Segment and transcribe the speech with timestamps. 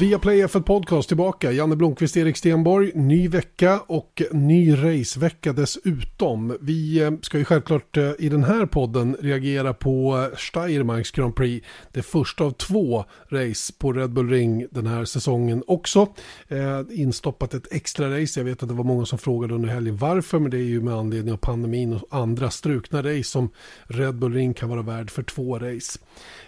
[0.00, 1.52] Via Play F1 Podcast tillbaka.
[1.52, 2.92] Janne Blomqvist, Erik Stenborg.
[2.94, 6.56] Ny vecka och ny racevecka dessutom.
[6.60, 11.66] Vi eh, ska ju självklart eh, i den här podden reagera på Steiermarks Grand Prix.
[11.92, 16.08] Det första av två race på Red Bull Ring den här säsongen också.
[16.48, 18.40] Eh, instoppat ett extra race.
[18.40, 20.38] Jag vet att det var många som frågade under helgen varför.
[20.38, 23.50] Men det är ju med anledning av pandemin och andra strukna race som
[23.86, 25.98] Red Bull Ring kan vara värd för två race.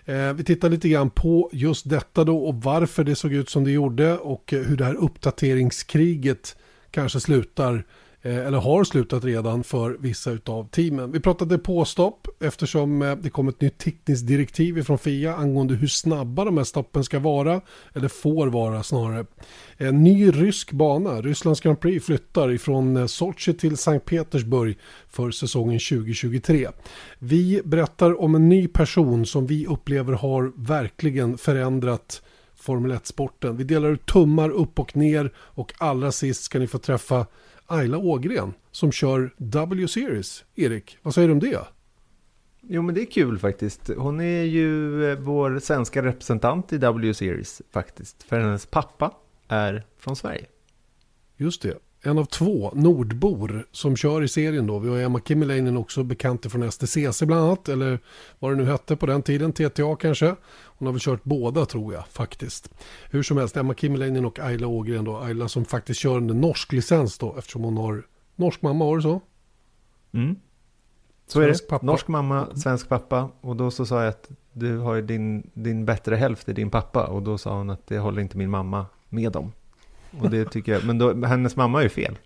[0.04, 3.64] Eh, vi tittar lite grann på just detta då och varför det såg ut som
[3.64, 6.56] det gjorde och hur det här uppdateringskriget
[6.90, 7.84] kanske slutar
[8.22, 11.12] eh, eller har slutat redan för vissa av teamen.
[11.12, 15.86] Vi pratade påstopp eftersom eh, det kom ett nytt tekniskt direktiv från FIA angående hur
[15.86, 17.60] snabba de här stoppen ska vara,
[17.94, 19.26] eller får vara snarare.
[19.76, 25.30] En ny rysk bana, Rysslands Grand Prix flyttar ifrån eh, Sochi till Sankt Petersburg för
[25.30, 26.68] säsongen 2023.
[27.18, 32.22] Vi berättar om en ny person som vi upplever har verkligen förändrat
[32.62, 33.56] Formel 1-sporten.
[33.56, 37.26] Vi delar ut tummar upp och ner och allra sist ska ni få träffa
[37.66, 40.44] Ayla Ågren som kör W-series.
[40.54, 41.60] Erik, vad säger du om det?
[42.60, 43.90] Jo men det är kul faktiskt.
[43.96, 48.22] Hon är ju eh, vår svenska representant i W-series faktiskt.
[48.22, 49.14] För hennes pappa
[49.48, 50.46] är från Sverige.
[51.36, 51.78] Just det.
[52.04, 54.78] En av två nordbor som kör i serien då.
[54.78, 57.68] Vi har Emma Kimmelainen också bekant från STCC bland annat.
[57.68, 57.98] Eller
[58.38, 59.52] vad det nu hette på den tiden.
[59.52, 60.34] TTA kanske.
[60.64, 62.74] Hon har väl kört båda tror jag faktiskt.
[63.10, 65.18] Hur som helst, Emma Kimmelainen och Ayla Ågren då.
[65.18, 67.34] Ayla som faktiskt kör under norsk licens då.
[67.38, 69.20] Eftersom hon har norsk mamma, var det så?
[70.12, 70.36] Mm.
[71.26, 71.70] Så svensk är det.
[71.70, 71.86] Pappa.
[71.86, 73.30] Norsk mamma, svensk pappa.
[73.40, 77.06] Och då så sa jag att du har din, din bättre hälft i din pappa.
[77.06, 79.52] Och då sa hon att det håller inte min mamma med om.
[80.20, 82.18] Och det tycker jag, men då, hennes mamma är ju fel.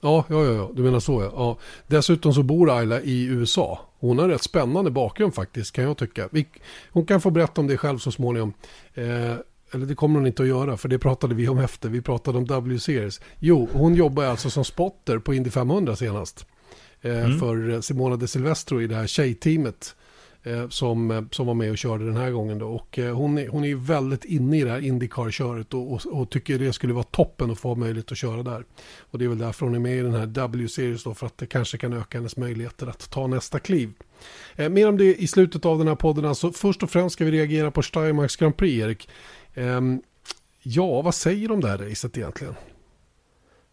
[0.00, 1.32] Ja, ja, ja, du menar så ja.
[1.36, 1.58] ja.
[1.86, 3.80] Dessutom så bor Ayla i USA.
[3.98, 6.28] Hon har en rätt spännande bakgrund faktiskt kan jag tycka.
[6.32, 6.46] Vi,
[6.90, 8.52] hon kan få berätta om det själv så småningom.
[8.94, 9.34] Eh,
[9.72, 11.88] eller det kommer hon inte att göra för det pratade vi om efter.
[11.88, 13.20] Vi pratade om W-series.
[13.38, 16.46] Jo, hon jobbar alltså som spotter på Indy 500 senast.
[17.02, 17.38] Eh, mm.
[17.38, 19.96] För Simona de Silvestro i det här tjejteamet.
[20.46, 22.58] Eh, som, eh, som var med och körde den här gången.
[22.58, 22.66] Då.
[22.66, 26.30] Och, eh, hon, är, hon är väldigt inne i det här Indycar-köret och, och, och,
[26.30, 28.64] tycker det skulle vara toppen att få möjlighet att köra där.
[28.98, 31.38] Och det är väl därför hon är med i den här W-series då för att
[31.38, 33.92] det kanske kan öka hennes möjligheter att ta nästa kliv.
[34.56, 36.24] Eh, mer om det i slutet av den här podden.
[36.24, 39.08] Alltså, först och främst ska vi reagera på Steiermarks Grand Prix, Erik.
[39.54, 39.80] Eh,
[40.62, 42.54] ja, vad säger du om det här racet egentligen?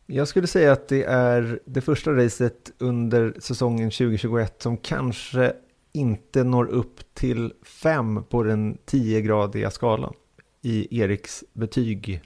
[0.05, 5.53] Jag skulle säga att det är det första racet under säsongen 2021 som kanske
[5.93, 10.13] inte når upp till fem på den 10-gradiga skalan
[10.61, 12.21] i Eriks betygenhet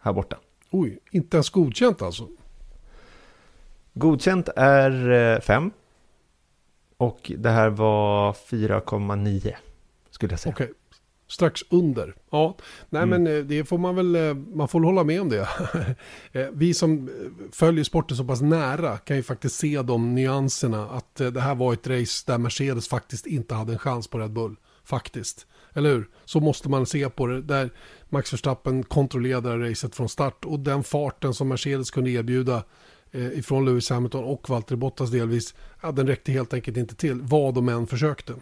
[0.00, 0.38] här borta.
[0.70, 2.28] Oj, inte ens godkänt alltså?
[3.94, 5.64] Godkänt är 5.
[5.64, 5.70] Eh,
[6.96, 9.54] och det här var 4,9
[10.10, 10.52] skulle jag säga.
[10.54, 10.72] Okej,
[11.28, 12.14] strax under.
[12.30, 12.56] Ja,
[12.88, 13.22] nej mm.
[13.22, 15.48] men eh, det får man väl, eh, man får hålla med om det.
[16.32, 17.10] Eh, vi som
[17.52, 20.88] följer sporten så pass nära kan ju faktiskt se de nyanserna.
[20.88, 24.32] Att det här var ett race där Mercedes faktiskt inte hade en chans på Red
[24.32, 24.56] Bull.
[24.84, 25.46] Faktiskt.
[25.74, 26.08] Eller hur?
[26.24, 27.42] Så måste man se på det.
[27.42, 27.70] Där
[28.08, 30.44] Max Verstappen kontrollerade racet från start.
[30.44, 32.62] Och den farten som Mercedes kunde erbjuda
[33.12, 35.54] ifrån Lewis Hamilton och Valtteri Bottas delvis.
[35.82, 37.20] Ja, den räckte helt enkelt inte till.
[37.20, 38.34] Vad de än försökte.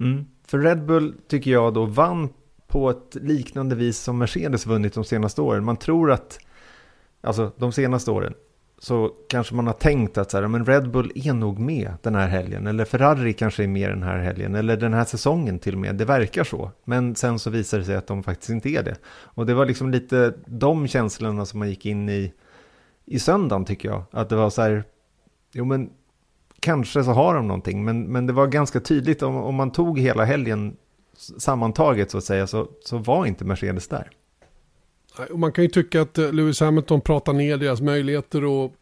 [0.00, 0.26] Mm.
[0.46, 2.28] För Red Bull tycker jag då vann
[2.66, 5.64] på ett liknande vis som Mercedes vunnit de senaste åren.
[5.64, 6.38] Man tror att,
[7.20, 8.34] alltså de senaste åren,
[8.78, 12.14] så kanske man har tänkt att så här, men Red Bull är nog med den
[12.14, 12.66] här helgen.
[12.66, 14.54] Eller Ferrari kanske är med den här helgen.
[14.54, 15.94] Eller den här säsongen till och med.
[15.94, 16.70] Det verkar så.
[16.84, 18.96] Men sen så visar det sig att de faktiskt inte är det.
[19.06, 22.32] Och det var liksom lite de känslorna som man gick in i
[23.06, 24.02] i söndagen tycker jag.
[24.10, 24.84] Att det var så här,
[25.52, 25.90] jo men
[26.66, 29.98] kanske så har de någonting, men, men det var ganska tydligt om, om man tog
[29.98, 30.76] hela helgen
[31.16, 34.10] sammantaget så att säga, så, så var inte Mercedes där.
[35.34, 38.72] Man kan ju tycka att eh, Lewis Hamilton pratar ner deras möjligheter och,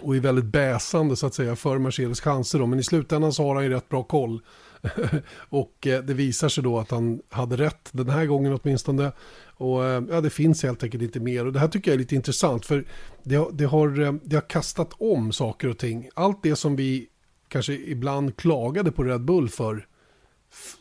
[0.00, 2.58] och är väldigt bäsande så att säga för Mercedes chanser.
[2.58, 2.66] Då.
[2.66, 4.42] Men i slutändan så har han ju rätt bra koll.
[5.48, 9.12] och eh, det visar sig då att han hade rätt den här gången åtminstone.
[9.46, 11.46] Och eh, ja, det finns helt enkelt inte mer.
[11.46, 12.84] Och det här tycker jag är lite intressant för
[13.22, 16.08] det, det, har, eh, det har kastat om saker och ting.
[16.14, 17.08] Allt det som vi
[17.48, 19.86] kanske ibland klagade på Red Bull för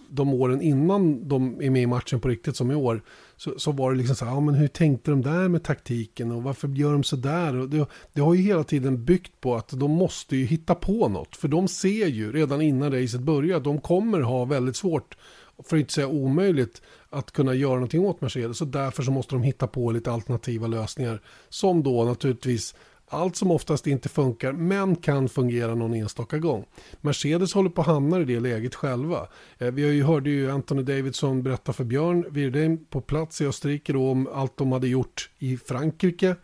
[0.10, 3.02] de åren innan de är med i matchen på riktigt som i år.
[3.38, 6.32] Så, så var det liksom så här, ja men hur tänkte de där med taktiken
[6.32, 7.56] och varför gör de så där?
[7.56, 11.08] Och det, det har ju hela tiden byggt på att de måste ju hitta på
[11.08, 11.36] något.
[11.36, 15.18] För de ser ju redan innan racet börjar att de kommer ha väldigt svårt,
[15.64, 18.58] för att inte säga omöjligt, att kunna göra någonting åt Mercedes.
[18.58, 21.22] Så därför så måste de hitta på lite alternativa lösningar.
[21.50, 22.76] Som då naturligtvis
[23.10, 26.66] allt som oftast inte funkar men kan fungera någon enstaka gång.
[27.02, 29.28] Mercedes håller på att hamna i det läget själva.
[29.58, 33.48] Eh, vi har ju hörde ju Anthony Davidson berätta för Björn Wirdheim på plats i
[33.48, 36.36] Österrike då om allt de hade gjort i Frankrike.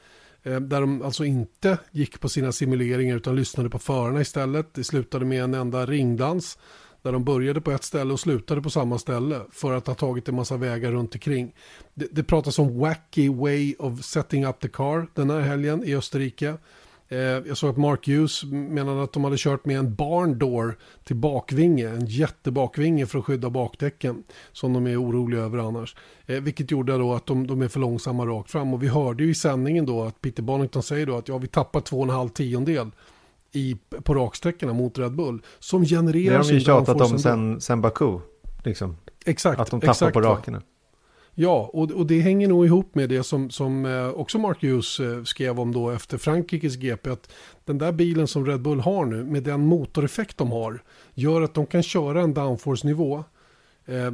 [0.43, 4.73] Eh, där de alltså inte gick på sina simuleringar utan lyssnade på förarna istället.
[4.73, 6.57] Det slutade med en enda ringdans
[7.03, 10.29] där de började på ett ställe och slutade på samma ställe för att ha tagit
[10.29, 11.53] en massa vägar runt omkring.
[11.93, 15.95] Det, det pratas om wacky way of setting up the car den här helgen i
[15.95, 16.57] Österrike.
[17.09, 20.77] Eh, jag såg att Mark Hughes menade att de hade kört med en barn door
[21.03, 25.95] till bakvinge, en jättebakvinge för att skydda bakdäcken som de är oroliga över annars.
[26.25, 29.23] Eh, vilket gjorde då att de, de, är för långsamma rakt fram och vi hörde
[29.23, 32.03] ju i sändningen då att Peter Bonington säger då att ja vi tappar två och
[32.03, 32.91] en halv tiondel
[33.53, 35.41] i, på raksträckorna mot Red Bull.
[35.59, 38.19] Som genererar Det har de ju tjatat om sen, sen Baku.
[38.63, 38.97] Liksom.
[39.25, 39.59] Exakt.
[39.59, 40.61] Att de tappar exakt, på rakerna.
[41.35, 44.99] Ja, och, och det hänger nog ihop med det som, som eh, också Mark Hughes
[44.99, 47.09] eh, skrev om då efter Frankrikes GP.
[47.09, 47.31] Att
[47.65, 50.83] den där bilen som Red Bull har nu med den motoreffekt de har
[51.13, 53.23] gör att de kan köra en downforce-nivå
[53.85, 54.11] eh,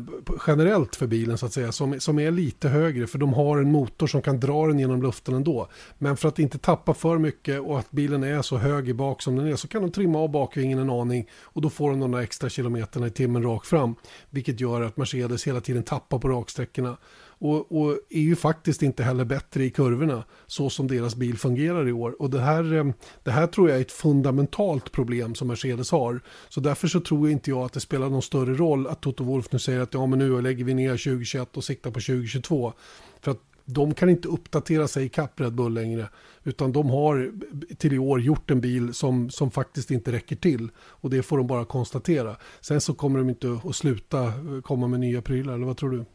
[0.47, 3.71] generellt för bilen så att säga som, som är lite högre för de har en
[3.71, 5.67] motor som kan dra den genom luften ändå.
[5.97, 9.21] Men för att inte tappa för mycket och att bilen är så hög i bak
[9.21, 11.99] som den är så kan de trimma av bakvingen en aning och då får de
[11.99, 13.95] de där extra kilometerna i timmen rakt fram.
[14.29, 16.97] Vilket gör att Mercedes hela tiden tappar på raksträckorna.
[17.41, 21.87] Och, och, är ju faktiskt inte heller bättre i kurvorna så som deras bil fungerar
[21.87, 22.21] i år.
[22.21, 22.85] Och det här, eh,
[23.23, 26.21] det här tror jag är ett fundamentalt problem som Mercedes har.
[26.49, 29.23] Så därför så tror jag inte jag att det spelar någon större roll att Toto
[29.23, 32.73] Wolf nu säger att ja men nu lägger vi ner 2021 och siktar på 2022.
[33.21, 36.09] För att de kan inte uppdatera sig i kapp Red Bull längre.
[36.43, 37.31] Utan de har
[37.77, 40.69] till i år gjort en bil som, som faktiskt inte räcker till.
[40.77, 42.35] Och det får de bara konstatera.
[42.61, 45.89] Sen så kommer de inte att sluta eh, komma med nya prylar, eller vad tror
[45.89, 46.05] du?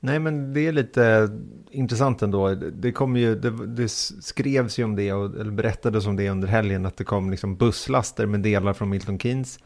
[0.00, 1.28] Nej, men det är lite
[1.70, 2.54] intressant ändå.
[2.54, 6.48] Det, kom ju, det, det skrevs ju om det, och, eller berättades om det under
[6.48, 9.58] helgen, att det kom liksom busslaster med delar från Milton Keynes.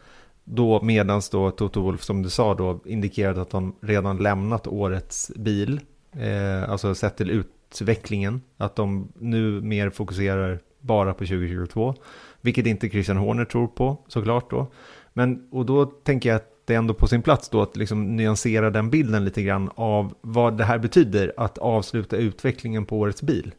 [0.45, 5.33] Då medans då Toto Wolf, som du sa, då indikerade att de redan lämnat årets
[5.37, 5.81] bil.
[6.13, 8.43] Eh, alltså sett till utvecklingen.
[8.57, 11.95] Att de nu mer fokuserar bara på 2022.
[12.41, 14.73] Vilket inte Christian Horner tror på, såklart då.
[15.13, 18.17] Men, och då tänker jag att det är ändå på sin plats då att liksom
[18.17, 23.23] nyansera den bilden lite grann av vad det här betyder att avsluta utvecklingen på årets
[23.23, 23.55] bil.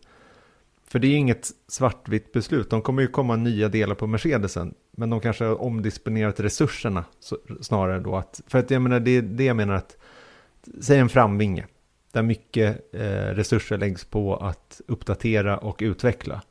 [0.87, 2.69] För det är inget svartvitt beslut.
[2.69, 4.73] De kommer ju komma nya delar på Mercedesen.
[4.91, 7.05] Men de kanske har omdisponerat resurserna
[7.61, 8.15] snarare då.
[8.15, 9.97] Att, för att jag menar, det är det jag menar att,
[10.81, 11.65] säg en framvinge.
[12.11, 16.41] Där mycket eh, resurser läggs på att uppdatera och utveckla.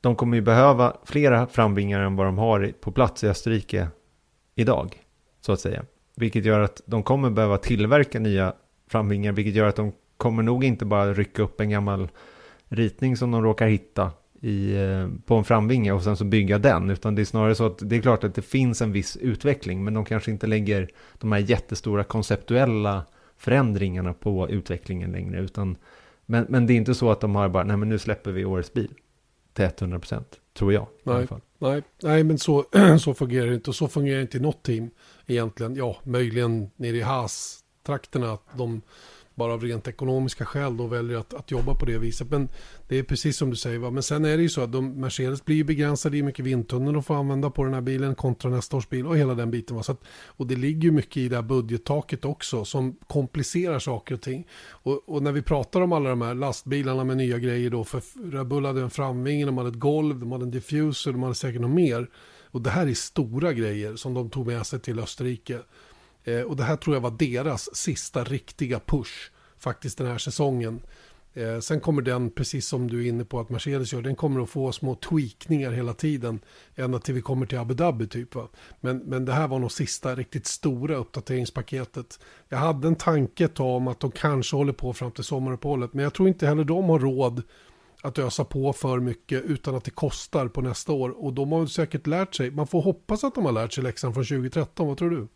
[0.00, 3.88] De kommer ju behöva flera framvingar än vad de har på plats i Österrike
[4.54, 4.99] idag
[5.40, 5.84] så att säga.
[6.16, 8.52] Vilket gör att de kommer behöva tillverka nya
[8.88, 12.08] framvingar, vilket gör att de kommer nog inte bara rycka upp en gammal
[12.68, 16.90] ritning som de råkar hitta i, eh, på en framvinge och sen så bygga den,
[16.90, 19.84] utan det är snarare så att det är klart att det finns en viss utveckling,
[19.84, 20.88] men de kanske inte lägger
[21.18, 23.04] de här jättestora konceptuella
[23.36, 25.76] förändringarna på utvecklingen längre, utan
[26.26, 28.44] men, men det är inte så att de har bara, nej men nu släpper vi
[28.44, 28.94] årets bil
[29.52, 30.86] till 100 procent, tror jag.
[31.02, 31.26] Nej,
[31.58, 32.64] nej, nej, men så,
[33.00, 34.90] så fungerar det inte och så fungerar det inte i något team
[35.26, 38.82] egentligen, ja, möjligen nere i Haas-trakterna, att de
[39.40, 42.30] bara av rent ekonomiska skäl då väljer att, att jobba på det viset.
[42.30, 42.48] Men
[42.88, 43.78] det är precis som du säger.
[43.78, 43.90] Va?
[43.90, 46.44] Men sen är det ju så att de, Mercedes blir ju begränsade i hur mycket
[46.44, 49.50] vindtunnel de får använda på den här bilen kontra nästa års bil och hela den
[49.50, 49.76] biten.
[49.76, 49.82] Va?
[49.82, 54.14] Så att, och det ligger ju mycket i det här budgettaket också som komplicerar saker
[54.14, 54.46] och ting.
[54.68, 58.02] Och, och, när vi pratar om alla de här lastbilarna med nya grejer då, för
[58.32, 61.34] Red Bull hade en framvinge, de hade ett golv, de hade en diffuser, de hade
[61.34, 62.10] säkert något mer.
[62.52, 65.58] Och det här är stora grejer som de tog med sig till Österrike.
[66.24, 70.80] Eh, och det här tror jag var deras sista riktiga push faktiskt den här säsongen.
[71.34, 74.42] Eh, sen kommer den, precis som du är inne på att Mercedes gör, den kommer
[74.42, 76.40] att få små tweakningar hela tiden.
[76.76, 78.34] Ända till vi kommer till Abu Dhabi typ.
[78.34, 78.48] Va?
[78.80, 82.18] Men, men det här var nog sista riktigt stora uppdateringspaketet.
[82.48, 85.94] Jag hade en tanke ett tag om att de kanske håller på fram till sommaruppehållet.
[85.94, 87.42] Men jag tror inte heller de har råd
[88.02, 91.24] att ösa på för mycket utan att det kostar på nästa år.
[91.24, 92.50] Och de har säkert lärt sig.
[92.50, 94.86] Man får hoppas att de har lärt sig läxan från 2013.
[94.86, 95.28] Vad tror du?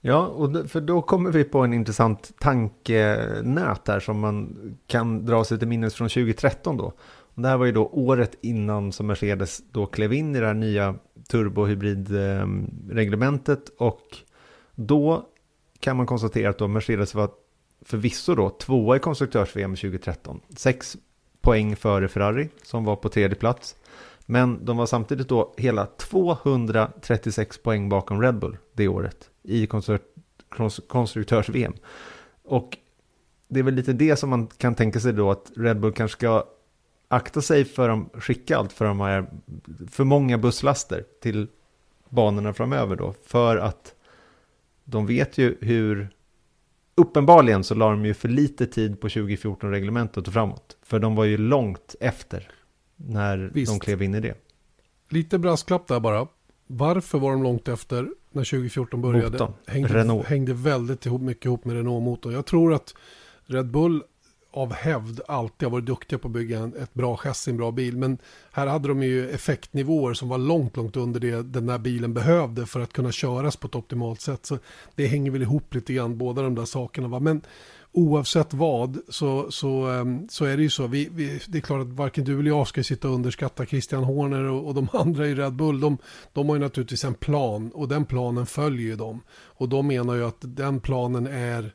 [0.00, 5.44] Ja, och för då kommer vi på en intressant tankenät här som man kan dra
[5.44, 6.92] sig till minnes från 2013 då.
[7.34, 10.46] Och det här var ju då året innan som Mercedes då klev in i det
[10.46, 10.94] här nya
[11.28, 14.00] turbohybridreglementet och
[14.74, 15.26] då
[15.80, 17.30] kan man konstatera att då Mercedes var
[17.84, 20.40] förvisso då tvåa i konstruktörs-VM 2013.
[20.56, 20.96] Sex
[21.40, 23.76] poäng före Ferrari som var på tredje plats.
[24.30, 29.66] Men de var samtidigt då hela 236 poäng bakom Red Bull det året i
[30.88, 31.72] konstruktörs-VM.
[32.44, 32.78] Och
[33.48, 36.18] det är väl lite det som man kan tänka sig då att Red Bull kanske
[36.18, 36.44] ska
[37.08, 39.26] akta sig för att skicka allt för de här,
[39.90, 41.48] för många busslaster till
[42.08, 43.14] banorna framöver då.
[43.26, 43.94] För att
[44.84, 46.10] de vet ju hur,
[46.94, 50.76] uppenbarligen så la de ju för lite tid på 2014-reglementet och framåt.
[50.82, 52.52] För de var ju långt efter
[53.06, 53.72] när Visst.
[53.72, 54.34] de klev in i det.
[55.08, 56.26] Lite brasklapp där bara.
[56.66, 59.30] Varför var de långt efter när 2014 började?
[59.30, 59.52] Motorn.
[59.66, 60.26] Hängde, Renault.
[60.26, 62.32] hängde väldigt ihop, mycket ihop med Renault-motorn.
[62.32, 62.94] Jag tror att
[63.46, 64.02] Red Bull
[64.52, 67.70] av hävd alltid har varit duktiga på att bygga en, ett bra chassi, en bra
[67.70, 67.96] bil.
[67.96, 68.18] Men
[68.52, 72.66] här hade de ju effektnivåer som var långt, långt under det den där bilen behövde
[72.66, 74.46] för att kunna köras på ett optimalt sätt.
[74.46, 74.58] Så
[74.94, 77.08] det hänger väl ihop lite grann, båda de där sakerna.
[77.08, 77.20] Va?
[77.20, 77.40] Men
[77.92, 80.86] oavsett vad så, så, ehm, så är det ju så.
[80.86, 84.04] Vi, vi, det är klart att varken du eller jag ska sitta och underskatta Christian
[84.04, 85.80] Horner och, och de andra i Red Bull.
[85.80, 85.98] De,
[86.32, 89.20] de har ju naturligtvis en plan och den planen följer ju dem.
[89.30, 91.74] Och de menar ju att den planen är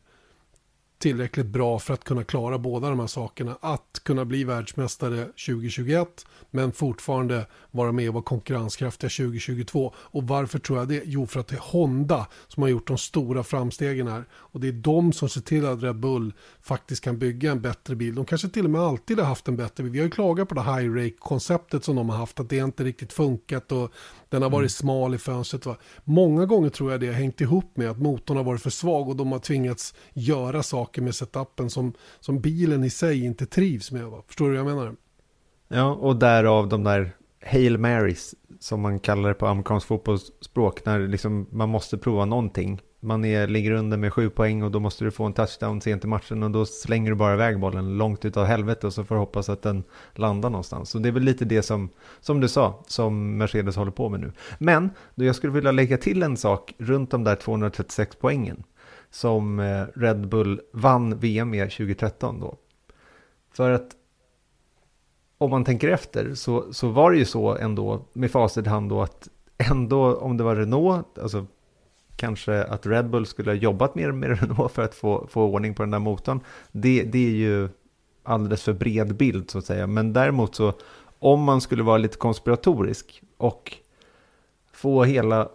[0.97, 3.57] tillräckligt bra för att kunna klara båda de här sakerna.
[3.61, 9.93] Att kunna bli världsmästare 2021 men fortfarande vara med och vara konkurrenskraftiga 2022.
[9.97, 11.01] Och varför tror jag det?
[11.05, 14.25] Jo, för att det är Honda som har gjort de stora framstegen här.
[14.33, 17.95] Och det är de som ser till att Red Bull faktiskt kan bygga en bättre
[17.95, 18.15] bil.
[18.15, 19.91] De kanske till och med alltid har haft en bättre bil.
[19.91, 22.83] Vi har ju klagat på det high rake-konceptet som de har haft, att det inte
[22.83, 23.91] riktigt funkat och
[24.29, 24.69] den har varit mm.
[24.69, 25.65] smal i fönstret.
[25.65, 25.77] Va?
[26.03, 29.09] Många gånger tror jag det har hängt ihop med att motorn har varit för svag
[29.09, 33.91] och de har tvingats göra saker med setupen som, som bilen i sig inte trivs
[33.91, 34.05] med.
[34.05, 34.23] Va?
[34.27, 34.95] Förstår du vad jag menar?
[35.67, 40.99] Ja, och därav de där Hail Marys som man kallar det på amerikansk fotbollsspråk när
[40.99, 42.81] liksom man måste prova någonting.
[42.99, 46.03] Man är, ligger under med sju poäng och då måste du få en touchdown sent
[46.03, 49.15] i matchen och då slänger du bara iväg bollen långt utav helvete och så får
[49.15, 49.83] du hoppas att den
[50.13, 50.89] landar någonstans.
[50.89, 54.19] Så det är väl lite det som, som du sa, som Mercedes håller på med
[54.19, 54.31] nu.
[54.57, 58.63] Men då jag skulle vilja lägga till en sak runt de där 236 poängen
[59.15, 62.55] som eh, Red Bull vann VM med 2013 då.
[63.51, 63.95] För att
[65.37, 68.89] om man tänker efter så, så var det ju så ändå med facit i hand
[68.89, 71.45] då att ändå om det var Renault, alltså
[72.15, 75.73] kanske att Red Bull skulle ha jobbat mer med Renault för att få, få ordning
[75.73, 76.39] på den där motorn.
[76.71, 77.69] Det, det är ju
[78.23, 79.87] alldeles för bred bild så att säga.
[79.87, 80.73] Men däremot så
[81.19, 83.77] om man skulle vara lite konspiratorisk och
[84.71, 85.49] få hela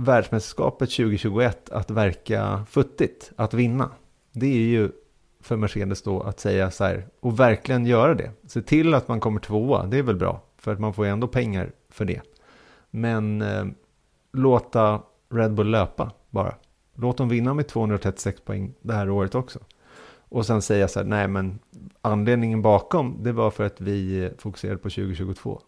[0.00, 3.90] världsmästerskapet 2021 att verka futtigt, att vinna.
[4.32, 4.90] Det är ju
[5.40, 8.30] för Mercedes då att säga så här och verkligen göra det.
[8.46, 11.10] Se till att man kommer tvåa, det är väl bra för att man får ju
[11.10, 12.20] ändå pengar för det.
[12.90, 13.64] Men eh,
[14.32, 16.54] låta Red Bull löpa bara.
[16.94, 19.58] Låt dem vinna med 236 poäng det här året också.
[20.28, 21.58] Och sen säga så här, nej men
[22.02, 25.60] anledningen bakom det var för att vi fokuserade på 2022.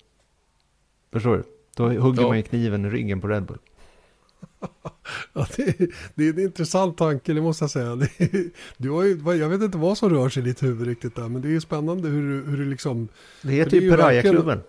[1.12, 1.42] Förstår du?
[1.76, 2.28] Då hugger ja.
[2.28, 3.58] man ju kniven i ryggen på Red Bull.
[5.32, 7.96] Ja, det, det, är en intressant tanke, det måste jag säga.
[7.96, 8.08] Det,
[8.76, 11.28] du har ju, jag vet inte vad som rör sig i ditt huvud riktigt där,
[11.28, 13.08] men det är ju spännande hur, hur du liksom...
[13.42, 14.60] Det heter ju Piraya-klubben.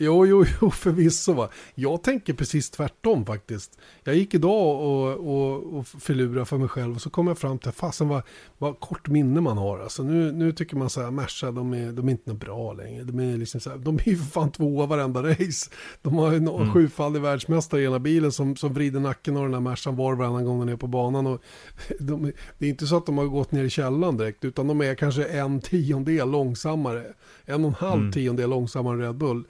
[0.00, 1.32] Jo, jo, jo, förvisso.
[1.32, 1.48] Va.
[1.74, 3.78] Jag tänker precis tvärtom faktiskt.
[4.04, 7.58] Jag gick idag och, och, och förlurade för mig själv och så kom jag fram
[7.58, 8.22] till, fasen vad,
[8.58, 9.78] vad kort minne man har.
[9.78, 13.04] Alltså, nu, nu tycker man så här, Merca, de är, de är inte bra längre.
[13.04, 15.70] De är, liksom så här, de är ju för fan tvåa varenda race.
[16.02, 16.72] De har en mm.
[16.72, 20.18] sjufaldig världsmästare i ena bilen som, som vrider nacken av den här Mercan var och
[20.18, 21.26] varannan gång den är på banan.
[21.26, 21.42] Och
[21.98, 24.80] de, det är inte så att de har gått ner i källan direkt, utan de
[24.80, 27.04] är kanske en tiondel långsammare.
[27.44, 28.12] En och en halv mm.
[28.12, 29.44] tiondel långsammare än Red Bull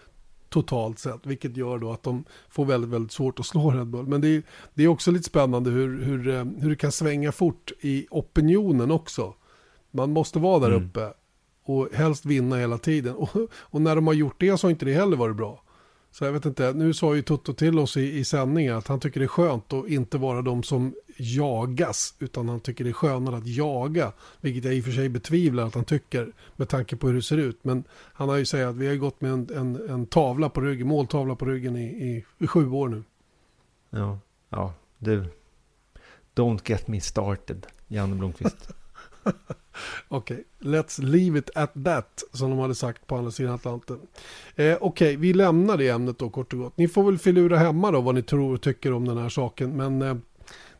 [0.49, 4.07] totalt sett, vilket gör då att de får väldigt, väldigt svårt att slå Red Bull.
[4.07, 4.43] Men det är,
[4.75, 8.91] det är också lite spännande hur, hur, eh, hur det kan svänga fort i opinionen
[8.91, 9.35] också.
[9.91, 10.85] Man måste vara där mm.
[10.87, 11.13] uppe
[11.65, 13.15] och helst vinna hela tiden.
[13.17, 15.63] Och, och, när de har gjort det så har inte det heller varit bra.
[16.11, 19.01] Så jag vet inte, nu sa ju Toto till oss i, i sändningen att han
[19.01, 22.95] tycker det är skönt att inte vara de som jagas, utan han tycker det är
[22.95, 26.97] skönare att jaga, vilket jag i och för sig betvivlar att han tycker med tanke
[26.97, 27.65] på hur det ser ut.
[27.65, 30.61] Men han har ju sagt att vi har gått med en, en, en tavla på
[30.61, 33.03] ryggen, måltavla på ryggen i, i, i sju år nu.
[33.91, 34.19] Ja,
[34.51, 35.25] ja, du.
[36.35, 38.71] Don't get me started, Janne Blomqvist.
[40.09, 40.73] Okej, okay.
[40.73, 43.97] let's leave it at that, som de hade sagt på andra sidan Atlanten.
[43.97, 44.03] Eh,
[44.55, 45.17] Okej, okay.
[45.17, 46.77] vi lämnar det ämnet då kort och gott.
[46.77, 49.77] Ni får väl filura hemma då vad ni tror och tycker om den här saken,
[49.77, 50.15] men eh,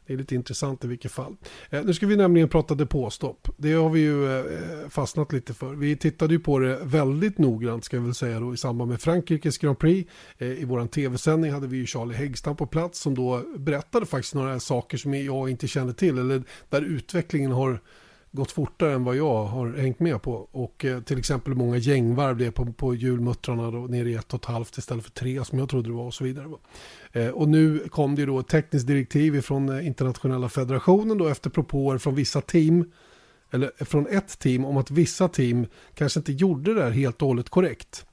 [0.09, 1.37] det är lite intressant i vilket fall.
[1.71, 3.49] Eh, nu ska vi nämligen prata depåstopp.
[3.57, 5.75] Det har vi ju eh, fastnat lite för.
[5.75, 9.01] Vi tittade ju på det väldigt noggrant ska jag väl säga då i samband med
[9.01, 10.11] Frankrikes Grand Prix.
[10.39, 14.35] Eh, I vår tv-sändning hade vi ju Charlie Häggstam på plats som då berättade faktiskt
[14.35, 17.81] några saker som jag inte kände till eller där utvecklingen har
[18.33, 20.49] gått fortare än vad jag har hängt med på.
[20.53, 24.35] Och eh, till exempel många gängvarv det är på, på hjulmuttrarna då, ner i ett
[24.35, 26.47] och ett halvt istället för tre som jag trodde det var och så vidare.
[27.13, 31.51] Eh, och nu kom det då ett tekniskt direktiv från eh, internationella federationen då efter
[31.51, 32.93] propåer från vissa team
[33.51, 37.29] eller från ett team om att vissa team kanske inte gjorde det här helt och
[37.29, 38.05] hållet korrekt.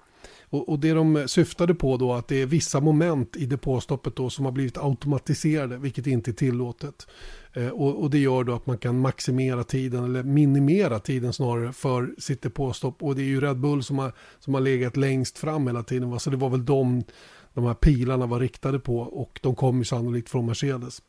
[0.49, 4.29] Och, och, det de syftade på då att det är vissa moment i depåstoppet då
[4.29, 7.07] som har blivit automatiserade, vilket inte är tillåtet.
[7.55, 11.73] Eh, och, och, det gör då att man kan maximera tiden, eller minimera tiden snarare,
[11.73, 13.03] för sitt depåstopp.
[13.03, 16.09] Och det är ju Red Bull som har, som har legat längst fram hela tiden.
[16.09, 16.19] Va?
[16.19, 17.03] Så det var väl de,
[17.53, 21.01] de här pilarna var riktade på och de kom ju sannolikt från Mercedes.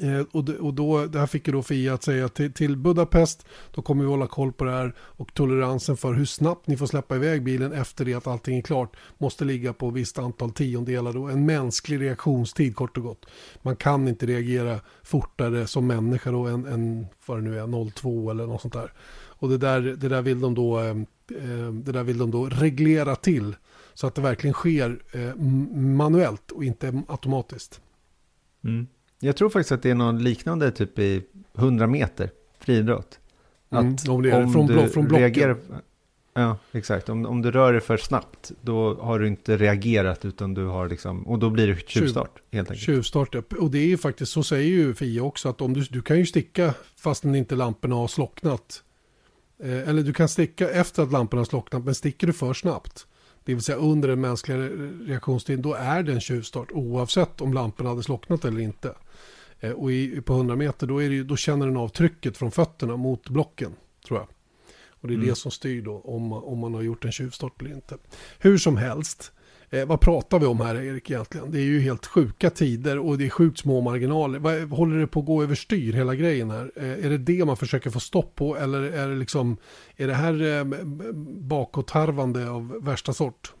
[0.00, 3.46] Eh, och, och då, det här fick ju då Fia att säga till, till, Budapest,
[3.74, 6.86] då kommer vi hålla koll på det här och toleransen för hur snabbt ni får
[6.86, 10.52] släppa iväg bilen efter det att allting är klart måste ligga på ett visst antal
[10.52, 13.26] tiondelar då, en mänsklig reaktionstid kort och gott.
[13.62, 18.30] Man kan inte reagera fortare som människa då än, än vad det nu är, 02
[18.30, 18.92] eller något sånt där.
[19.12, 22.46] Och det där, det där vill de då, eh, eh det där vill de då
[22.46, 23.56] reglera till
[23.94, 25.36] så att det verkligen sker eh,
[25.76, 27.80] manuellt och inte automatiskt.
[28.64, 28.86] Mm.
[29.24, 31.22] Jag tror faktiskt att det är någon liknande typ i
[31.58, 33.18] 100 meter friidrott.
[33.70, 35.22] Mm, om det om från, du från blocken.
[35.22, 35.56] Reagerar,
[36.34, 37.08] ja, exakt.
[37.08, 40.88] Om, om du rör dig för snabbt, då har du inte reagerat, utan du har
[40.88, 42.86] liksom, och då blir det tjuvstart, helt enkelt.
[42.86, 43.42] Tjuvstart, ja.
[43.58, 46.18] Och det är ju faktiskt, så säger ju Fia också, att om du, du kan
[46.18, 48.82] ju sticka fastän inte lamporna har slocknat.
[49.62, 53.06] Eh, eller du kan sticka efter att lamporna har slocknat, men sticker du för snabbt,
[53.44, 54.58] det vill säga under den mänskliga
[55.06, 58.94] reaktionstiden, då är det en tjuvstart oavsett om lamporna hade slocknat eller inte.
[59.62, 62.50] Eh, och i, på 100 meter då, är det, då känner den av trycket från
[62.50, 63.72] fötterna mot blocken,
[64.06, 64.28] tror jag.
[64.88, 65.28] Och det är mm.
[65.28, 67.96] det som styr då om, om man har gjort en tjuvstart eller inte.
[68.38, 69.32] Hur som helst,
[69.70, 71.50] eh, vad pratar vi om här Erik egentligen?
[71.50, 74.38] Det är ju helt sjuka tider och det är sjukt små marginaler.
[74.38, 76.72] Vad, håller det på att gå överstyr hela grejen här?
[76.76, 79.56] Eh, är det det man försöker få stopp på eller är det liksom,
[79.96, 80.64] är det här eh,
[81.36, 83.54] bakåtharvande av värsta sort?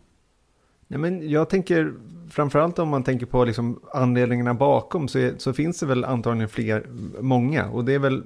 [0.88, 1.94] Nej, men jag tänker,
[2.30, 6.48] framförallt om man tänker på liksom anledningarna bakom, så, är, så finns det väl antagligen
[6.48, 6.86] fler,
[7.20, 7.68] många.
[7.68, 8.22] Och det är väl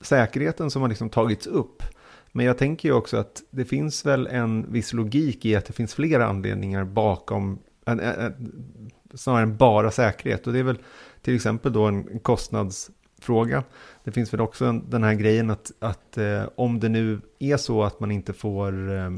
[0.00, 1.82] säkerheten som har liksom tagits upp.
[2.32, 5.72] Men jag tänker ju också att det finns väl en viss logik i att det
[5.72, 8.52] finns flera anledningar bakom, en, en, en,
[9.14, 10.46] snarare än bara säkerhet.
[10.46, 10.78] Och det är väl
[11.22, 13.64] till exempel då en kostnadsfråga.
[14.04, 17.82] Det finns väl också den här grejen att, att eh, om det nu är så
[17.82, 19.10] att man inte får eh,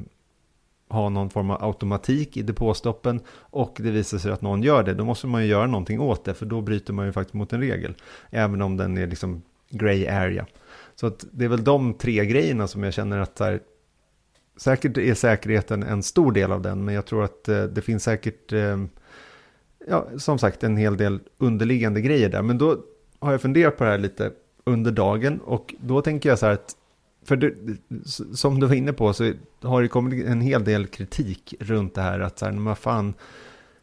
[0.93, 4.95] ha någon form av automatik i depåstoppen och det visar sig att någon gör det,
[4.95, 7.53] då måste man ju göra någonting åt det, för då bryter man ju faktiskt mot
[7.53, 7.95] en regel,
[8.31, 10.47] även om den är liksom grey area.
[10.95, 13.61] Så att det är väl de tre grejerna som jag känner att här,
[14.57, 18.05] säkert är säkerheten en stor del av den, men jag tror att eh, det finns
[18.05, 18.79] säkert, eh,
[19.89, 22.43] ja, som sagt, en hel del underliggande grejer där.
[22.43, 22.77] Men då
[23.19, 24.33] har jag funderat på det här lite
[24.65, 26.77] under dagen och då tänker jag så här att
[27.25, 27.55] för det,
[28.35, 29.33] som du var inne på så
[29.63, 33.15] har det kommit en hel del kritik runt det här att så här, men fan,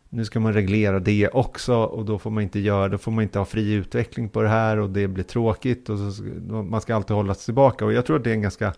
[0.09, 3.23] nu ska man reglera det också och då får man inte göra, då får man
[3.23, 6.95] inte ha fri utveckling på det här och det blir tråkigt och så, man ska
[6.95, 7.85] alltid hålla sig tillbaka.
[7.85, 8.73] Och jag tror att det är en ganska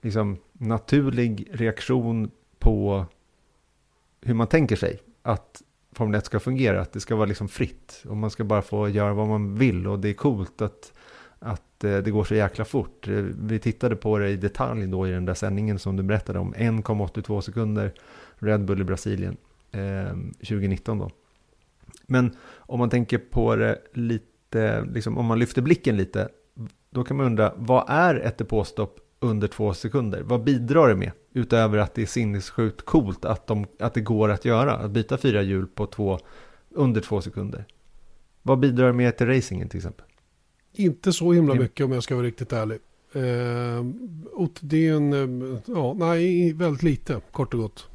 [0.00, 3.06] liksom, naturlig reaktion på
[4.22, 8.04] hur man tänker sig att Formel 1 ska fungera, att det ska vara liksom fritt
[8.08, 10.92] och man ska bara få göra vad man vill och det är coolt att
[11.38, 13.08] att Eh, det går så jäkla fort.
[13.08, 16.38] Eh, vi tittade på det i detalj då i den där sändningen som du berättade
[16.38, 16.54] om.
[16.54, 17.92] 1,82 sekunder
[18.38, 19.36] Red Bull i Brasilien
[19.72, 21.10] eh, 2019 då.
[22.06, 26.28] Men om man tänker på det lite, liksom, om man lyfter blicken lite,
[26.90, 30.22] då kan man undra, vad är ett depåstopp under två sekunder?
[30.22, 31.12] Vad bidrar det med?
[31.32, 35.16] Utöver att det är sinnessjukt coolt att, de, att det går att göra, att byta
[35.16, 36.18] fyra hjul på två,
[36.70, 37.64] under två sekunder.
[38.42, 40.06] Vad bidrar det med till racingen till exempel?
[40.78, 42.78] Inte så himla mycket om jag ska vara riktigt ärlig.
[43.12, 43.84] Eh,
[44.60, 47.88] det är en, eh, ja, nej, väldigt lite, kort och gott.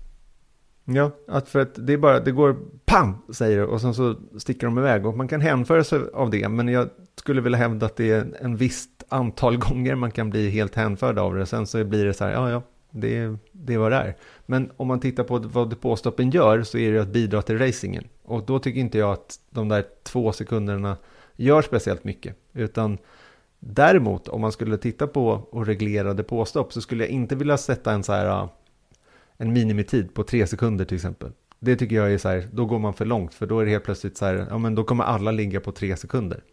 [0.85, 4.15] Ja, att för att det är bara, det går pam, säger det, och sen så
[4.37, 5.05] sticker de iväg.
[5.05, 8.37] Och man kan hänföra sig av det, men jag skulle vilja hävda att det är
[8.41, 11.45] en visst antal gånger man kan bli helt hänförd av det.
[11.45, 14.15] Sen så blir det så här, ja, ja, det, det vad det är.
[14.45, 18.07] Men om man tittar på vad depåstoppen gör så är det att bidra till racingen.
[18.23, 20.97] Och då tycker inte jag att de där två sekunderna
[21.35, 22.37] gör speciellt mycket.
[22.53, 22.97] Utan
[23.59, 27.93] däremot om man skulle titta på och reglera depåstopp så skulle jag inte vilja sätta
[27.93, 28.49] en så här
[29.37, 31.31] en minimitid på tre sekunder till exempel.
[31.59, 33.71] Det tycker jag är så här, då går man för långt för då är det
[33.71, 36.43] helt plötsligt så här, ja men då kommer alla ligga på tre sekunder.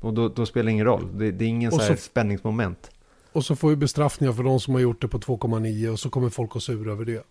[0.00, 2.90] Och då, då spelar det ingen roll, det, det är ingen så, så här spänningsmoment.
[3.32, 6.10] Och så får vi bestraffningar för de som har gjort det på 2,9 och så
[6.10, 7.24] kommer folk att sura över det.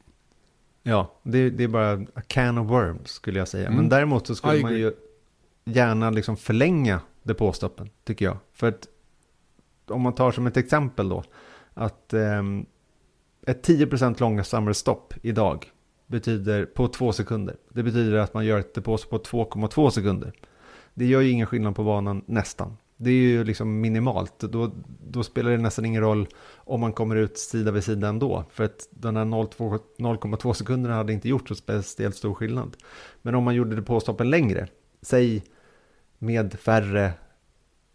[0.84, 3.65] Ja, det, det, är bara a can of worms skulle jag säga.
[3.65, 3.77] Mm.
[3.77, 4.93] Men däremot så skulle man ju
[5.65, 8.38] gärna liksom förlänga depåstoppen, tycker jag.
[8.54, 8.88] För att
[9.88, 11.24] om man tar som ett exempel då,
[11.74, 12.44] att eh,
[13.48, 15.72] ett 10% långsammare stopp idag
[16.08, 17.56] betyder på två sekunder.
[17.70, 20.34] Det betyder att man gör ett depåstopp på 2,2 sekunder.
[20.94, 22.78] Det gör ju ingen skillnad på banan nästan.
[22.98, 24.40] Det är ju liksom minimalt.
[24.40, 24.72] Då,
[25.08, 28.46] då spelar det nästan ingen roll om man kommer ut sida vid sida ändå.
[28.50, 32.78] För att den här 0,2 sekunderna hade inte gjort så speciellt stor skillnad.
[33.22, 34.68] Men om man gjorde det påstoppen längre,
[35.02, 35.44] säg
[36.19, 37.13] med färre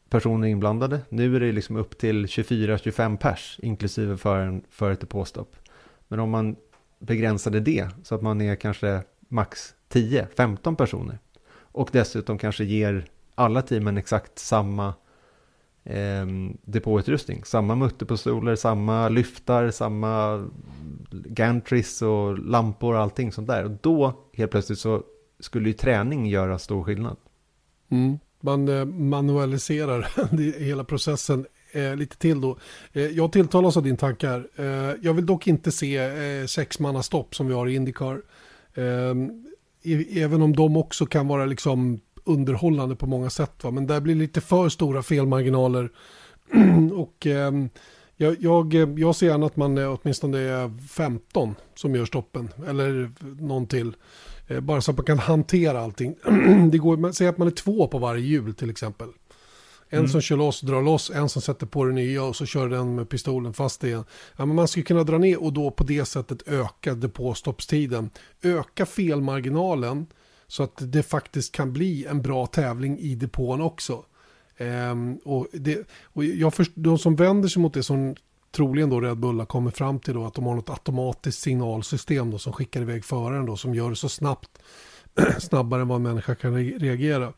[0.09, 1.01] personer inblandade.
[1.09, 5.57] Nu är det liksom upp till 24-25 pers, inklusive för, en, för ett depåstopp.
[6.09, 6.57] Men om man
[6.99, 11.19] begränsade det så att man är kanske max 10-15 personer
[11.73, 14.95] och dessutom kanske ger alla teamen exakt samma
[15.85, 16.27] eh,
[16.63, 17.45] depåutrustning.
[17.45, 20.45] Samma mutterpistoler, samma lyftar, samma
[21.11, 23.65] gantries och lampor och allting sånt där.
[23.65, 25.03] Och då helt plötsligt så
[25.41, 27.17] skulle ju träning göra stor skillnad.
[27.93, 28.19] Mm.
[28.41, 30.09] Man eh, manualiserar
[30.59, 32.59] hela processen eh, lite till då.
[32.93, 34.49] Eh, jag tilltalas av din tankar.
[34.57, 38.23] Eh, jag vill dock inte se eh, sexmannastopp som vi har i Indycar.
[38.75, 39.47] Ehm,
[40.11, 43.65] även om de också kan vara liksom underhållande på många sätt.
[43.65, 43.71] Va?
[43.71, 45.91] Men där blir lite för stora felmarginaler.
[46.95, 47.53] och eh,
[48.17, 52.49] jag, jag, jag ser gärna att man eh, åtminstone är 15 som gör stoppen.
[52.69, 53.93] Eller någon till.
[54.53, 56.15] Eh, bara så att man kan hantera allting.
[56.71, 59.09] det går, säger att man är två på varje hjul till exempel.
[59.89, 60.11] En mm.
[60.11, 62.95] som kör loss, drar loss, en som sätter på det nya och så kör den
[62.95, 64.05] med pistolen fast igen.
[64.37, 68.11] Ja, men man skulle kunna dra ner och då på det sättet öka depåstoppstiden.
[68.43, 70.07] Öka felmarginalen
[70.47, 74.05] så att det faktiskt kan bli en bra tävling i depån också.
[74.57, 78.15] Ehm, och det, och jag först, de som vänder sig mot det som
[78.53, 82.31] troligen då Red Bull har kommit fram till då att de har något automatiskt signalsystem
[82.31, 84.51] då som skickar iväg föraren då som gör det så snabbt
[85.39, 87.33] snabbare än vad en människa kan reagera.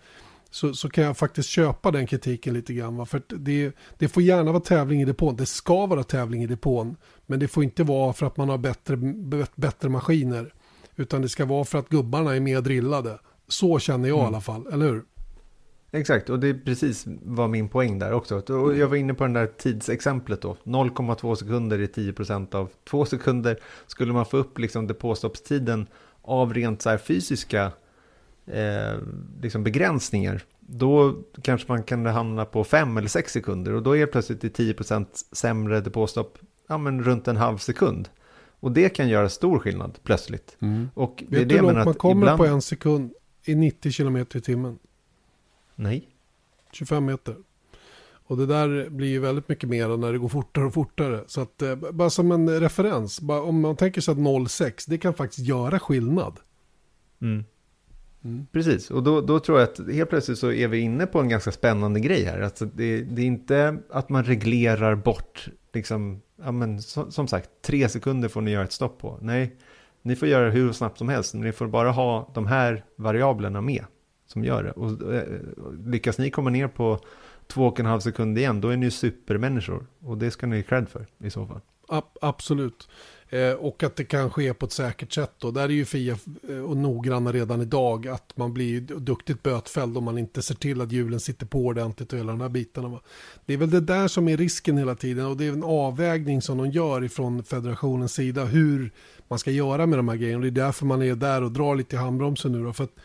[0.50, 2.96] Så, så kan jag faktiskt köpa den kritiken lite grann.
[2.96, 3.06] Va?
[3.06, 5.36] För det, det får gärna vara tävling i depån.
[5.36, 6.96] Det ska vara tävling i depån.
[7.26, 8.96] Men det får inte vara för att man har bättre,
[9.54, 10.54] bättre maskiner.
[10.96, 13.18] Utan det ska vara för att gubbarna är mer drillade.
[13.48, 14.24] Så känner jag mm.
[14.24, 15.04] i alla fall, eller hur?
[15.94, 18.38] Exakt, och det är precis vad min poäng där också.
[18.38, 20.56] Och jag var inne på den där tidsexemplet då.
[20.64, 23.58] 0,2 sekunder är 10% av 2 sekunder.
[23.86, 25.86] Skulle man få upp liksom depåstoppstiden
[26.22, 27.72] av rent så här fysiska
[28.46, 28.98] eh,
[29.42, 33.72] liksom begränsningar, då kanske man kan hamna på 5 eller 6 sekunder.
[33.72, 38.08] Och då är plötsligt 10% sämre depåstopp ja, men runt en halv sekund.
[38.60, 40.56] Och det kan göra stor skillnad plötsligt.
[40.60, 40.88] Mm.
[40.94, 42.38] Och det Vet du hur långt man kommer ibland...
[42.38, 43.12] på en sekund
[43.44, 44.78] i 90 km i timmen?
[45.74, 46.08] Nej.
[46.72, 47.36] 25 meter.
[48.26, 51.24] Och det där blir ju väldigt mycket mer när det går fortare och fortare.
[51.26, 54.98] Så att eh, bara som en referens, bara om man tänker sig att 0,6, det
[54.98, 56.40] kan faktiskt göra skillnad.
[57.20, 57.44] Mm.
[58.24, 58.46] Mm.
[58.52, 61.28] Precis, och då, då tror jag att helt plötsligt så är vi inne på en
[61.28, 62.40] ganska spännande grej här.
[62.40, 67.50] Alltså det, det är inte att man reglerar bort, liksom, ja men som, som sagt,
[67.62, 69.18] tre sekunder får ni göra ett stopp på.
[69.22, 69.56] Nej,
[70.02, 73.60] ni får göra hur snabbt som helst, men ni får bara ha de här variablerna
[73.60, 73.84] med
[74.26, 74.70] som gör det.
[74.70, 75.22] Och eh,
[75.86, 77.00] lyckas ni komma ner på
[77.46, 79.86] två och en halv sekund igen, då är ni supermänniskor.
[80.00, 81.60] Och det ska ni cred för i så fall.
[82.20, 82.88] absolut.
[83.28, 85.32] Eh, och att det kan ske på ett säkert sätt.
[85.38, 85.50] Då.
[85.50, 86.16] Där är ju Fia
[86.48, 88.08] eh, och noggranna redan idag.
[88.08, 92.12] Att man blir duktigt bötfälld om man inte ser till att hjulen sitter på ordentligt
[92.12, 92.88] och hela de här bitarna.
[92.88, 93.00] Va?
[93.46, 95.26] Det är väl det där som är risken hela tiden.
[95.26, 98.44] Och det är en avvägning som de gör ifrån federationens sida.
[98.44, 98.92] Hur
[99.28, 100.36] man ska göra med de här grejerna.
[100.36, 102.64] Och det är därför man är där och drar lite i handbromsen nu.
[102.64, 102.96] Då, för att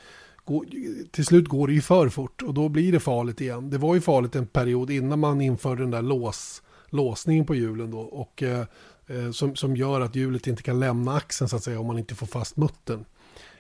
[1.11, 3.69] till slut går det ju för fort och då blir det farligt igen.
[3.69, 7.91] Det var ju farligt en period innan man införde den där lås, låsningen på hjulen
[7.91, 7.99] då.
[7.99, 8.65] Och, eh,
[9.07, 11.99] eh, som, som gör att hjulet inte kan lämna axeln så att säga om man
[11.99, 13.05] inte får fast muttern.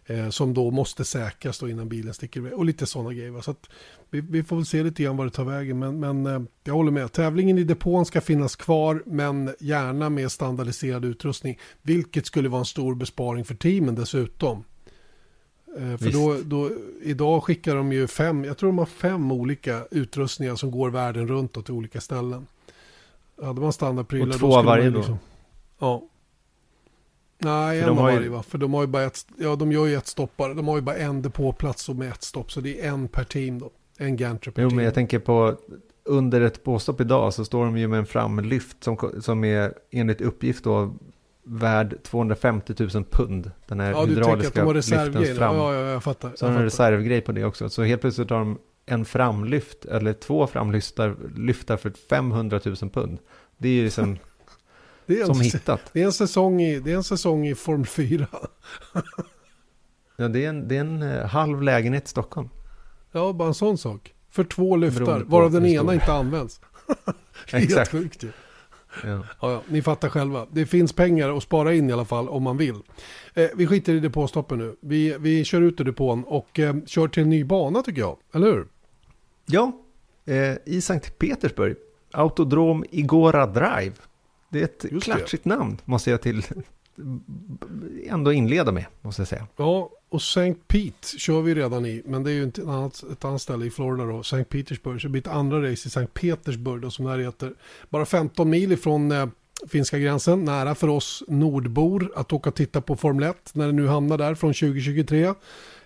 [0.09, 2.53] Eh, som då måste säkras då innan bilen sticker iväg.
[2.53, 3.41] Och lite sådana grejer.
[3.41, 3.69] Så att
[4.09, 5.79] vi, vi, får väl se lite grann vad det tar vägen.
[5.79, 7.11] Men, men eh, jag håller med.
[7.11, 9.03] Tävlingen i depån ska finnas kvar.
[9.05, 11.59] Men gärna med standardiserad utrustning.
[11.81, 14.63] Vilket skulle vara en stor besparing för teamen dessutom.
[15.77, 19.85] Eh, för då, då, idag skickar de ju fem, jag tror de har fem olika
[19.91, 22.47] utrustningar som går världen runt och till olika ställen.
[23.41, 24.27] Hade man standardprylar.
[24.27, 25.19] Och två av varje liksom, då?
[25.79, 26.03] Ja.
[27.37, 28.29] Nej, för en av varje ju...
[28.29, 28.43] va.
[28.43, 30.53] För de har ju bara ett, ja de gör ju ett stoppare.
[30.53, 32.51] De har ju bara en depåplats och med ett stopp.
[32.51, 33.69] Så det är en per team då.
[33.97, 34.75] En gantry per jo, team.
[34.75, 35.57] men jag tänker på
[36.03, 40.21] under ett påstopp idag så står de ju med en framlyft som, som är enligt
[40.21, 40.93] uppgift då
[41.43, 43.51] värd 250 000 pund.
[43.67, 45.55] Den här ja, hydrauliska lyftens fram.
[45.55, 46.31] Ja, ja, jag fattar.
[46.35, 47.69] Så har de en reservgrej på det också.
[47.69, 53.19] Så helt plötsligt har de en framlyft, eller två framlyftar lyftar för 500 000 pund.
[53.57, 54.17] Det är ju liksom
[55.05, 55.81] det är en, som hittat.
[55.93, 58.27] Det är en säsong i, det är en säsong i Form 4.
[60.15, 62.49] ja, det är, en, det är en uh, halv lägenhet i Stockholm.
[63.11, 64.13] Ja, bara en sån sak.
[64.31, 66.61] För två lyftar, varav den ena inte används.
[67.45, 67.77] Exakt.
[67.77, 68.27] Helt sjukt ju.
[68.27, 68.33] Ja.
[69.03, 70.47] Ja, ja, ni fattar själva.
[70.51, 72.75] Det finns pengar att spara in i alla fall om man vill.
[73.33, 74.75] Eh, vi skiter i depåstoppen nu.
[74.81, 78.17] Vi, vi kör ut ur depån och eh, kör till en ny bana tycker jag.
[78.33, 78.67] Eller hur?
[79.45, 79.71] Ja,
[80.25, 81.75] eh, i Sankt Petersburg,
[82.11, 83.93] Autodrom Igora Drive.
[84.49, 86.43] Det är ett klatschigt namn, måste jag till
[88.05, 89.47] ändå inleda med, måste jag säga.
[89.57, 90.53] Ja, och St.
[90.67, 92.01] Pete kör vi redan i.
[92.05, 94.19] Men det är ju inte ett annat, ett annat ställe i Florida då.
[94.19, 94.43] St.
[94.43, 95.01] Petersburg.
[95.01, 96.07] Så det blir ett andra race i St.
[96.07, 97.53] Petersburg då som det här heter.
[97.89, 99.27] Bara 15 mil ifrån eh,
[99.67, 100.45] finska gränsen.
[100.45, 104.17] Nära för oss nordbor att åka och titta på Formel 1 när det nu hamnar
[104.17, 105.33] där från 2023.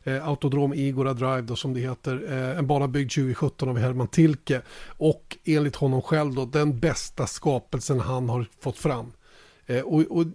[0.03, 2.25] Eh, Autodrom Igora Drive då som det heter.
[2.29, 4.61] Eh, en bana byggd 2017 av Herman Tilke.
[4.87, 9.11] Och enligt honom själv då den bästa skapelsen han har fått fram.
[9.65, 10.25] Eh, och, och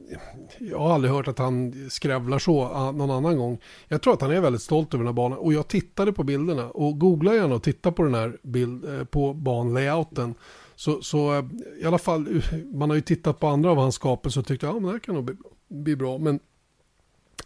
[0.59, 3.59] jag har aldrig hört att han skrävlar så ah, någon annan gång.
[3.89, 5.39] Jag tror att han är väldigt stolt över den här banan.
[5.39, 6.71] Och jag tittade på bilderna.
[6.71, 10.35] Och googla gärna och titta på den här bild, eh, på banlayouten.
[10.77, 11.45] Så, så eh,
[11.81, 14.69] i alla fall, man har ju tittat på andra av hans skapelser och tyckt att
[14.69, 15.37] ja, men det här kan nog bli,
[15.69, 16.19] bli bra.
[16.19, 16.41] Men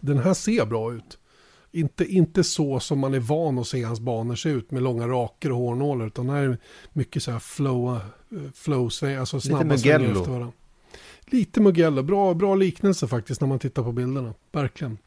[0.00, 1.18] den här ser bra ut.
[1.74, 5.08] Inte, inte så som man är van att se hans banor se ut med långa
[5.08, 6.06] raker och hårnålar.
[6.06, 6.58] Utan här är
[6.92, 7.98] mycket så här flow,
[8.54, 8.90] flow
[9.20, 10.20] alltså snabba svängar Mugello.
[10.20, 10.52] efter varandra.
[11.32, 14.34] Lite Mugello, bra, bra liknelse faktiskt när man tittar på bilderna.
[14.52, 14.98] Verkligen.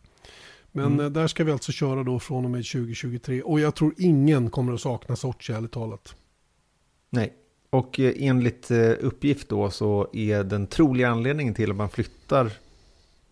[0.72, 1.00] Men Mm.
[1.06, 3.42] eh, där ska vi alltså köra då från och med 2023.
[3.42, 6.16] Och jag tror ingen kommer att sakna Sochi ärligt talat.
[7.10, 7.34] Nej,
[7.70, 12.52] och eh, enligt eh, uppgift då så är den troliga anledningen till att man flyttar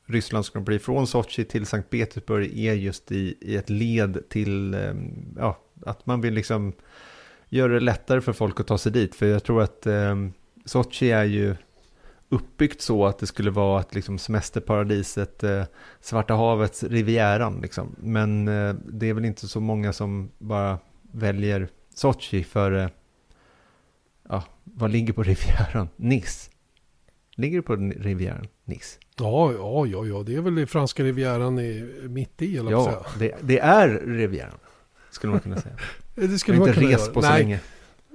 [0.05, 4.75] Rysslands Grand Prix från Sochi till Sankt Petersburg är just i, i ett led till
[5.37, 6.73] ja, att man vill liksom
[7.49, 9.15] göra det lättare för folk att ta sig dit.
[9.15, 10.15] För jag tror att eh,
[10.65, 11.55] Sochi är ju
[12.33, 15.63] uppbyggt så att det skulle vara ett liksom semesterparadiset, eh,
[16.01, 17.59] Svarta havets Rivieran.
[17.61, 17.95] Liksom.
[17.99, 20.79] Men eh, det är väl inte så många som bara
[21.11, 22.87] väljer Sochi för, eh,
[24.29, 25.89] ja, vad ligger på Rivieran?
[25.95, 26.49] Nice.
[27.35, 28.47] Ligger det på Rivieran?
[28.65, 28.99] Nice.
[29.17, 33.05] Ja, ja, ja, ja, det är väl i franska rivieran i, mitt i, eller Ja,
[33.19, 34.57] det, det är Rivieran.
[35.11, 35.75] Skulle man kunna säga.
[36.15, 37.21] Det skulle man inte kunna göra.
[37.21, 37.59] Nej, länge.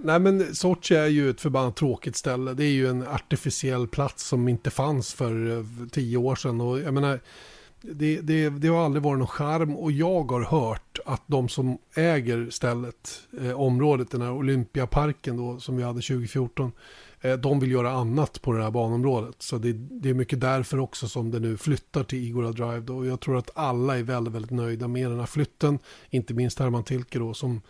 [0.01, 2.55] Nej men Sochi är ju ett förbannat tråkigt ställe.
[2.55, 6.61] Det är ju en artificiell plats som inte fanns för eh, tio år sedan.
[6.61, 7.21] Och jag menar,
[7.81, 11.79] det, det, det har aldrig varit någon charm och jag har hört att de som
[11.95, 16.73] äger stället, eh, området, den här Olympiaparken då som vi hade 2014,
[17.21, 19.37] eh, de vill göra annat på det här banområdet.
[19.39, 22.97] Så det, det är mycket därför också som det nu flyttar till Igora Drive då.
[22.97, 25.79] Och jag tror att alla är väldigt, väldigt nöjda med den här flytten.
[26.11, 27.61] Inte minst Herman Tilke då som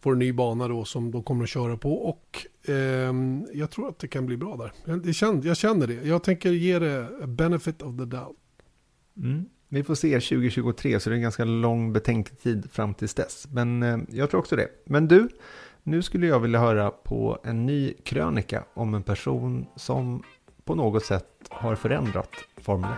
[0.00, 1.92] får en ny bana då som de kommer att köra på.
[1.92, 4.72] Och ehm, jag tror att det kan bli bra där.
[5.04, 5.94] Jag, känner, jag känner det.
[5.94, 8.36] Jag tänker ge det benefit of the doubt.
[9.16, 9.44] Mm.
[9.68, 13.46] Vi får se 2023, så det är en ganska lång betänketid fram tills dess.
[13.50, 14.68] Men eh, jag tror också det.
[14.84, 15.28] Men du,
[15.82, 20.22] nu skulle jag vilja höra på en ny krönika om en person som
[20.64, 22.96] på något sätt har förändrat Formel 1.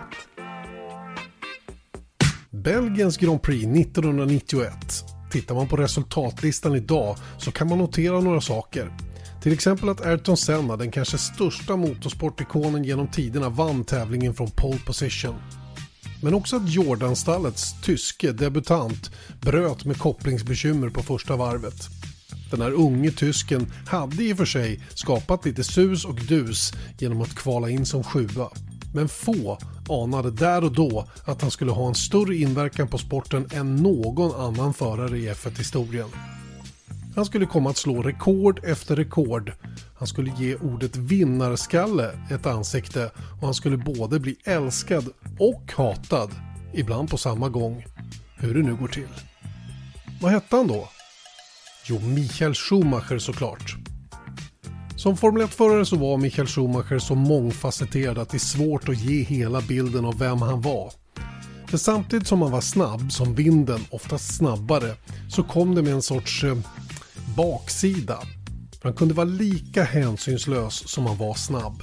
[2.49, 5.12] Belgiens Grand Prix 1991.
[5.33, 8.91] Tittar man på resultatlistan idag så kan man notera några saker.
[9.41, 14.79] Till exempel att Ayrton Senna, den kanske största motorsportikonen genom tiderna, vann tävlingen från pole
[14.85, 15.35] position.
[16.21, 21.89] Men också att Jordan-stallets tyske debutant bröt med kopplingsbekymmer på första varvet.
[22.51, 27.21] Den här unge tysken hade i och för sig skapat lite sus och dus genom
[27.21, 28.49] att kvala in som sjua.
[28.93, 29.57] Men få
[29.89, 34.35] anade där och då att han skulle ha en större inverkan på sporten än någon
[34.41, 36.09] annan förare i F1-historien.
[37.15, 39.51] Han skulle komma att slå rekord efter rekord.
[39.95, 46.31] Han skulle ge ordet vinnarskalle ett ansikte och han skulle både bli älskad och hatad,
[46.73, 47.85] ibland på samma gång.
[48.35, 49.07] Hur det nu går till.
[50.21, 50.89] Vad hette han då?
[51.85, 53.75] Jo, Michael Schumacher såklart.
[55.03, 59.23] Som Formel 1-förare så var Michael Schumacher så mångfacetterad att det är svårt att ge
[59.23, 60.91] hela bilden av vem han var.
[61.67, 64.95] För samtidigt som han var snabb som vinden, oftast snabbare,
[65.29, 66.57] så kom det med en sorts eh,
[67.37, 68.19] baksida.
[68.83, 71.81] Han kunde vara lika hänsynslös som han var snabb.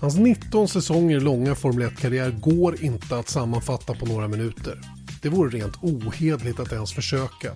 [0.00, 4.80] Hans 19 säsonger långa Formel 1-karriär går inte att sammanfatta på några minuter.
[5.22, 7.52] Det vore rent ohedligt att ens försöka.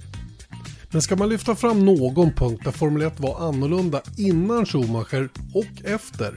[0.93, 5.85] Men ska man lyfta fram någon punkt där Formel 1 var annorlunda innan Schumacher och
[5.85, 6.35] efter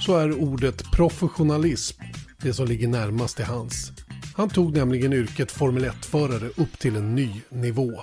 [0.00, 2.02] så är ordet professionalism
[2.42, 3.92] det som ligger närmast till hans.
[4.36, 8.02] Han tog nämligen yrket Formel 1-förare upp till en ny nivå.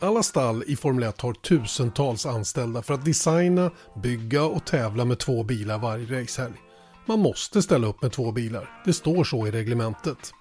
[0.00, 3.70] Alla stall i Formel 1 har tusentals anställda för att designa,
[4.02, 6.54] bygga och tävla med två bilar varje racehelg.
[7.06, 10.32] Man måste ställa upp med två bilar, det står så i reglementet.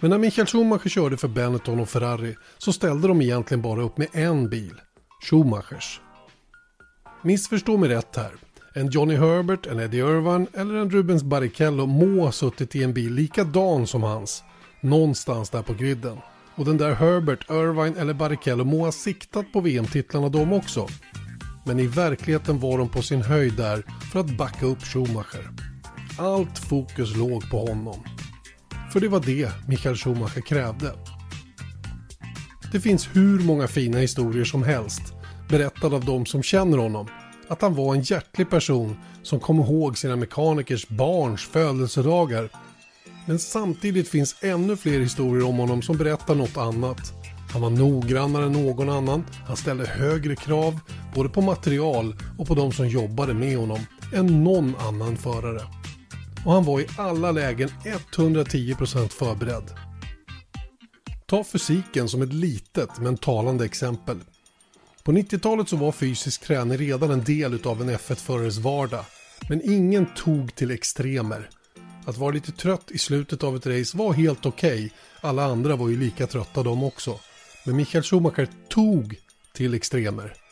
[0.00, 3.98] Men när Michael Schumacher körde för Benetton och Ferrari så ställde de egentligen bara upp
[3.98, 4.80] med en bil,
[5.30, 6.00] Schumachers.
[7.22, 8.30] Missförstå mig rätt här.
[8.74, 12.94] En Johnny Herbert, en Eddie Irvine eller en Rubens Barrichello må ha suttit i en
[12.94, 14.42] bil likadan som hans.
[14.80, 16.18] Någonstans där på griden.
[16.54, 20.86] Och den där Herbert, Irvine eller Barrichello må ha siktat på VM-titlarna de också.
[21.64, 23.82] Men i verkligheten var de på sin höjd där
[24.12, 25.50] för att backa upp Schumacher.
[26.18, 28.15] Allt fokus låg på honom.
[28.92, 30.92] För det var det Michael Schumacher krävde.
[32.72, 35.02] Det finns hur många fina historier som helst
[35.48, 37.06] berättade av de som känner honom.
[37.48, 42.48] Att han var en hjärtlig person som kom ihåg sina mekanikers barns födelsedagar.
[43.26, 47.12] Men samtidigt finns ännu fler historier om honom som berättar något annat.
[47.52, 50.80] Han var noggrannare än någon annan, han ställde högre krav
[51.14, 53.80] både på material och på de som jobbade med honom
[54.14, 55.60] än någon annan förare.
[56.46, 59.70] Och han var i alla lägen 110% förberedd.
[61.26, 64.20] Ta fysiken som ett litet men talande exempel.
[65.04, 69.04] På 90-talet så var fysisk träning redan en del av en F1-förares vardag.
[69.48, 71.50] Men ingen tog till extremer.
[72.06, 74.74] Att vara lite trött i slutet av ett race var helt okej.
[74.74, 74.90] Okay.
[75.20, 77.20] Alla andra var ju lika trötta de också.
[77.64, 79.14] Men Michael Schumacher tog
[79.52, 80.45] till extremer.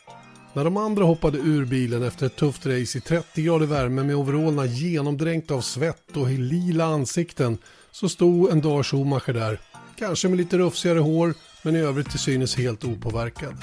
[0.55, 4.15] När de andra hoppade ur bilen efter ett tufft race i 30 grader värme med
[4.15, 7.57] overallerna genomdränkta av svett och lila ansikten
[7.91, 9.59] så stod en dag Schumacher där.
[9.95, 13.55] Kanske med lite rufsigare hår men i övrigt till synes helt opåverkad.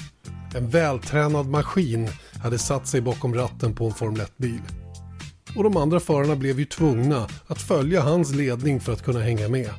[0.55, 2.09] En vältränad maskin
[2.43, 4.63] hade satt sig bakom ratten på en Formel 1-bil.
[5.57, 9.49] Och de andra förarna blev ju tvungna att följa hans ledning för att kunna hänga
[9.49, 9.71] med.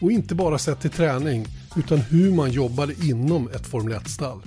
[0.00, 1.46] Och inte bara sett till träning
[1.76, 4.42] utan hur man jobbade inom ett Formel 1-stall.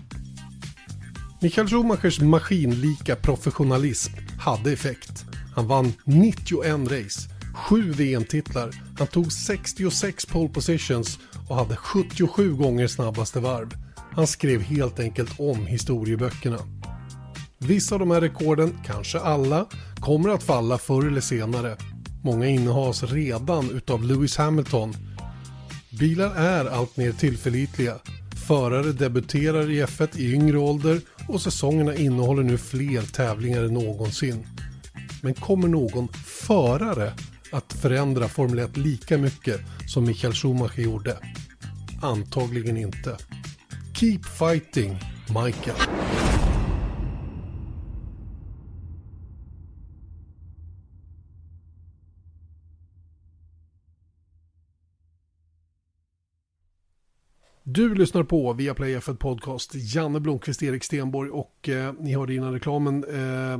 [1.44, 5.26] Michael Schumachers maskinlika professionalism hade effekt.
[5.56, 12.88] Han vann 91 race, 7 VM-titlar, han tog 66 pole positions och hade 77 gånger
[12.88, 13.74] snabbaste varv.
[14.16, 16.58] Han skrev helt enkelt om historieböckerna.
[17.58, 19.66] Vissa av de här rekorden, kanske alla,
[20.00, 21.78] kommer att falla förr eller senare.
[22.24, 24.94] Många innehas redan utav Lewis Hamilton.
[26.00, 27.96] Bilar är allt mer tillförlitliga.
[28.48, 34.48] Förare debuterar i F1 i yngre ålder och säsongerna innehåller nu fler tävlingar än någonsin.
[35.22, 37.14] Men kommer någon förare
[37.52, 41.18] att förändra Formel 1 lika mycket som Michael Schumacher gjorde?
[42.02, 43.18] Antagligen inte.
[43.94, 45.78] Keep fighting, Michael.
[57.64, 62.54] Du lyssnar på Viaplay F1 Podcast, Janne Blomqvist, Erik Stenborg och eh, ni hörde innan
[62.54, 63.60] reklamen eh,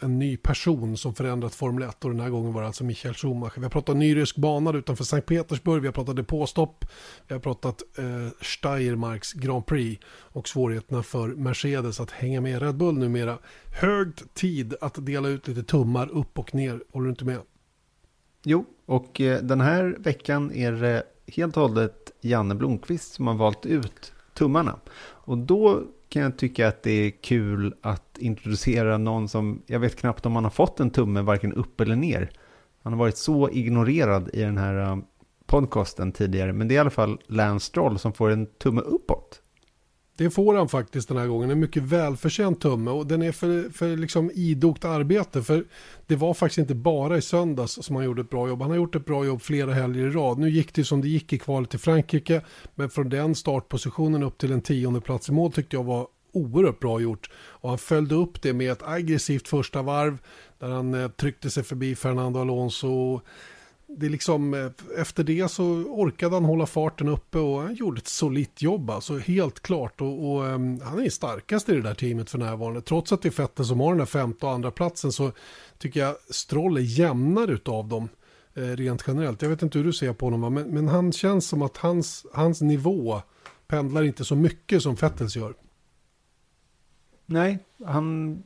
[0.00, 3.14] en ny person som förändrat Formel 1 och den här gången var det alltså Michael
[3.14, 3.56] Schumacher.
[3.56, 6.84] Vi har pratat ny rysk bana utanför Sankt Petersburg, vi har pratat depåstopp,
[7.28, 12.76] vi har pratat eh, Steiermarks Grand Prix och svårigheterna för Mercedes att hänga med Red
[12.76, 13.38] Bull numera.
[13.80, 17.40] Högt tid att dela ut lite tummar upp och ner, håller du inte med?
[18.44, 23.34] Jo, och eh, den här veckan är det helt och hållet Janne Blomqvist som har
[23.34, 24.76] valt ut tummarna.
[25.02, 29.96] Och då kan jag tycka att det är kul att introducera någon som, jag vet
[29.96, 32.30] knappt om han har fått en tumme varken upp eller ner.
[32.82, 34.98] Han har varit så ignorerad i den här eh,
[35.46, 39.41] podcasten tidigare, men det är i alla fall Lance Stroll som får en tumme uppåt.
[40.22, 41.50] Det får han faktiskt den här gången.
[41.50, 45.42] En mycket välförtjänt tumme och den är för, för liksom idogt arbete.
[45.42, 45.64] För
[46.06, 48.60] det var faktiskt inte bara i söndags som han gjorde ett bra jobb.
[48.60, 50.38] Han har gjort ett bra jobb flera helger i rad.
[50.38, 52.42] Nu gick det som det gick i kvalet till Frankrike.
[52.74, 56.80] Men från den startpositionen upp till en tionde plats i mål tyckte jag var oerhört
[56.80, 57.30] bra gjort.
[57.34, 60.18] Och han följde upp det med ett aggressivt första varv
[60.58, 63.20] där han eh, tryckte sig förbi Fernando Alonso
[63.96, 67.98] det är liksom, eh, efter det så orkade han hålla farten uppe och han gjorde
[67.98, 68.90] ett solitt jobb.
[68.90, 70.00] Alltså helt klart.
[70.00, 72.80] Och, och um, han är starkast i det där teamet för närvarande.
[72.80, 75.32] Trots att det är Fette som har den där femte och andra platsen så
[75.78, 78.08] tycker jag Stroll är jämnare utav dem.
[78.54, 79.42] Eh, rent generellt.
[79.42, 80.54] Jag vet inte hur du ser på honom.
[80.54, 83.22] Men, men han känns som att hans, hans nivå
[83.66, 85.54] pendlar inte så mycket som Fettels gör.
[87.26, 88.36] Nej, han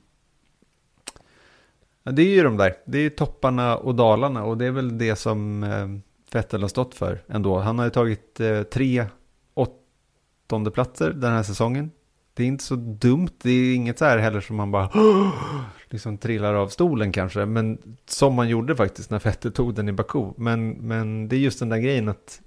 [2.06, 4.70] Ja, det är ju de där, det är ju topparna och dalarna och det är
[4.70, 5.88] väl det som eh,
[6.32, 7.58] Vettel har stått för ändå.
[7.58, 9.06] Han har ju tagit eh, tre
[9.54, 11.90] åttonde platser den här säsongen.
[12.34, 14.90] Det är inte så dumt, det är inget så här heller som man bara
[15.90, 17.46] liksom trillar av stolen kanske.
[17.46, 20.24] Men som man gjorde faktiskt när Vettel tog den i Baku.
[20.36, 22.40] Men, men det är just den där grejen att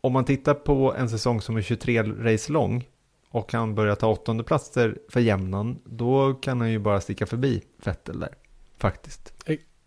[0.00, 2.84] om man tittar på en säsong som är 23 race lång
[3.30, 7.62] och han börjar ta åttonde platser för jämnan, då kan han ju bara sticka förbi
[7.84, 8.34] Vettel där,
[8.78, 9.32] faktiskt.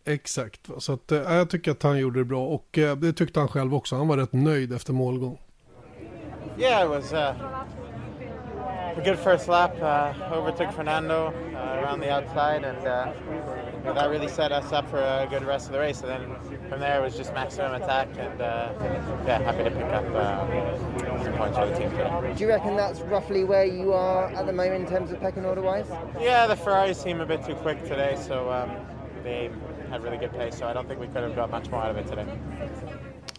[0.06, 3.40] Exakt, så att, äh, jag tycker att han gjorde det bra och äh, det tyckte
[3.40, 3.96] han själv också.
[3.96, 5.40] Han var rätt nöjd efter målgång.
[6.58, 7.20] Yeah, it was uh,
[8.98, 9.72] a good first lap.
[9.82, 13.08] Uh, overtook Fernando uh, around the outside and uh,
[13.84, 16.02] that really set us up for a good rest of the race.
[16.02, 18.74] And then from there, it was just maximum attack, and uh,
[19.26, 22.34] yeah, happy to pick up uh, some points for the team today.
[22.36, 25.46] Do you reckon that's roughly where you are at the moment in terms of pecking
[25.46, 25.88] order wise?
[26.20, 28.72] Yeah, the Ferraris seem a bit too quick today, so um,
[29.24, 29.50] they
[29.90, 30.58] had really good pace.
[30.58, 32.28] So I don't think we could have got much more out of it today.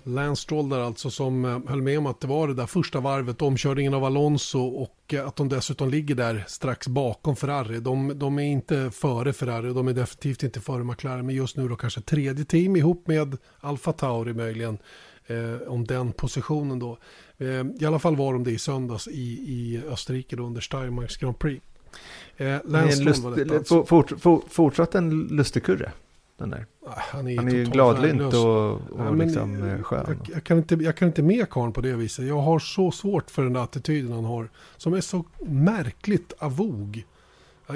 [0.05, 3.01] Lance Stroll där alltså som eh, höll med om att det var det där första
[3.01, 7.81] varvet, omkörningen av Alonso och eh, att de dessutom ligger där strax bakom Ferrari.
[7.81, 11.69] De, de är inte före Ferrari de är definitivt inte före McLaren, men just nu
[11.69, 14.79] då kanske tredje team ihop med Alfa Tauri möjligen
[15.27, 16.99] eh, om den positionen då.
[17.39, 21.17] Eh, I alla fall var de det i söndags i, i Österrike då under Steiermarks
[21.17, 21.65] Grand Prix.
[22.37, 23.85] Eh, Lance Stroll var detta alltså.
[23.85, 25.93] fort, fort, Fortsatt en lustigkurre?
[26.41, 26.67] Den där.
[26.87, 30.05] Han är, han är ju gladlynt och, och ja, liksom eh, skön.
[30.09, 32.27] Jag, jag, kan inte, jag kan inte med karln på det viset.
[32.27, 34.49] Jag har så svårt för den där attityden han har.
[34.77, 37.05] Som är så märkligt avog.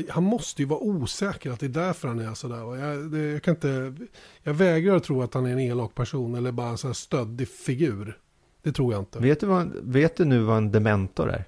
[0.08, 2.76] Han måste ju vara osäker att det är därför han är sådär.
[2.76, 3.94] Jag, det, jag, kan inte,
[4.42, 7.48] jag vägrar tro att han är en elak person eller bara en sån här stöddig
[7.48, 8.18] figur.
[8.62, 9.18] Det tror jag inte.
[9.18, 11.44] Vet du, vad, vet du nu vad en dementor är?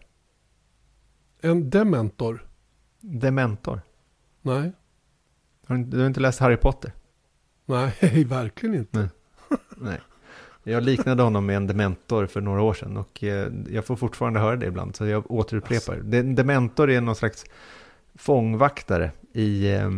[1.41, 2.47] En dementor?
[3.01, 3.81] Dementor?
[4.43, 4.73] Nej.
[5.67, 6.93] Har du, du har inte läst Harry Potter?
[8.01, 8.99] Nej, verkligen inte.
[8.99, 9.09] Nej.
[9.77, 10.01] Nej.
[10.69, 14.41] Jag liknade honom med en dementor för några år sedan och eh, jag får fortfarande
[14.41, 15.93] höra det ibland så jag återupprepar.
[15.93, 16.23] Alltså.
[16.23, 17.45] Dementor är någon slags
[18.15, 19.91] fångvaktare i eh,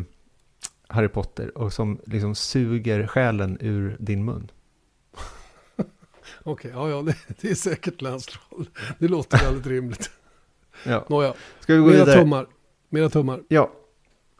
[0.86, 4.50] Harry Potter och som liksom suger själen ur din mun.
[6.42, 8.68] Okej, ja, ja, det, det, är säkert Länstroll.
[8.98, 10.10] Det låter väldigt rimligt.
[10.84, 11.04] ja.
[11.08, 12.18] Nåja, Ska vi gå mera vidare?
[12.20, 12.46] tummar.
[12.88, 13.42] Mera tummar.
[13.48, 13.72] Ja,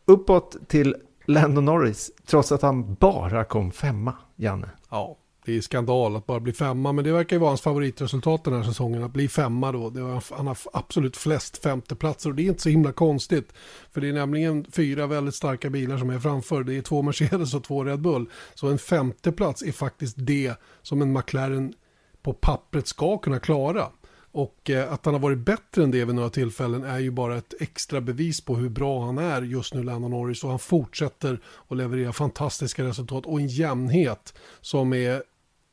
[0.05, 0.97] uppåt till
[1.31, 4.71] Lando Norris, trots att han bara kom femma, Janne.
[4.91, 8.45] Ja, det är skandal att bara bli femma, men det verkar ju vara hans favoritresultat
[8.45, 9.89] den här säsongen, att bli femma då.
[9.89, 13.53] Var, han har absolut flest femteplatser och det är inte så himla konstigt.
[13.93, 16.63] För det är nämligen fyra väldigt starka bilar som är framför.
[16.63, 18.31] Det är två Mercedes och två Red Bull.
[18.55, 21.75] Så en femteplats är faktiskt det som en McLaren
[22.23, 23.87] på pappret ska kunna klara.
[24.33, 27.37] Och eh, att han har varit bättre än det vid några tillfällen är ju bara
[27.37, 30.45] ett extra bevis på hur bra han är just nu, Lennon Norris.
[30.45, 35.23] Och han fortsätter att leverera fantastiska resultat och en jämnhet som är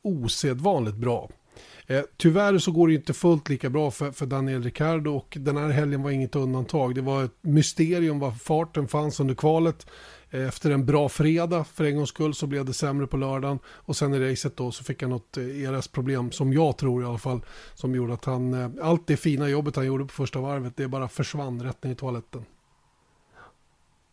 [0.02, 1.30] osedvanligt bra.
[1.86, 5.56] Eh, tyvärr så går det inte fullt lika bra för, för Daniel Ricciardo och den
[5.56, 6.94] här helgen var inget undantag.
[6.94, 9.86] Det var ett mysterium var farten fanns under kvalet.
[10.30, 13.58] Eh, efter en bra fredag för en gångs skull så blev det sämre på lördagen
[13.66, 17.06] och sen i racet då så fick han något eh, ERS-problem som jag tror i
[17.06, 17.40] alla fall
[17.74, 20.88] som gjorde att han, eh, allt det fina jobbet han gjorde på första varvet det
[20.88, 22.44] bara försvann rätt ner i toaletten.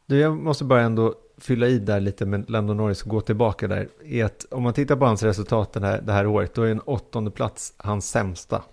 [0.05, 3.67] Du, jag måste bara ändå fylla i där lite med Lando Norris och gå tillbaka
[3.67, 3.89] där.
[4.05, 6.71] Är att om man tittar på hans resultat det här, det här året, då är
[6.71, 8.63] en åttonde plats hans sämsta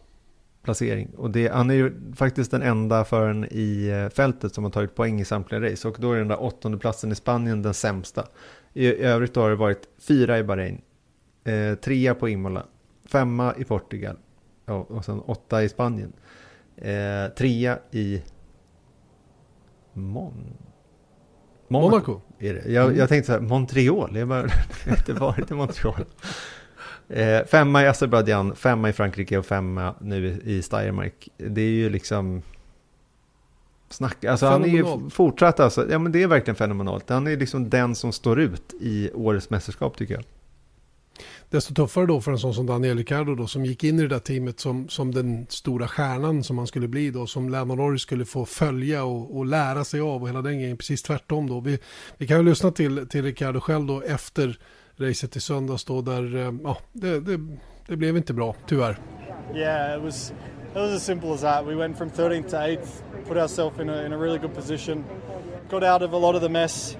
[0.63, 1.11] placering.
[1.17, 4.95] Och det, han är ju faktiskt den enda föraren i eh, fältet som har tagit
[4.95, 5.89] poäng i samtliga race.
[5.89, 8.27] Och då är den där åttonde platsen i Spanien den sämsta.
[8.73, 10.81] I, i övrigt har det varit fyra i Bahrain,
[11.45, 12.67] eh, trea på Imola,
[13.05, 14.17] femma i Portugal
[14.67, 16.13] ja, och sen åtta i Spanien.
[16.77, 18.23] Eh, trea i
[19.93, 20.57] Mon
[21.69, 21.91] Monaco.
[21.91, 22.21] Monaco.
[22.39, 22.73] Är det.
[22.73, 24.51] Jag, jag tänkte så här, Montreal, jag har
[24.89, 26.05] inte varit i Montreal.
[27.11, 31.29] Eh, femma i Azerbajdzjan, femma i Frankrike och femma nu i Steiermark.
[31.37, 32.43] Det är ju liksom...
[33.89, 37.09] Snack, alltså han är ju fortsatt alltså, ja men det är verkligen fenomenalt.
[37.09, 40.25] Han är liksom den som står ut i årets mästerskap tycker jag.
[41.51, 44.09] Desto tuffare då för en sån som Daniel Ricciardo då som gick in i det
[44.09, 47.27] där teamet som, som den stora stjärnan som han skulle bli då.
[47.27, 50.77] Som Lennon Norris skulle få följa och, och lära sig av och hela den grejen.
[50.77, 51.61] Precis tvärtom då.
[51.61, 51.79] Vi,
[52.19, 54.59] vi kan ju lyssna till, till Ricciardo själv då efter
[55.01, 57.41] racet i söndags då där, eh, ja, det, det,
[57.87, 58.99] det blev inte bra, tyvärr.
[59.55, 60.31] Yeah, it was,
[60.75, 61.67] it was as simple as that.
[61.67, 65.05] We went from 13th to 8th, put ourselves in a, in a really good position,
[65.71, 66.97] got out of a lot of the mess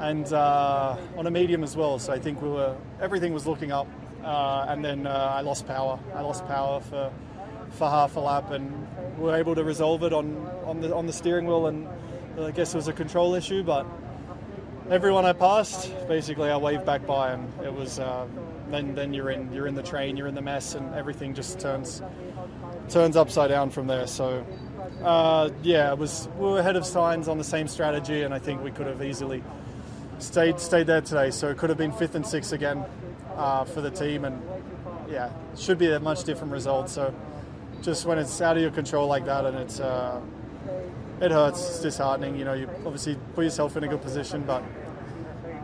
[0.00, 1.98] and uh, on a medium as well.
[1.98, 3.86] So I think we were, everything was looking up.
[4.24, 5.98] Uh, and then uh, I lost power.
[6.14, 7.12] I lost power for
[7.70, 8.72] for half a lap, and
[9.18, 10.34] we were able to resolve it on
[10.64, 11.66] on the on the steering wheel.
[11.66, 11.86] And
[12.40, 13.86] I guess it was a control issue, but
[14.90, 18.26] everyone I passed, basically I waved back by, and it was uh,
[18.70, 21.58] then then you're in you're in the train, you're in the mess, and everything just
[21.58, 22.02] turns
[22.88, 24.06] turns upside down from there.
[24.06, 24.44] So
[25.02, 28.38] uh, yeah, it was we were ahead of signs on the same strategy, and I
[28.38, 29.42] think we could have easily
[30.18, 31.30] stayed stayed there today.
[31.30, 32.84] So it could have been fifth and sixth again
[33.36, 34.40] uh, for the team, and
[35.08, 36.88] yeah, should be a much different result.
[36.88, 37.14] So
[37.82, 40.20] just when it's out of your control like that, and it's uh,
[41.20, 41.60] it hurts.
[41.60, 42.36] It's disheartening.
[42.36, 44.62] You know, you obviously put yourself in a good position, but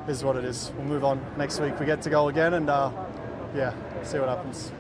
[0.07, 0.73] this is what it is.
[0.77, 1.81] We'll move on next week.
[1.81, 2.91] We get to go again, and uh,
[3.57, 3.73] yeah,
[4.05, 4.73] see what happens.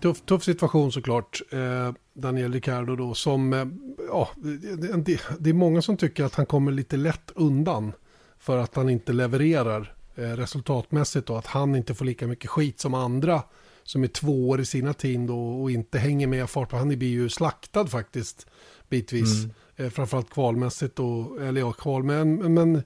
[0.00, 1.42] Tuff, tuff situation såklart.
[1.50, 3.66] Eh, Daniel Ricciardo då som, eh,
[4.08, 4.56] ja, det,
[4.96, 7.92] det, det, är många som tycker att han kommer lite lätt undan
[8.38, 12.80] för att han inte levererar eh, resultatmässigt och att han inte får lika mycket skit
[12.80, 13.42] som andra
[13.82, 16.72] som är två år i sina team då och inte hänger med fart.
[16.72, 18.46] Han blir ju slaktad faktiskt
[18.88, 19.44] bitvis.
[19.44, 19.50] Mm.
[19.76, 22.82] Eh, framförallt kvalmässigt och, eller ja, kval, men, men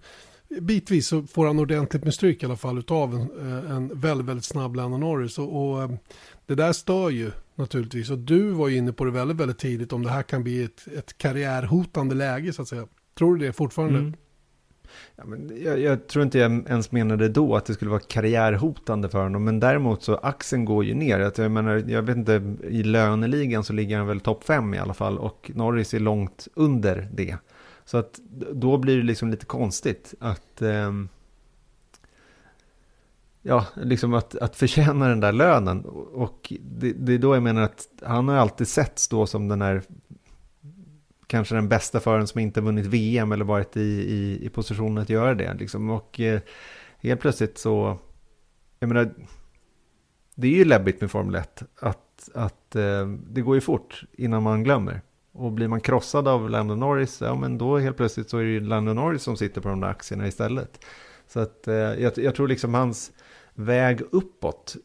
[0.61, 4.26] bitvis så får han ordentligt med stryk i alla fall utav en, eh, en väldigt,
[4.26, 5.38] väldigt snabb Lennon Norris.
[5.38, 5.90] Och, och, eh,
[6.46, 8.11] det där stör ju naturligtvis.
[8.11, 10.62] Och du var ju inne på det väldigt, väldigt tidigt om det här kan bli
[10.62, 12.86] ett, ett karriärhotande läge så att säga.
[13.18, 13.98] Tror du det fortfarande?
[13.98, 14.14] Mm.
[15.16, 19.09] Ja, men jag, jag, tror inte jag ens menade då att det skulle vara karriärhotande
[19.09, 21.32] för honom, men däremot så axeln går ju ner.
[21.36, 24.94] Jag, menar, jag vet inte, i löneligan så ligger han väl topp fem i alla
[24.94, 27.36] fall och Norris är långt under det.
[27.84, 28.20] Så att
[28.53, 30.92] då blir det liksom lite konstigt att, eh,
[33.42, 35.84] ja, liksom att, att förtjäna den där lönen.
[36.14, 39.62] Och det, det är då jag menar att han har alltid setts då som den
[39.62, 39.82] här
[41.31, 45.09] kanske den bästa föraren som inte vunnit VM eller varit i, i, i positionen att
[45.09, 45.55] göra det.
[45.55, 45.91] Liksom.
[45.91, 46.41] Och eh,
[46.99, 47.99] helt plötsligt så,
[48.78, 49.14] jag menar,
[50.35, 54.43] det är ju läbbigt med Formel 1 att, att eh, det går ju fort innan
[54.43, 55.01] man glömmer.
[55.33, 58.51] Och blir man krossad av Lando Norris, ja men då helt plötsligt så är det
[58.51, 60.85] ju Lando Norris som sitter på de där aktierna istället.
[61.26, 63.12] Så att eh, jag, jag, tror liksom hans
[63.55, 64.76] väg uppåt,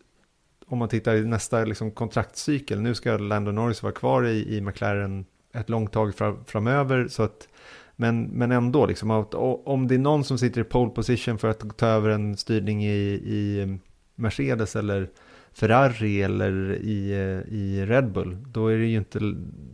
[0.66, 4.62] om man tittar i nästa liksom, kontraktcykel, nu ska Lando Norris vara kvar i, i
[4.62, 5.26] McLaren
[5.56, 6.14] ett långt tag
[6.46, 7.08] framöver.
[7.08, 7.48] Så att,
[7.96, 11.48] men, men ändå, liksom, att, om det är någon som sitter i pole position för
[11.48, 13.78] att ta över en styrning i, i
[14.16, 15.10] Mercedes eller
[15.54, 17.12] Ferrari eller i,
[17.50, 19.20] i Red Bull, då är det ju inte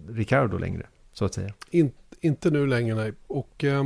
[0.09, 1.53] Ricardo längre, så att säga.
[1.69, 1.91] In,
[2.21, 3.13] inte nu längre, nej.
[3.27, 3.83] Och eh,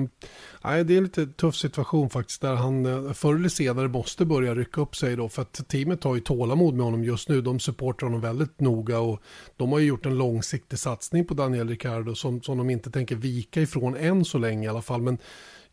[0.64, 4.26] nej, det är en lite tuff situation faktiskt, där han eh, förr eller senare måste
[4.26, 7.42] börja rycka upp sig då, för att teamet har ju tålamod med honom just nu.
[7.42, 9.22] De supportar honom väldigt noga och
[9.58, 13.16] de har ju gjort en långsiktig satsning på Daniel Ricciardo som, som de inte tänker
[13.16, 15.02] vika ifrån än så länge i alla fall.
[15.02, 15.18] Men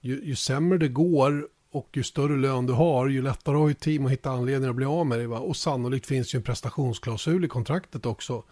[0.01, 3.75] ju, ju sämre det går och ju större lön du har, ju lättare har ju
[3.75, 5.27] team att hitta anledningar att bli av med dig.
[5.27, 5.39] Va?
[5.39, 8.45] Och sannolikt finns ju en prestationsklausul i kontraktet också.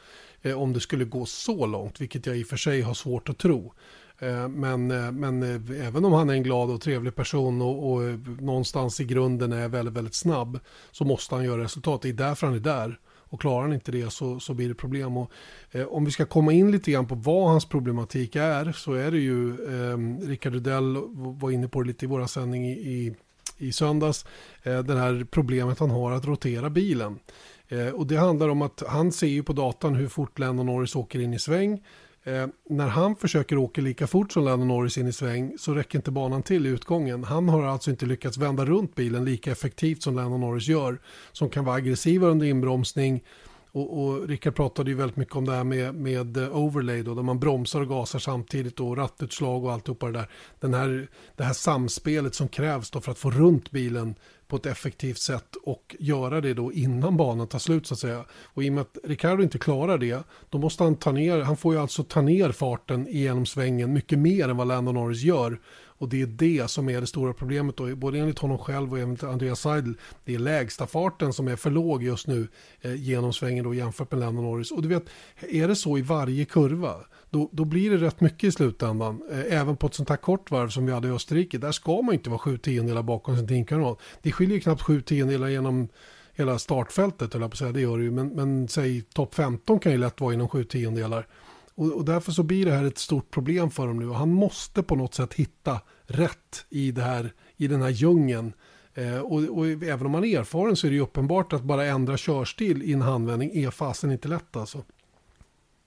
[0.42, 3.28] Eh, om det skulle gå så långt, vilket jag i och för sig har svårt
[3.28, 3.74] att tro.
[4.22, 7.92] Eh, men, eh, men eh, även om han är en glad och trevlig person och,
[7.92, 8.00] och
[8.40, 10.60] någonstans i grunden är väldigt, väldigt snabb
[10.90, 12.02] så måste han göra resultat.
[12.02, 12.98] Det är därför han är där.
[13.30, 15.16] Och klarar han inte det så, så blir det problem.
[15.16, 15.30] Och,
[15.70, 19.10] eh, om vi ska komma in lite grann på vad hans problematik är så är
[19.10, 23.14] det ju, eh, Rickard Rudell var inne på det lite i våra sändning i, i,
[23.58, 24.26] i söndags,
[24.62, 27.18] eh, det här problemet han har att rotera bilen.
[27.68, 30.96] Eh, och det handlar om att han ser ju på datan hur fort Lennon Norris
[30.96, 31.82] åker in i sväng.
[32.24, 35.98] Eh, när han försöker åka lika fort som Lennon Norris in i sväng så räcker
[35.98, 37.24] inte banan till i utgången.
[37.24, 41.00] Han har alltså inte lyckats vända runt bilen lika effektivt som Lennon Norris gör.
[41.32, 43.22] Som kan vara aggressivare under inbromsning.
[43.72, 47.14] Och, och Rickard pratade ju väldigt mycket om det här med, med eh, overlay då,
[47.14, 50.28] där man bromsar och gasar samtidigt och rattutslag och alltihopa det där.
[50.60, 54.14] Den här, det här samspelet som krävs då för att få runt bilen
[54.50, 58.24] på ett effektivt sätt och göra det då innan banan tar slut så att säga.
[58.30, 61.56] Och i och med att Ricardo inte klarar det, då måste han ta ner, han
[61.56, 65.60] får ju alltså ta ner farten genom svängen mycket mer än vad Lando Norris gör.
[66.00, 68.98] Och det är det som är det stora problemet då, både enligt honom själv och
[68.98, 69.94] enligt Andreas Seidel.
[70.24, 72.48] Det är lägsta farten som är för låg just nu
[72.80, 74.70] eh, genom svängen då jämfört med Lando Norris.
[74.70, 75.04] Och du vet,
[75.40, 76.94] är det så i varje kurva,
[77.30, 79.22] då, då blir det rätt mycket i slutändan.
[79.30, 81.58] Eh, även på ett sånt här kort varv som vi hade i Österrike.
[81.58, 83.98] Där ska man inte vara sju tiondelar bakom sin teamkamrat.
[84.22, 85.88] Det skiljer knappt sju tiondelar genom
[86.34, 88.10] hela startfältet, eller på säga, det gör det ju.
[88.10, 91.26] Men, men säg topp 15 kan ju lätt vara inom sju tiondelar.
[91.74, 94.08] Och, och därför så blir det här ett stort problem för dem nu.
[94.08, 98.52] Och han måste på något sätt hitta rätt i, det här, i den här djungeln.
[98.94, 101.86] Eh, och, och, även om man är erfaren så är det ju uppenbart att bara
[101.86, 104.84] ändra körstil i en handvändning är fasen inte lätt alltså.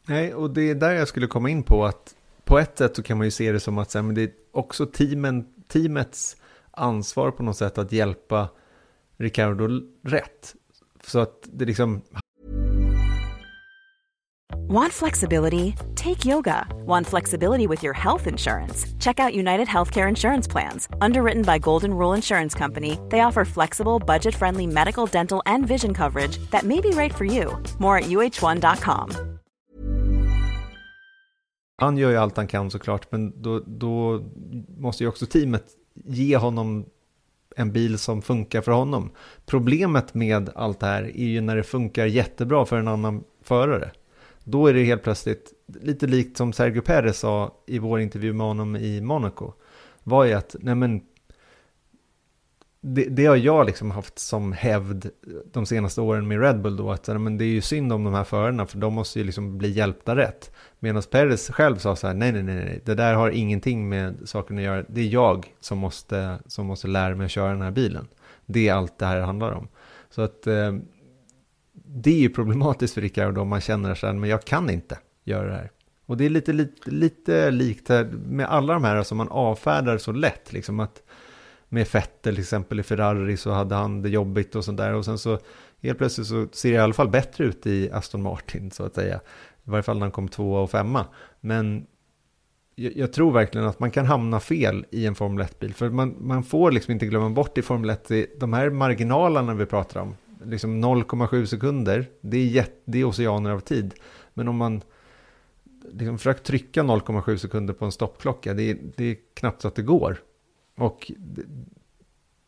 [0.07, 3.03] Nej, och det är där jag skulle komma in på att på ett sätt så
[3.03, 6.37] kan man ju se det som att men det är också teamen, teamets
[6.71, 8.49] ansvar på något sätt att hjälpa
[9.17, 9.67] Ricardo
[10.03, 10.55] rätt.
[11.03, 12.01] Så att det liksom...
[14.67, 15.75] Want flexibility?
[15.95, 16.67] Take yoga.
[16.85, 18.87] Want flexibility with your health insurance?
[18.99, 20.87] Check out United Healthcare Insurance Plans.
[21.01, 26.37] Underwritten by Golden Rule Insurance Company, they offer flexible, budget-friendly medical, dental and vision coverage
[26.51, 27.57] that may be right for you.
[27.79, 29.39] More at uh1.com.
[31.83, 34.23] Han gör ju allt han kan såklart, men då, då
[34.77, 36.85] måste ju också teamet ge honom
[37.55, 39.11] en bil som funkar för honom.
[39.45, 43.91] Problemet med allt det här är ju när det funkar jättebra för en annan förare.
[44.43, 48.47] Då är det helt plötsligt, lite likt som Sergio Perez sa i vår intervju med
[48.47, 49.53] honom i Monaco,
[50.03, 51.01] var ju att, nej men,
[52.85, 55.09] det, det har jag liksom haft som hävd
[55.51, 58.13] de senaste åren med Red Bull då, att men det är ju synd om de
[58.13, 60.51] här förarna för de måste ju liksom bli hjälpta rätt.
[60.79, 64.15] Medan Perez själv sa så här, nej, nej, nej, nej, det där har ingenting med
[64.25, 67.61] saken att göra, det är jag som måste, som måste lära mig att köra den
[67.61, 68.07] här bilen.
[68.45, 69.67] Det är allt det här handlar om.
[70.09, 70.73] Så att eh,
[71.73, 74.97] det är ju problematiskt för Ricardo om man känner så här, men jag kan inte
[75.23, 75.71] göra det här.
[76.05, 79.97] Och det är lite, lite, lite likt här med alla de här som man avfärdar
[79.97, 81.02] så lätt, liksom att
[81.73, 84.93] med Fettel till exempel i Ferrari så hade han det jobbigt och sådär.
[84.93, 85.39] och sen så
[85.81, 88.95] helt plötsligt så ser det i alla fall bättre ut i Aston Martin så att
[88.95, 89.19] säga.
[89.63, 91.05] I varje fall när han kom tvåa och femma.
[91.39, 91.85] Men
[92.75, 95.73] jag, jag tror verkligen att man kan hamna fel i en Formel 1-bil.
[95.73, 99.65] För man, man får liksom inte glömma bort i Formel 1, de här marginalerna vi
[99.65, 100.15] pratar om,
[100.45, 103.93] liksom 0,7 sekunder, det är, jätt, det är oceaner av tid.
[104.33, 104.81] Men om man
[105.91, 109.75] liksom försöker trycka 0,7 sekunder på en stoppklocka, det är, det är knappt så att
[109.75, 110.17] det går.
[110.75, 111.11] Och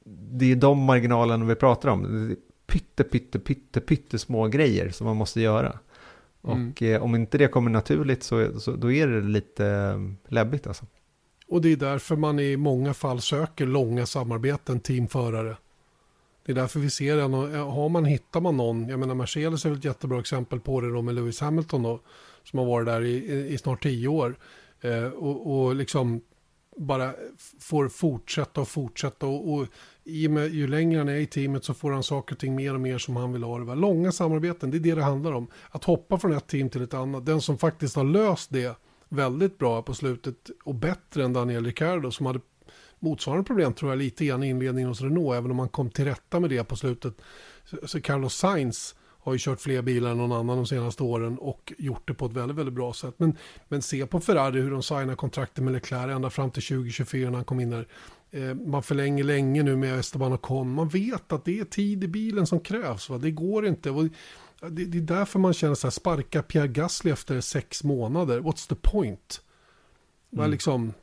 [0.05, 2.35] det, är de marginalerna vi pratar om.
[2.67, 5.79] Pytte, pytte, pytte, pytte små grejer som man måste göra.
[6.47, 6.69] Mm.
[6.71, 10.67] Och eh, om inte det kommer naturligt så, så då är det lite eh, läbbigt
[10.67, 10.85] alltså.
[11.47, 15.57] Och det är därför man i många fall söker långa samarbeten teamförare.
[16.45, 19.69] Det är därför vi ser en, har man, hittar man någon, jag menar Mercedes är
[19.69, 21.99] väl ett jättebra exempel på det då med Lewis Hamilton då,
[22.43, 24.35] som har varit där i, i snart tio år.
[24.81, 26.21] Eh, och, och liksom
[26.77, 27.13] bara
[27.59, 29.67] får fortsätta och fortsätta och, och
[30.03, 32.73] i med, ju längre han är i teamet så får han saker och ting mer
[32.73, 33.75] och mer som han vill ha det.
[33.75, 35.47] Långa samarbeten, det är det det handlar om.
[35.69, 37.25] Att hoppa från ett team till ett annat.
[37.25, 38.77] Den som faktiskt har löst det
[39.09, 42.39] väldigt bra på slutet och bättre än Daniel Ricciardo som hade
[42.99, 46.05] motsvarande problem tror jag lite grann i inledningen hos Renault, även om man kom till
[46.05, 47.21] rätta med det på slutet.
[47.85, 48.95] Så Carlos Sainz
[49.25, 52.25] har ju kört fler bilar än någon annan de senaste åren och gjort det på
[52.25, 53.15] ett väldigt, väldigt bra sätt.
[53.17, 57.29] Men, men se på Ferrari hur de signar kontrakten med Leclerc ända fram till 2024
[57.29, 57.87] när han kom in där.
[58.31, 60.73] Eh, man förlänger länge nu med Esteban och Con.
[60.73, 63.09] Man vet att det är tid i bilen som krävs.
[63.09, 63.17] Va?
[63.17, 63.89] Det går inte.
[64.69, 68.39] Det, det är därför man känner så här, sparka Pierre Gasly efter sex månader.
[68.39, 69.41] What's the point?
[70.39, 70.51] Mm.
[70.51, 70.93] Liksom,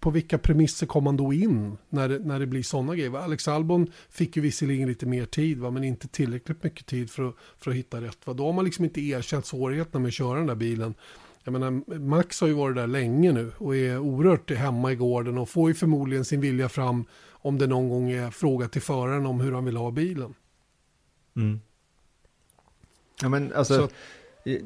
[0.00, 3.18] på vilka premisser kom man då in när det, när det blir sådana grejer?
[3.18, 5.70] Alex Albon fick ju visserligen lite mer tid, va?
[5.70, 8.18] men inte tillräckligt mycket tid för att, för att hitta rätt.
[8.26, 8.32] Va?
[8.32, 10.94] Då har man liksom inte erkänt svårigheterna med att köra den där bilen.
[11.44, 15.38] Jag menar, Max har ju varit där länge nu och är oerhört hemma i gården
[15.38, 19.26] och får ju förmodligen sin vilja fram om det någon gång är fråga till föraren
[19.26, 20.34] om hur han vill ha bilen.
[21.36, 21.60] Mm.
[23.22, 23.88] Ja men alltså,
[24.44, 24.60] så,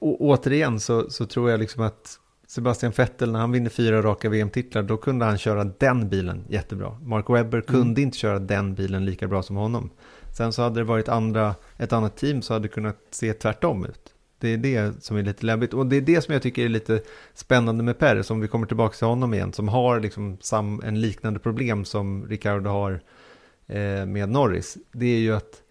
[0.00, 2.20] återigen så, så tror jag liksom att
[2.54, 6.98] Sebastian Vettel, när han vinner fyra raka VM-titlar, då kunde han köra den bilen jättebra.
[7.02, 7.66] Mark Webber mm.
[7.66, 9.90] kunde inte köra den bilen lika bra som honom.
[10.32, 13.84] Sen så hade det varit andra, ett annat team så hade det kunnat se tvärtom
[13.84, 14.14] ut.
[14.38, 15.74] Det är det som är lite läbbigt.
[15.74, 17.02] Och det är det som jag tycker är lite
[17.34, 21.00] spännande med Perez, om vi kommer tillbaka till honom igen, som har liksom sam, en
[21.00, 23.00] liknande problem som Ricardo har
[23.66, 24.76] eh, med Norris.
[24.92, 25.62] Det är ju att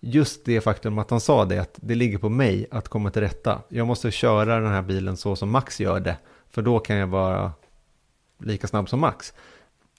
[0.00, 3.22] just det faktum att han sa det, att det ligger på mig att komma till
[3.22, 3.62] rätta.
[3.68, 6.16] Jag måste köra den här bilen så som Max gör det,
[6.50, 7.52] för då kan jag vara
[8.38, 9.34] lika snabb som Max.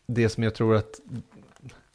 [0.08, 1.00] Det som jag tror att,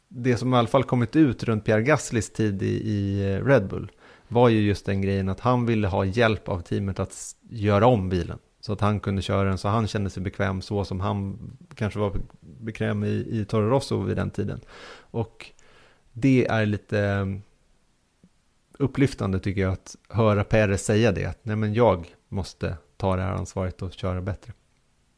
[0.07, 3.91] det som i alla fall kommit ut runt Pierre Gaslis tid i, i Red Bull,
[4.27, 8.09] var ju just den grejen att han ville ha hjälp av teamet att göra om
[8.09, 8.39] bilen.
[8.59, 11.39] Så att han kunde köra den så han kände sig bekväm så som han
[11.75, 14.59] kanske var bekväm i, i Toro Rosso vid den tiden.
[14.99, 15.51] Och
[16.13, 17.27] det är lite
[18.79, 21.25] upplyftande tycker jag att höra Perez säga det.
[21.25, 24.53] Att nej men jag måste ta det här ansvaret och köra bättre.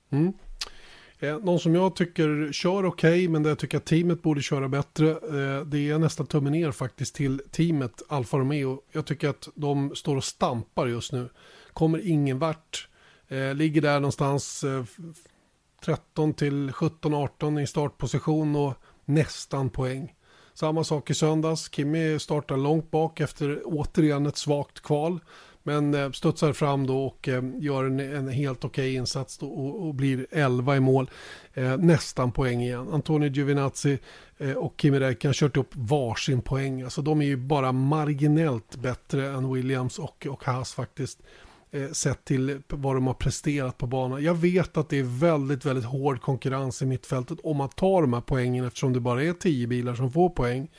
[0.09, 0.33] Mm.
[1.19, 4.41] Eh, någon som jag tycker kör okej, okay, men där jag tycker att teamet borde
[4.41, 8.81] köra bättre, eh, det är nästan tummen ner faktiskt till teamet Alfa Romeo.
[8.91, 11.29] Jag tycker att de står och stampar just nu.
[11.73, 12.89] Kommer ingen vart.
[13.27, 14.65] Eh, ligger där någonstans
[15.85, 18.73] 13 till 17-18 i startposition och
[19.05, 20.13] nästan poäng.
[20.57, 21.69] Samma sak i söndags.
[21.71, 25.19] Kimi startar långt bak efter återigen ett svagt kval.
[25.63, 29.87] Men eh, studsar fram då och eh, gör en, en helt okej okay insats och,
[29.87, 31.09] och, blir 11 i mål.
[31.53, 32.87] Eh, nästan poäng igen.
[32.91, 33.99] Antonio Giovinazzi
[34.37, 36.81] eh, och Kimi Räikkönen har kört upp varsin poäng.
[36.81, 41.19] Alltså de är ju bara marginellt bättre än Williams och, och Haas faktiskt
[41.71, 44.23] Eh, sett till vad de har presterat på banan.
[44.23, 48.13] Jag vet att det är väldigt, väldigt hård konkurrens i mittfältet om att ta de
[48.13, 50.69] här poängen eftersom det bara är tio bilar som får poäng.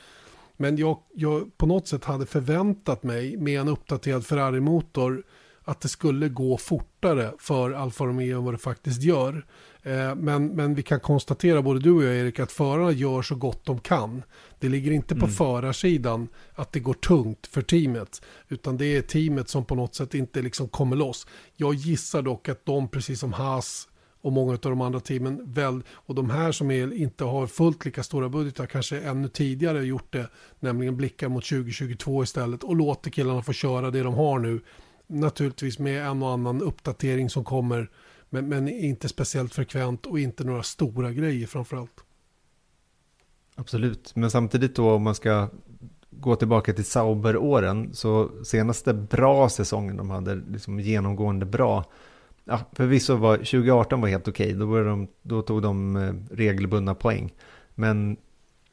[0.57, 5.23] Men jag, jag på något sätt hade förväntat mig med en uppdaterad Ferrari-motor
[5.69, 9.45] att det skulle gå fortare för Alfa Romeo än vad det faktiskt gör.
[9.83, 13.35] Eh, men, men vi kan konstatera, både du och jag Erik, att förarna gör så
[13.35, 14.23] gott de kan.
[14.59, 15.35] Det ligger inte på mm.
[15.35, 20.13] förarsidan att det går tungt för teamet, utan det är teamet som på något sätt
[20.13, 21.27] inte liksom kommer loss.
[21.55, 23.87] Jag gissar dock att de, precis som Haas
[24.21, 27.85] och många av de andra teamen väl, och de här som är, inte har fullt
[27.85, 33.09] lika stora budgetar kanske ännu tidigare gjort det, nämligen blickar mot 2022 istället och låter
[33.09, 34.61] killarna få köra det de har nu.
[35.11, 37.89] Naturligtvis med en och annan uppdatering som kommer,
[38.29, 42.03] men, men inte speciellt frekvent och inte några stora grejer framförallt.
[43.55, 45.49] Absolut, men samtidigt då om man ska
[46.09, 51.85] gå tillbaka till Sauber-åren så senaste bra säsongen de hade liksom genomgående bra
[52.49, 57.33] ja, förvisso var 2018 var helt okej, då, de, då tog de eh, regelbundna poäng.
[57.75, 58.17] Men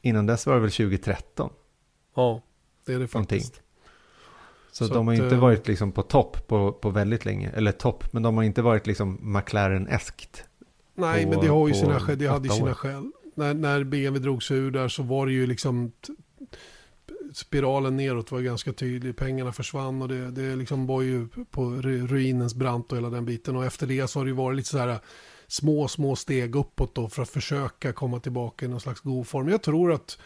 [0.01, 1.49] innan dess var det väl 2013?
[2.15, 2.41] Ja,
[2.85, 3.53] det är det faktiskt.
[3.53, 3.66] Någonting.
[4.77, 7.49] Så, så de har att, inte eh, varit liksom på topp på, på väldigt länge.
[7.49, 10.43] Eller topp, men de har inte varit liksom McLaren-eskt.
[10.95, 12.17] Nej, på, men det har ju sina skäl.
[12.17, 13.11] Det hade ju sina skäl.
[13.35, 15.91] När, när BMW drog sig ur där så var det ju liksom
[17.33, 19.17] spiralen neråt var ganska tydlig.
[19.17, 23.55] Pengarna försvann och det, det liksom var ju på ruinens brant och hela den biten.
[23.55, 24.99] Och efter det så har det ju varit lite så här
[25.47, 29.49] små, små steg uppåt då för att försöka komma tillbaka i någon slags god form.
[29.49, 30.17] Jag tror att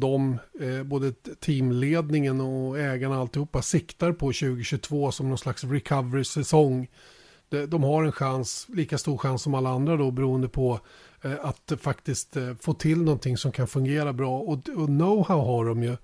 [0.00, 6.88] de, eh, både teamledningen och ägarna alltihopa siktar på 2022 som någon slags recovery-säsong.
[7.48, 10.80] De, de har en chans, lika stor chans som alla andra då beroende på
[11.22, 14.38] eh, att faktiskt eh, få till någonting som kan fungera bra.
[14.38, 15.96] Och, och know-how har de ju.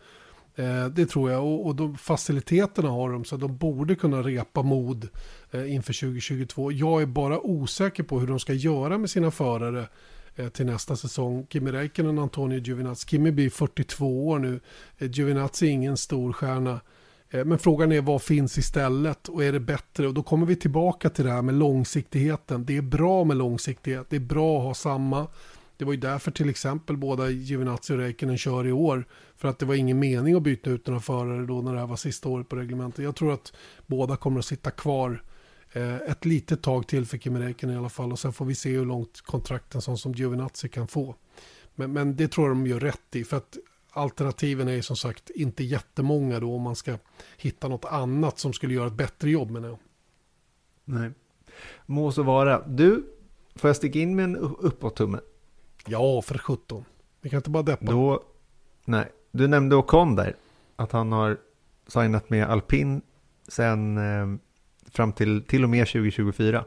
[0.57, 4.63] Eh, det tror jag och, och de faciliteterna har de så de borde kunna repa
[4.63, 5.09] mod
[5.51, 6.73] eh, inför 2022.
[6.73, 9.89] Jag är bara osäker på hur de ska göra med sina förare
[10.37, 11.47] Eh, till nästa säsong.
[11.51, 13.07] Kimi Räikkönen och Antonio Giovinazzi.
[13.09, 14.61] Kimi blir 42 år nu.
[14.99, 16.81] Eh, Giovinazzi är ingen stor stjärna.
[17.31, 20.07] Eh, men frågan är vad finns istället och är det bättre?
[20.09, 22.65] Och då kommer vi tillbaka till det här med långsiktigheten.
[22.65, 24.07] Det är bra med långsiktighet.
[24.11, 25.27] Det är bra att ha samma
[25.77, 29.05] det var ju därför till exempel båda Giovinazzi och Räikkönen kör i år.
[29.37, 31.87] För att det var ingen mening att byta ut några förare då när det här
[31.87, 33.05] var sista året på reglementet.
[33.05, 33.53] Jag tror att
[33.87, 35.23] båda kommer att sitta kvar
[35.83, 38.13] ett litet tag till för Kimi Räikkönen i alla fall.
[38.13, 41.15] Och sen får vi se hur långt kontrakten sån som Giovinazzi kan få.
[41.75, 43.25] Men, men det tror jag de gör rätt i.
[43.25, 43.59] För att
[43.91, 46.99] alternativen är som sagt inte jättemånga då om man ska
[47.37, 49.79] hitta något annat som skulle göra ett bättre jobb menar jag.
[50.85, 51.11] Nej.
[51.87, 52.67] Må så vara.
[52.67, 53.05] Du,
[53.55, 55.21] får jag sticka in med en uppåt-tumme?
[55.87, 56.85] Ja, för 17.
[57.21, 57.87] Vi kan inte bara deppa.
[57.87, 58.23] Då,
[58.85, 60.37] nej, du nämnde Ocon där.
[60.77, 61.39] Att han har
[61.87, 63.03] signat med Alpin
[63.49, 64.41] sen eh,
[64.95, 66.65] fram till till och med 2024.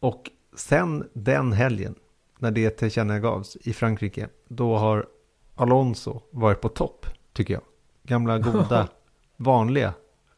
[0.00, 1.94] Och sen den helgen,
[2.38, 5.06] när det tillkännagavs i Frankrike, då har
[5.54, 7.62] Alonso varit på topp, tycker jag.
[8.02, 8.88] Gamla goda,
[9.36, 9.94] vanliga,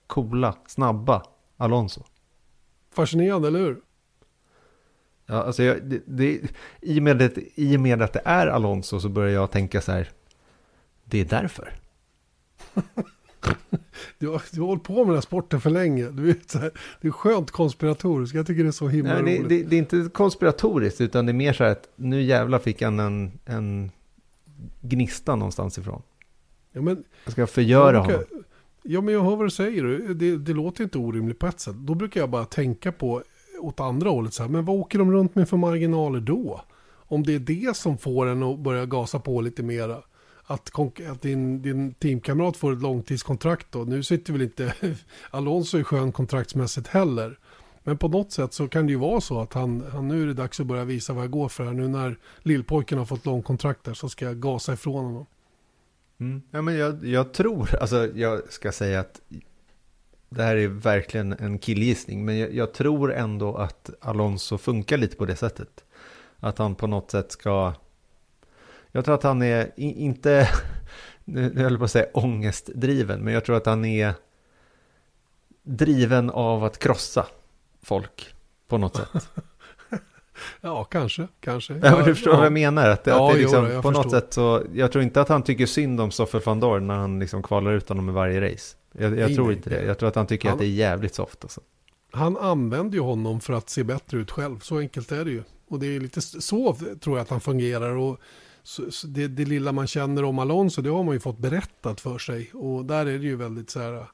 [0.07, 1.23] coola, snabba
[1.57, 2.03] Alonso.
[2.91, 3.81] Fascinerande, eller hur?
[5.27, 6.41] Ja, alltså jag, det, det,
[6.81, 9.81] i, och med det, I och med att det är Alonso så börjar jag tänka
[9.81, 10.11] så här,
[11.05, 11.75] det är därför.
[14.19, 16.11] du, har, du har hållit på med den här sporten för länge.
[16.11, 16.71] Du vet, så här,
[17.01, 18.37] det är skönt konspiratoriskt.
[18.37, 19.49] Jag tycker det är så himla Nej, roligt.
[19.49, 22.59] Det, det, det, är inte konspiratoriskt, utan det är mer så här att nu jävla
[22.59, 23.91] fick han en, en
[24.81, 26.03] gnista någonstans ifrån.
[26.73, 28.25] Ja, men, jag ska förgöra honom.
[28.83, 29.85] Ja, men jag hör vad du säger.
[30.15, 31.75] Det, det låter inte orimligt på ett sätt.
[31.77, 33.23] Då brukar jag bara tänka på
[33.61, 34.35] åt andra hållet.
[34.35, 36.61] Så här, men vad åker de runt med för marginaler då?
[36.93, 40.03] Om det är det som får en att börja gasa på lite mera.
[40.47, 40.71] Att,
[41.11, 43.79] att din, din teamkamrat får ett långtidskontrakt då.
[43.79, 44.75] Nu sitter väl inte
[45.31, 47.39] Alonso i skön kontraktsmässigt heller.
[47.83, 50.27] Men på något sätt så kan det ju vara så att han, han nu är
[50.27, 51.73] det dags att börja visa vad jag går för här.
[51.73, 55.27] Nu när lillpojken har fått långkontrakt där så ska jag gasa ifrån honom.
[56.21, 56.43] Mm.
[56.51, 59.21] Ja, men jag, jag tror, alltså jag ska säga att
[60.29, 65.17] det här är verkligen en killgissning, men jag, jag, tror ändå att Alonso funkar lite
[65.17, 65.85] på det sättet.
[66.39, 67.75] Att han på något sätt ska...
[68.97, 70.49] Jag tror att han är, inte,
[71.25, 74.15] nu höll jag på att säga ångestdriven, men jag tror att han är
[75.63, 77.27] driven av att krossa
[77.83, 78.35] folk
[78.69, 79.09] på något sätt.
[80.61, 81.75] ja, kanske, kanske.
[81.75, 82.37] Ja, men du förstår ja.
[82.37, 82.89] vad jag menar?
[82.91, 84.03] Att, ja, att det liksom, jo, på förstår.
[84.03, 86.97] något sätt så, jag tror inte att han tycker synd om Stoffel van Dorn när
[86.97, 88.77] han liksom kvalar ut honom i varje race.
[88.93, 89.85] Jag, jag tror inte det.
[89.85, 91.45] Jag tror att han tycker han, att det är jävligt soft.
[91.45, 91.61] Alltså.
[92.13, 94.61] Han använder ju honom för att se bättre ut själv.
[94.61, 95.43] Så enkelt är det ju.
[95.69, 97.97] Och det är lite så tror jag att han fungerar.
[97.97, 98.21] Och
[98.67, 102.01] så, så det, det, lilla man känner om Alonso, det har man ju fått berättat
[102.01, 102.51] för sig.
[102.53, 104.07] Och där är det ju väldigt så här eh,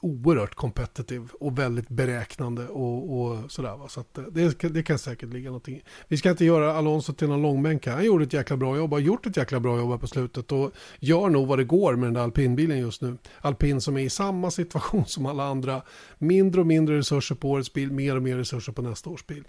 [0.00, 3.76] oerhört competitive och väldigt beräknande och, och sådär.
[3.76, 3.88] Va?
[3.88, 5.82] Så att eh, det, det kan säkert ligga någonting.
[6.08, 8.98] Vi ska inte göra Alonso till någon långbänk Han gjorde ett jäkla bra jobb, har
[8.98, 12.06] gjort ett jäkla bra jobb här på slutet och gör nog vad det går med
[12.06, 13.16] den där alpinbilen just nu.
[13.40, 15.82] Alpin som är i samma situation som alla andra.
[16.18, 19.44] Mindre och mindre resurser på årets bil, mer och mer resurser på nästa års bil.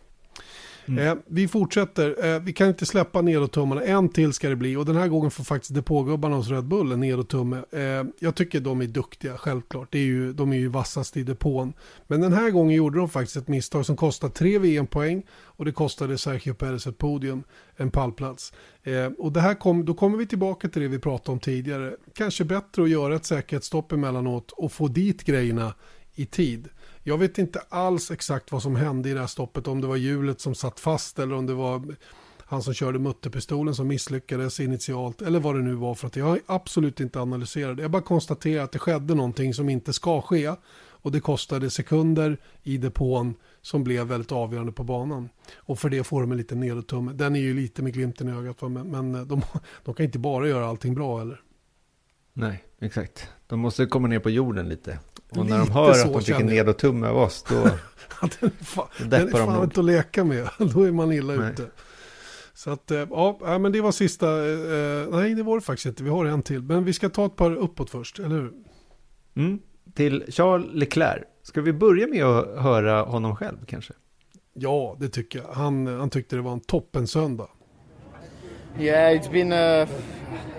[0.87, 1.07] Mm.
[1.07, 4.85] Eh, vi fortsätter, eh, vi kan inte släppa nedåt-tummarna, en till ska det bli och
[4.85, 7.63] den här gången får faktiskt depågubbarna hos Red Bull en nedåttumme.
[7.71, 11.23] Eh, jag tycker de är duktiga, självklart, det är ju, de är ju vassast i
[11.23, 11.73] depån.
[12.07, 15.71] Men den här gången gjorde de faktiskt ett misstag som kostade tre VM-poäng och det
[15.71, 17.43] kostade Sergio Perez ett podium,
[17.75, 18.53] en pallplats.
[18.83, 21.95] Eh, och det här kom, då kommer vi tillbaka till det vi pratade om tidigare.
[22.13, 25.73] Kanske bättre att göra ett säkerhetsstopp emellanåt och få dit grejerna
[26.15, 26.69] i tid.
[27.07, 29.95] Jag vet inte alls exakt vad som hände i det här stoppet, om det var
[29.95, 31.95] hjulet som satt fast eller om det var
[32.39, 36.25] han som körde mutterpistolen som misslyckades initialt eller vad det nu var för att jag
[36.25, 37.81] har absolut inte analyserat det.
[37.81, 42.37] Jag bara konstaterar att det skedde någonting som inte ska ske och det kostade sekunder
[42.63, 45.29] i depån som blev väldigt avgörande på banan.
[45.55, 47.13] Och för det får de en liten nedåttumme.
[47.13, 49.41] Den är ju lite med glimten i ögat men, men de,
[49.85, 51.41] de kan inte bara göra allting bra eller?
[52.33, 53.29] Nej, exakt.
[53.47, 54.99] De måste komma ner på jorden lite.
[55.29, 57.55] Och när de hör att de fick en nedåttumme av oss, då
[58.39, 60.49] den är fan, den är fan inte att leka med.
[60.73, 61.51] Då är man illa nej.
[61.51, 61.65] ute.
[62.53, 66.03] Så att, eh, ja, men det var sista, eh, nej det var det faktiskt inte,
[66.03, 66.61] vi har en till.
[66.61, 68.53] Men vi ska ta ett par uppåt först, eller hur?
[69.35, 69.59] Mm.
[69.93, 73.93] Till Charles Leclerc, ska vi börja med att höra honom själv kanske?
[74.53, 75.47] Ja, det tycker jag.
[75.47, 77.47] Han, han tyckte det var en toppen söndag.
[78.77, 79.87] Yeah, it's been a,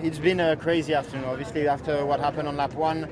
[0.01, 1.23] it's been a crazy afternoon.
[1.23, 3.07] Obviously, after what happened on lap one,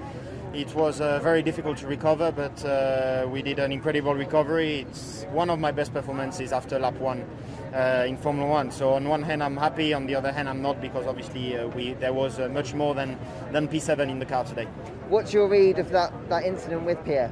[0.54, 4.82] it was uh, very difficult to recover, but uh, we did an incredible recovery.
[4.82, 7.26] It's one of my best performances after lap one
[7.74, 8.72] uh, in Formula One.
[8.72, 9.94] So on one hand, I'm happy.
[9.94, 12.96] On the other hand, I'm not because obviously uh, we there was uh, much more
[12.96, 13.18] than
[13.52, 14.68] than P7 in the car today.
[15.10, 17.32] What's your read of that that incident with Pierre?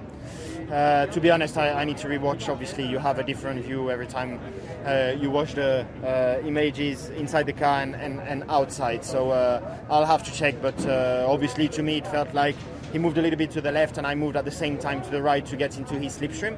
[0.72, 2.50] Uh, to be honest, I, I, need to rewatch.
[2.50, 4.40] Obviously, you have a different view every time
[4.84, 9.06] uh, you watch the uh, images inside the car and, and, and outside.
[9.06, 10.56] So uh, I'll have to check.
[10.64, 12.56] But uh, obviously, to me, it felt like
[12.92, 15.04] he moved a little bit to the left, and I moved at the same time
[15.04, 16.58] to the right to get into his slipstream,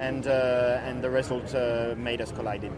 [0.00, 2.70] and uh, and the result uh, made us collide.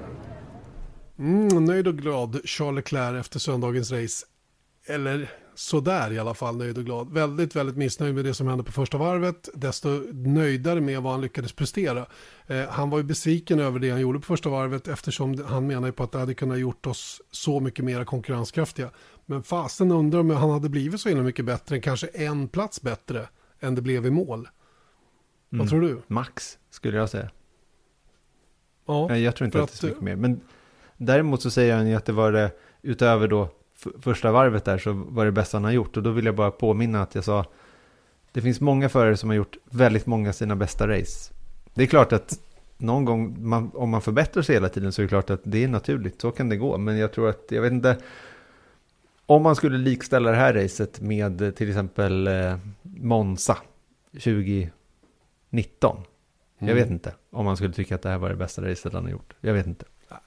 [1.19, 4.27] Mm, nöjd och glad Charles Leclerc efter söndagens race.
[4.87, 7.13] Eller sådär i alla fall nöjd och glad.
[7.13, 9.49] Väldigt, väldigt missnöjd med det som hände på första varvet.
[9.55, 12.07] Desto nöjdare med vad han lyckades prestera.
[12.47, 15.91] Eh, han var ju besviken över det han gjorde på första varvet eftersom han menar
[15.91, 18.91] på att det hade kunnat gjort oss så mycket mer konkurrenskraftiga.
[19.27, 23.29] Men fasen undrar om han hade blivit så himla mycket bättre kanske en plats bättre
[23.61, 24.49] än det blev i mål.
[25.53, 25.59] Mm.
[25.59, 26.03] Vad tror du?
[26.07, 27.31] Max, skulle jag säga.
[28.87, 30.17] Ja, jag tror inte att, det är så mycket mer.
[30.17, 30.41] Men
[30.97, 32.51] däremot så säger han ju att det var det,
[32.83, 33.49] utöver då
[34.01, 35.97] första varvet där så var det bästa han har gjort.
[35.97, 37.45] Och då vill jag bara påminna att jag sa,
[38.33, 41.33] det finns många förare som har gjort väldigt många sina bästa race.
[41.75, 42.39] Det är klart att
[42.77, 45.65] någon gång, man, om man förbättrar sig hela tiden så är det klart att det
[45.65, 46.79] är naturligt, så kan det gå.
[46.79, 47.97] Men jag tror att, jag vet inte,
[49.27, 53.59] om man skulle likställa det här racet med till exempel eh, Monza
[55.51, 55.97] 2019.
[56.59, 56.69] Mm.
[56.69, 59.05] Jag vet inte om man skulle tycka att det här var det bästa racet han
[59.05, 59.35] har gjort.
[59.41, 59.85] Jag vet inte.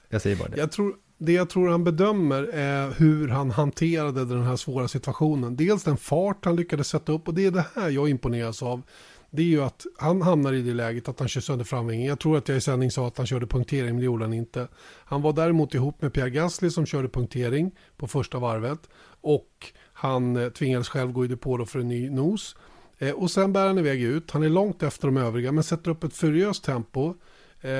[0.08, 0.56] Jag säger bara det.
[0.56, 5.56] Jag tror, det jag tror han bedömer är hur han hanterade den här svåra situationen.
[5.56, 8.82] Dels den fart han lyckades sätta upp och det är det här jag imponeras av.
[9.30, 12.06] Det är ju att han hamnar i det läget att han kör sönder framvingen.
[12.06, 14.32] Jag tror att jag i sändning sa att han körde punktering, men det gjorde han
[14.32, 14.68] inte.
[15.04, 18.78] Han var däremot ihop med Pierre Gasly som körde punktering på första varvet.
[19.20, 22.56] Och han eh, tvingades själv gå i depå då för en ny nos.
[23.02, 24.30] Eh, och sen bär han iväg ut.
[24.30, 27.14] Han är långt efter de övriga men sätter upp ett furiöst tempo.
[27.60, 27.70] Eh,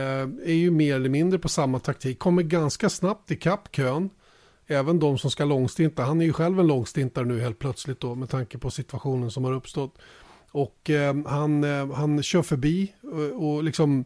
[0.44, 2.18] är ju mer eller mindre på samma taktik.
[2.18, 3.40] Kommer ganska snabbt i
[3.72, 4.10] kön.
[4.66, 6.02] Även de som ska långstinta.
[6.02, 9.44] Han är ju själv en långstintare nu helt plötsligt då med tanke på situationen som
[9.44, 9.98] har uppstått.
[10.50, 14.04] Och eh, han, eh, han kör förbi och, och liksom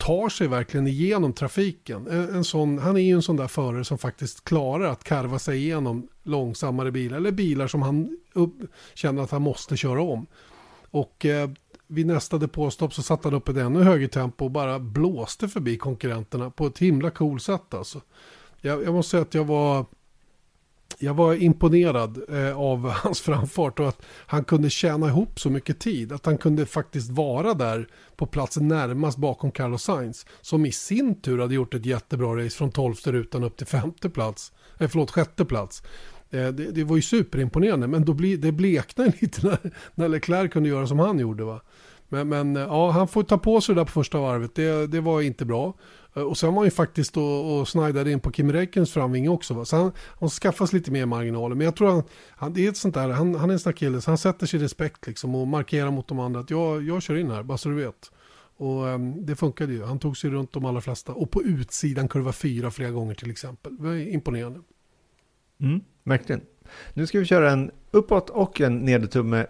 [0.00, 2.06] tar sig verkligen igenom trafiken.
[2.06, 5.38] En, en sån, han är ju en sån där förare som faktiskt klarar att karva
[5.38, 8.54] sig igenom långsammare bilar eller bilar som han upp,
[8.94, 10.26] känner att han måste köra om.
[10.90, 11.50] Och eh,
[11.86, 15.76] vid nästa depåstopp så satte han upp ett ännu högre tempo och bara blåste förbi
[15.76, 18.00] konkurrenterna på ett himla cool sätt alltså.
[18.60, 19.86] Jag, jag måste säga att jag var
[20.98, 25.80] jag var imponerad eh, av hans framfart och att han kunde tjäna ihop så mycket
[25.80, 26.12] tid.
[26.12, 30.26] Att han kunde faktiskt vara där på platsen närmast bakom Carlos Sainz.
[30.40, 34.10] Som i sin tur hade gjort ett jättebra race från tolfte rutan upp till femte
[34.10, 34.52] plats.
[34.78, 35.82] Eh, förlåt, sjätte plats.
[36.30, 39.58] Eh, det, det, var ju superimponerande men då bli, det bleknade lite när,
[39.94, 41.44] när Leclerc kunde göra som han gjorde.
[41.44, 41.60] Va?
[42.12, 44.54] Men, men eh, ja, han får ta på sig det där på första varvet.
[44.54, 45.74] Det, det var inte bra.
[46.14, 49.28] Eh, och sen var han ju faktiskt och, och snajdade in på Kim Räikkens framvinge
[49.28, 49.54] också.
[49.54, 49.64] Va?
[49.64, 51.54] Så han, han skaffas lite mer marginaler.
[51.54, 53.70] Men jag tror han, han det är ett sånt där, han, han är en sån
[53.70, 56.50] där kille så han sätter sig i respekt liksom och markerar mot de andra att
[56.50, 58.10] jag, jag kör in här, bara så du vet.
[58.56, 59.84] Och um, det funkade ju.
[59.84, 61.12] Han tog sig runt de allra flesta.
[61.12, 63.76] Och på utsidan kurva fyra flera gånger till exempel.
[63.76, 64.60] Det var imponerande.
[65.60, 66.40] Mm, verkligen.
[66.94, 69.46] Nu ska vi köra en uppåt och en nedertumme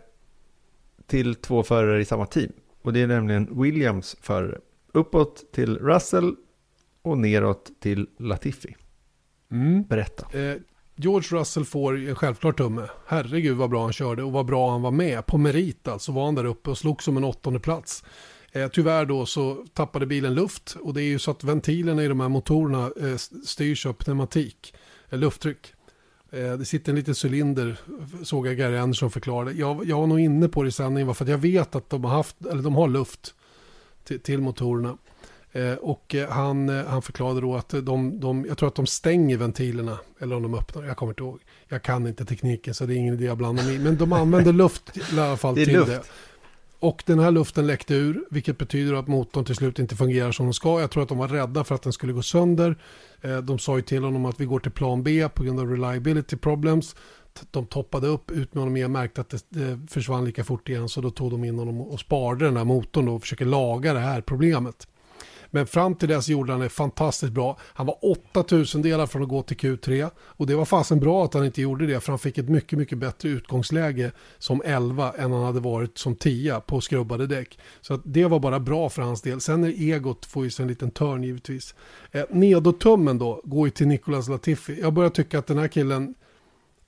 [1.10, 2.52] till två förare i samma team.
[2.82, 4.58] Och det är nämligen Williams förare.
[4.92, 6.34] Uppåt till Russell
[7.02, 8.76] och neråt till Latifi.
[9.50, 9.82] Mm.
[9.82, 10.38] Berätta.
[10.38, 10.56] Eh,
[10.96, 12.88] George Russell får en självklar tumme.
[13.06, 15.26] Herregud vad bra han körde och vad bra han var med.
[15.26, 18.04] På merit alltså var han där uppe och slog som en åttonde plats.
[18.52, 22.08] Eh, tyvärr då så tappade bilen luft och det är ju så att ventilerna i
[22.08, 24.74] de här motorerna eh, styrs av pneumatik,
[25.10, 25.74] eh, lufttryck.
[26.32, 27.76] Eh, det sitter en liten cylinder,
[28.22, 29.52] såg jag Gary Anderson förklara.
[29.52, 32.04] Jag, jag var nog inne på det i sändningen för att jag vet att de
[32.04, 33.34] har, haft, eller de har luft
[34.04, 34.96] till, till motorerna.
[35.52, 39.36] Eh, och eh, han, han förklarade då att de, de, jag tror att de stänger
[39.36, 41.40] ventilerna, eller om de öppnar, jag kommer inte ihåg.
[41.68, 43.78] Jag kan inte tekniken så det är ingen idé att blanda mig.
[43.78, 45.86] Men de använder luft i alla fall Det är till luft.
[45.90, 46.02] det.
[46.80, 50.46] Och den här luften läckte ur, vilket betyder att motorn till slut inte fungerar som
[50.46, 50.80] den ska.
[50.80, 52.76] Jag tror att de var rädda för att den skulle gå sönder.
[53.20, 55.70] Eh, de sa ju till honom att vi går till plan B på grund av
[55.70, 56.96] reliability problems.
[57.50, 60.88] De toppade upp ut med honom igen, märkte att det, försvann lika fort igen.
[60.88, 64.00] Så då tog de in honom och sparade den här motorn och försöker laga det
[64.00, 64.88] här problemet.
[65.50, 67.58] Men fram till dess gjorde han det fantastiskt bra.
[67.62, 70.10] Han var 8000 delar från att gå till Q3.
[70.18, 72.00] Och det var fasen bra att han inte gjorde det.
[72.00, 76.16] För han fick ett mycket, mycket bättre utgångsläge som 11 än han hade varit som
[76.16, 77.58] 10 på skrubbade däck.
[77.80, 79.40] Så att det var bara bra för hans del.
[79.40, 81.74] Sen är egot får ju sig en liten törn givetvis.
[82.12, 84.80] Eh, Nedotummen då går ju till Nicolas Latifi.
[84.80, 86.14] Jag börjar tycka att den här killen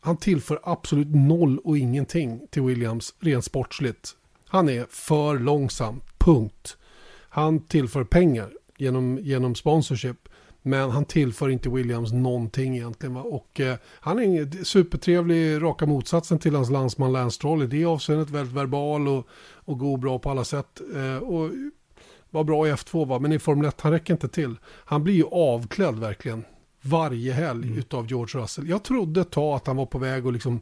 [0.00, 4.16] han tillför absolut noll och ingenting till Williams rent sportsligt.
[4.46, 6.76] Han är för långsam, punkt.
[7.34, 10.28] Han tillför pengar genom, genom sponsorship.
[10.62, 13.14] Men han tillför inte Williams någonting egentligen.
[13.14, 13.22] Va?
[13.22, 17.62] Och eh, han är en supertrevlig, raka motsatsen till hans landsman Lance Stroll.
[17.62, 20.80] I det avseendet väldigt verbal och, och god bra på alla sätt.
[20.94, 21.50] Eh, och
[22.30, 24.56] var bra i F2 va, men i Formel 1 han räcker inte till.
[24.64, 26.44] Han blir ju avklädd verkligen
[26.82, 28.68] varje helg utav George Russell.
[28.68, 30.60] Jag trodde ett tag att han var på väg att liksom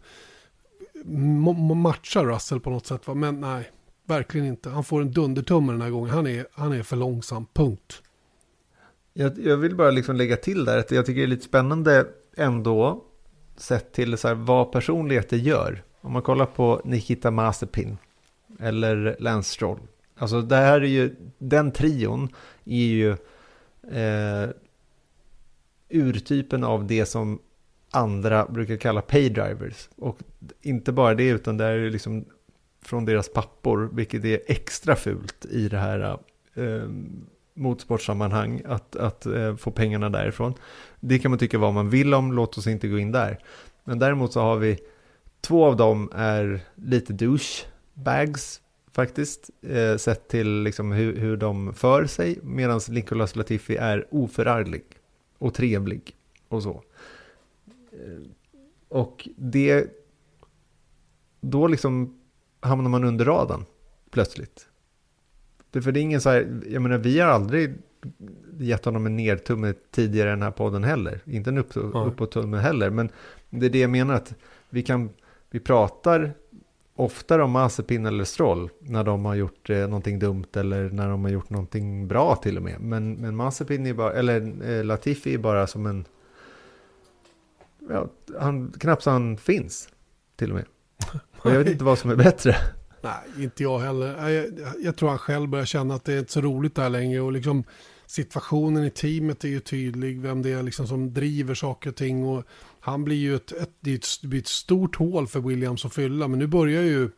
[1.05, 3.71] ma- ma- matcha Russell på något sätt va, men nej,
[4.11, 4.71] verkligen inte.
[4.71, 6.11] Han får en dundertumme den här gången.
[6.11, 8.03] Han är, han är för långsam, punkt.
[9.13, 12.07] Jag, jag vill bara liksom lägga till där att jag tycker det är lite spännande
[12.37, 13.05] ändå
[13.57, 15.83] sett till så här, vad personligheter gör.
[16.01, 17.99] Om man kollar på Nikita Mazepin
[18.59, 19.79] eller Lance Stroll.
[20.17, 22.29] Alltså det här är ju, den trion
[22.65, 23.11] är ju
[23.91, 24.51] eh,
[25.89, 27.39] urtypen av det som
[27.91, 29.89] andra brukar kalla paydrivers.
[29.97, 30.19] Och
[30.63, 32.25] inte bara det utan det är ju liksom
[32.83, 36.19] från deras pappor, vilket är extra fult i det här
[36.55, 36.89] eh,
[37.55, 40.55] motorsportsammanhang, att, att eh, få pengarna därifrån.
[41.01, 43.39] Det kan man tycka vad man vill om, låt oss inte gå in där.
[43.85, 44.79] Men däremot så har vi,
[45.41, 48.61] två av dem är lite douchebags
[48.93, 54.85] faktiskt, eh, sett till liksom hur, hur de för sig, medan Nicolas Latifi är oförarglig
[55.39, 56.15] och trevlig
[56.49, 56.83] och så.
[57.93, 58.31] Eh,
[58.89, 59.87] och det,
[61.41, 62.20] då liksom
[62.61, 63.65] hamnar man under radarn
[64.11, 64.67] plötsligt.
[65.71, 67.75] Det, för det är ingen så här, jag menar vi har aldrig
[68.59, 71.21] gett honom en nedtumme tidigare i den här podden heller.
[71.25, 72.91] Inte en upp, uppåt-tumme heller.
[72.91, 73.11] Men
[73.51, 74.35] det är det jag menar att
[74.71, 75.11] vi kan,
[75.51, 76.35] vi pratar
[76.95, 81.25] oftare om Mazepin eller Stroll när de har gjort eh, någonting dumt eller när de
[81.25, 82.81] har gjort någonting bra till och med.
[82.81, 86.05] Men, men Mazepin är bara, eller eh, Latifi är bara som en,
[87.89, 88.09] ja,
[88.39, 89.89] han, knappt så han finns
[90.37, 90.67] till och med.
[91.43, 92.57] Och jag vet inte vad som är bättre.
[93.01, 94.31] Nej, inte jag heller.
[94.31, 94.47] Jag,
[94.83, 97.21] jag tror han själv börjar känna att det är inte så roligt där längre.
[97.21, 97.65] Och liksom
[98.07, 100.21] situationen i teamet är ju tydlig.
[100.21, 102.25] Vem det är liksom som driver saker och ting.
[102.25, 102.45] Och
[102.81, 106.29] han blir ju ett, ett, det ett, blir ett stort hål för Williams att fylla.
[106.29, 107.11] Men nu börjar ju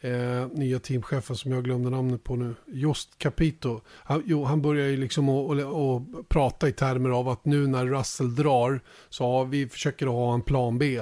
[0.00, 2.54] eh, nya teamchefen som jag glömde namnet på nu.
[2.66, 3.80] Just Capito.
[3.88, 8.34] Han, jo, han börjar ju liksom att prata i termer av att nu när Russell
[8.34, 11.00] drar så har vi försöker ha en plan B.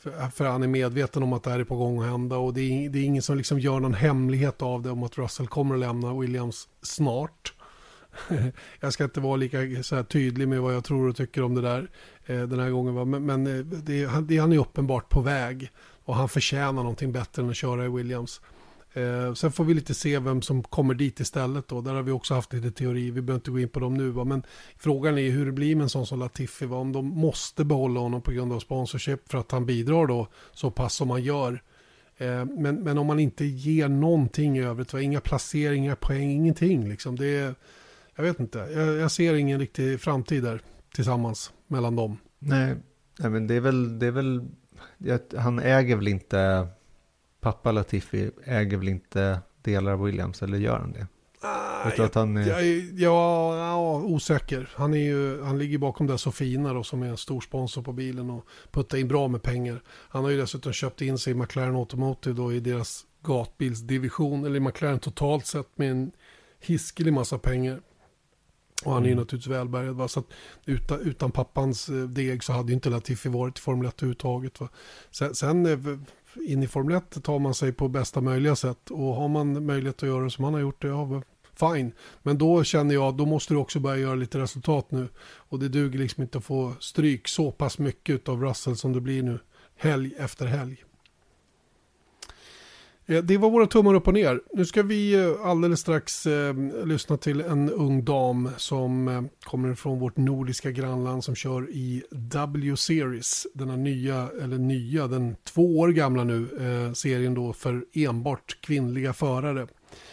[0.00, 2.54] För, för han är medveten om att det här är på gång att hända och
[2.54, 5.46] det är, det är ingen som liksom gör någon hemlighet av det om att Russell
[5.46, 7.54] kommer att lämna Williams snart.
[8.80, 11.54] jag ska inte vara lika så här tydlig med vad jag tror och tycker om
[11.54, 11.90] det där
[12.26, 12.94] eh, den här gången.
[12.94, 13.04] Va?
[13.04, 15.70] Men, men eh, det, han, det, han är uppenbart på väg
[16.04, 18.40] och han förtjänar någonting bättre än att köra i Williams.
[18.92, 21.80] Eh, sen får vi lite se vem som kommer dit istället då.
[21.80, 23.10] Där har vi också haft lite teori.
[23.10, 24.10] Vi behöver inte gå in på dem nu.
[24.10, 24.24] Va?
[24.24, 24.42] Men
[24.76, 26.66] frågan är hur det blir med en sån som Latifi.
[26.66, 26.76] Va?
[26.76, 30.70] Om de måste behålla honom på grund av sponsorship för att han bidrar då så
[30.70, 31.62] pass som han gör.
[32.16, 34.92] Eh, men, men om man inte ger någonting i övrigt.
[34.92, 35.00] Va?
[35.00, 36.88] Inga placeringar, poäng, ingenting.
[36.88, 37.16] Liksom.
[37.16, 37.54] Det är,
[38.16, 38.58] jag vet inte.
[38.58, 40.60] Jag, jag ser ingen riktig framtid där
[40.94, 42.18] tillsammans mellan dem.
[42.38, 42.76] Nej,
[43.18, 44.48] nej men det är väl, det är väl,
[45.36, 46.68] han äger väl inte
[47.40, 51.06] pappa Latifi äger väl inte delar av Williams, eller gör han det?
[51.84, 52.48] jag tror att han är...
[52.48, 52.60] Ja,
[52.96, 54.70] ja, ja, osäker.
[54.74, 57.92] Han, är ju, han ligger bakom det Sofina då, som är en stor sponsor på
[57.92, 59.82] bilen och puttar in bra med pengar.
[59.86, 64.56] Han har ju dessutom köpt in sig i McLaren Automotive då i deras gatbilsdivision, eller
[64.56, 66.12] i McLaren totalt sett med en
[66.60, 67.80] hiskelig massa pengar.
[68.84, 69.22] Och han är ju mm.
[69.22, 69.94] naturligtvis välbärgad.
[69.94, 70.08] Va?
[70.08, 70.26] Så att
[70.66, 74.60] utan, utan pappans eh, deg så hade ju inte Latifi varit i Formel 1 överhuvudtaget.
[74.60, 74.68] Va?
[75.10, 75.78] Sen, sen eh,
[76.46, 78.90] in i Formel 1 tar man sig på bästa möjliga sätt.
[78.90, 81.22] Och har man möjlighet att göra det som han har gjort det, ja,
[81.60, 81.92] fine.
[82.22, 85.08] Men då känner jag, då måste du också börja göra lite resultat nu.
[85.22, 89.00] Och det duger liksom inte att få stryk så pass mycket av Russell som det
[89.00, 89.38] blir nu.
[89.76, 90.84] Helg efter helg.
[93.10, 94.40] Eh, det var våra tummar upp och ner.
[94.52, 96.54] Nu ska vi eh, alldeles strax eh,
[96.84, 102.02] lyssna till en ung dam som eh, kommer från vårt nordiska grannland som kör i
[102.10, 103.46] W-series.
[103.54, 109.12] Denna nya, eller nya, den två år gamla nu, eh, serien då för enbart kvinnliga
[109.12, 109.66] förare.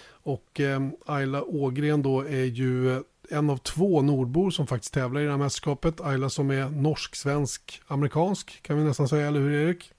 [0.10, 5.22] Och eh, Ayla Ågren då är ju eh, en av två nordbor som faktiskt tävlar
[5.22, 6.02] i det här mästerskapet.
[6.02, 9.92] Ayla som är norsk, svensk, amerikansk kan vi nästan säga, eller hur Erik?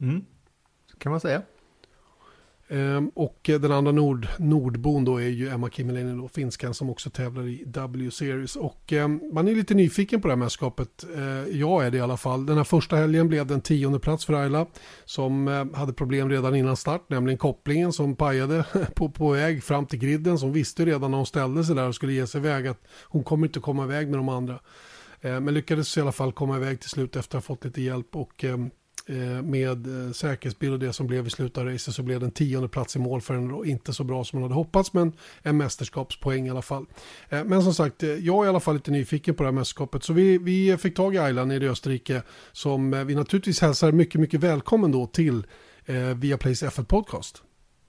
[0.00, 0.24] Mm,
[0.98, 1.42] kan man säga.
[2.68, 6.90] Ehm, och eh, den andra nord, nordbon då är ju Emma Kimmelinen, då, finskan som
[6.90, 8.56] också tävlar i W-series.
[8.56, 11.04] Och ehm, man är lite nyfiken på det här mästerskapet.
[11.16, 12.46] Eh, Jag är det i alla fall.
[12.46, 14.66] Den här första helgen blev det en tionde plats för Ayla
[15.04, 19.86] som eh, hade problem redan innan start, nämligen kopplingen som pajade på, på väg fram
[19.86, 22.66] till griden som visste redan när hon ställde sig där och skulle ge sig iväg
[22.66, 24.58] att hon kommer inte komma iväg med de andra.
[25.20, 28.16] Men lyckades i alla fall komma iväg till slut efter att ha fått lite hjälp
[28.16, 28.70] och ehm,
[29.06, 32.26] Eh, med säkerhetsbild säkerhetsbil och det som blev i slutet av racet så blev det
[32.26, 35.12] en tionde plats i mål för en inte så bra som man hade hoppats men
[35.42, 36.86] en mästerskapspoäng i alla fall.
[37.28, 39.54] Eh, men som sagt, eh, jag är i alla fall lite nyfiken på det här
[39.54, 43.92] mästerskapet så vi, vi fick tag i Island nere i Österrike som vi naturligtvis hälsar
[43.92, 45.46] mycket, mycket välkommen då till
[45.86, 47.42] eh, Viaplays F1 Podcast.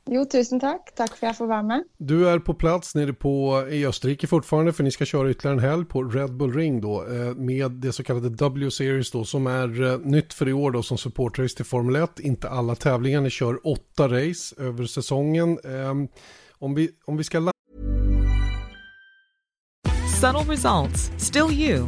[0.09, 0.95] Jo, tusen tack.
[0.95, 1.83] Tack för att jag får vara med.
[1.97, 5.69] Du är på plats nere på, i Österrike fortfarande för ni ska köra ytterligare en
[5.69, 9.83] helg på Red Bull Ring då eh, med det så kallade W-series då som är
[9.83, 12.19] eh, nytt för i år då som supportrace till Formel 1.
[12.19, 15.59] Inte alla tävlingar, ni kör åtta race över säsongen.
[15.63, 16.07] Ehm,
[16.59, 17.51] om vi, om vi ska
[20.21, 21.87] Subtle results, still you,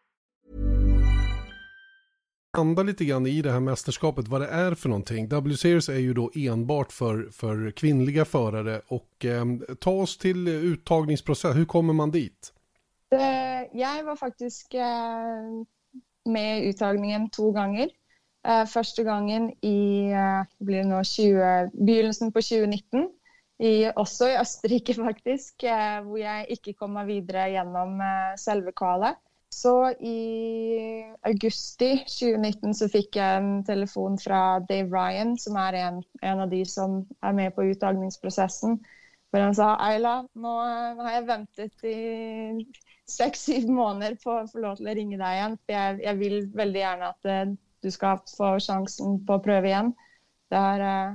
[2.57, 5.27] landa lite grann i det här mästerskapet, vad det är för någonting.
[5.27, 9.45] W-series är ju då enbart för, för kvinnliga förare och eh,
[9.79, 12.53] ta oss till uttagningsprocess, hur kommer man dit?
[13.11, 14.81] Eh, jag var faktiskt eh,
[16.25, 17.89] med i uttagningen två gånger.
[18.47, 23.09] Eh, första gången i eh, blir nu 20, begynnelsen på 2019,
[23.59, 28.01] i, också i Österrike faktiskt, eh, där jag inte kom vidare genom
[28.45, 29.17] själva kvalet.
[29.53, 36.03] Så i augusti 2019 så fick jag en telefon från Dave Ryan som är en,
[36.21, 38.79] en av de som är med på uttagningsprocessen.
[39.31, 40.47] För han sa Ayla, nu
[41.03, 42.65] har jag väntat i
[43.09, 45.57] sex, sju månader på att få lov att ringa dig igen.
[45.65, 47.45] För jag, jag vill väldigt gärna att eh,
[47.81, 49.93] du ska få chansen på att pröva igen.
[50.49, 51.13] Det har, eh,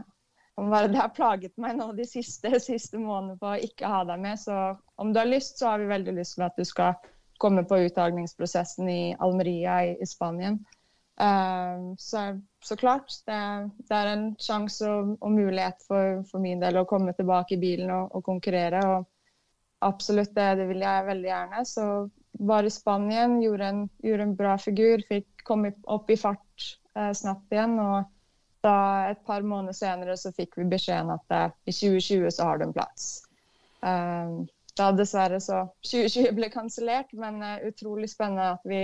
[0.61, 4.19] uh, det har plagat mig nu de sista, sista månaderna på att inte ha dig
[4.19, 4.41] med.
[4.41, 6.95] Så om du har lust så har vi väldigt lust att du ska
[7.39, 10.65] kommer på uttagningsprocessen i Almeria i, i Spanien.
[11.21, 16.77] Ehm, så såklart, det, det, är en chans och, och möjlighet för, för min del
[16.77, 18.99] att komma tillbaka i bilen och, och konkurrera.
[18.99, 19.09] Och
[19.79, 21.65] absolut, det, det vill jag väldigt gärna.
[21.65, 26.79] Så var i Spanien, gjorde en, gjorde en bra figur, fick komma upp i fart
[26.95, 27.79] eh, snabbt igen.
[27.79, 28.05] Och
[28.61, 32.59] då, ett par månader senare så fick vi besked att eh, i 2020 så har
[32.59, 33.23] du en plats.
[33.81, 38.83] Um, da dessverre så 2020 ble kansellert, men eh, uh, utrolig spennende at vi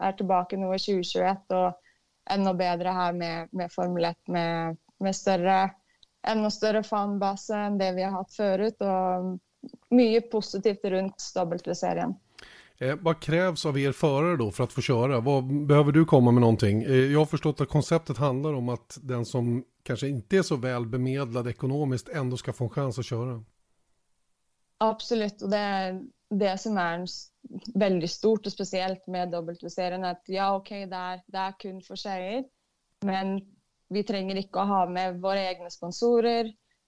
[0.00, 5.16] er tilbake nå i 2021 og enda bedre her med, med Formel 1 med, med
[5.16, 5.60] større,
[6.28, 9.38] enda større fanbase enn det vi har hatt förut og mm,
[9.96, 12.14] mye positivt runt W-serien.
[12.78, 15.20] Eh, vad krävs av er förare då för att få köra?
[15.20, 16.82] Vad, behöver du komma med någonting?
[16.82, 20.56] Eh, jag har förstått att konceptet handlar om att den som kanske inte är så
[20.56, 23.44] väl bemedlad ekonomiskt ändå ska få en chans att köra.
[24.82, 26.00] Absolut, och det,
[26.30, 27.06] det som är
[27.74, 31.82] väldigt stort och speciellt med W-serien att ja, okej, okay, det, är, det är kun
[31.82, 32.48] för sig,
[33.00, 33.40] men
[33.88, 36.44] vi trenger inte att ha med våra egna sponsorer.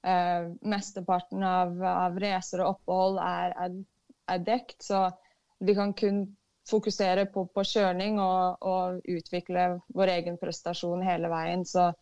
[0.07, 3.85] Uh, mesteparten av, av resor och uppehåll är, är,
[4.27, 5.11] är dekt, så
[5.59, 6.37] vi kan kun
[6.69, 11.65] fokusera på, på körning och, och utveckla vår egen prestation hela vägen.
[11.65, 11.95] Så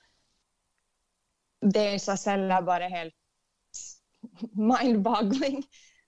[1.61, 3.15] det i sig själv är bara helt
[4.53, 5.57] mindboggling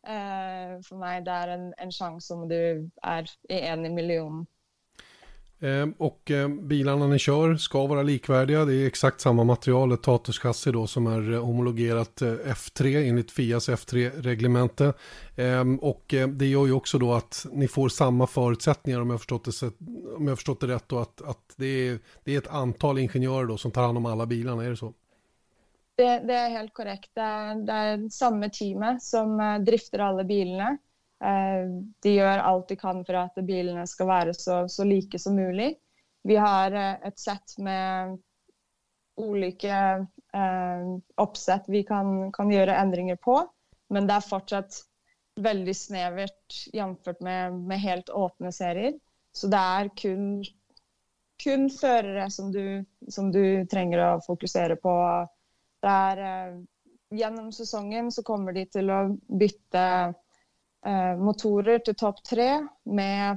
[0.06, 1.22] eh, för mig.
[1.22, 4.46] Det är en, en chans som du är i en i miljon.
[5.62, 8.64] Eh, och eh, bilarna ni kör ska vara likvärdiga.
[8.64, 13.30] Det är exakt samma material, ett Tatus-chassi då som är eh, homologerat eh, F3 enligt
[13.30, 14.92] Fias F3-reglemente.
[15.36, 19.20] Ehm, och eh, det gör ju också då att ni får samma förutsättningar om jag
[19.20, 19.72] förstått det,
[20.16, 23.46] om jag förstått det rätt då att, att det, är, det är ett antal ingenjörer
[23.46, 24.92] då som tar hand om alla bilarna, är det så?
[26.02, 27.10] Det, det är helt korrekt.
[27.14, 30.78] Det är, det är samma team som eh, drifter alla bilarna.
[31.24, 31.68] Eh,
[32.00, 35.78] de gör allt de kan för att bilarna ska vara så, så lika som möjligt.
[36.22, 38.18] Vi har eh, ett sätt med
[39.16, 43.48] olika eh, uppsätt vi kan, kan göra ändringar på,
[43.88, 44.72] men det är fortsatt
[45.40, 48.94] väldigt snävert jämfört med, med helt öppna serier.
[49.32, 50.44] Så det är kun,
[51.44, 55.28] kun förare som du, som du tränger att fokusera på.
[55.82, 56.62] Där, eh,
[57.10, 60.14] genom säsongen så kommer de till att byta
[60.86, 63.36] eh, motorer till topp tre med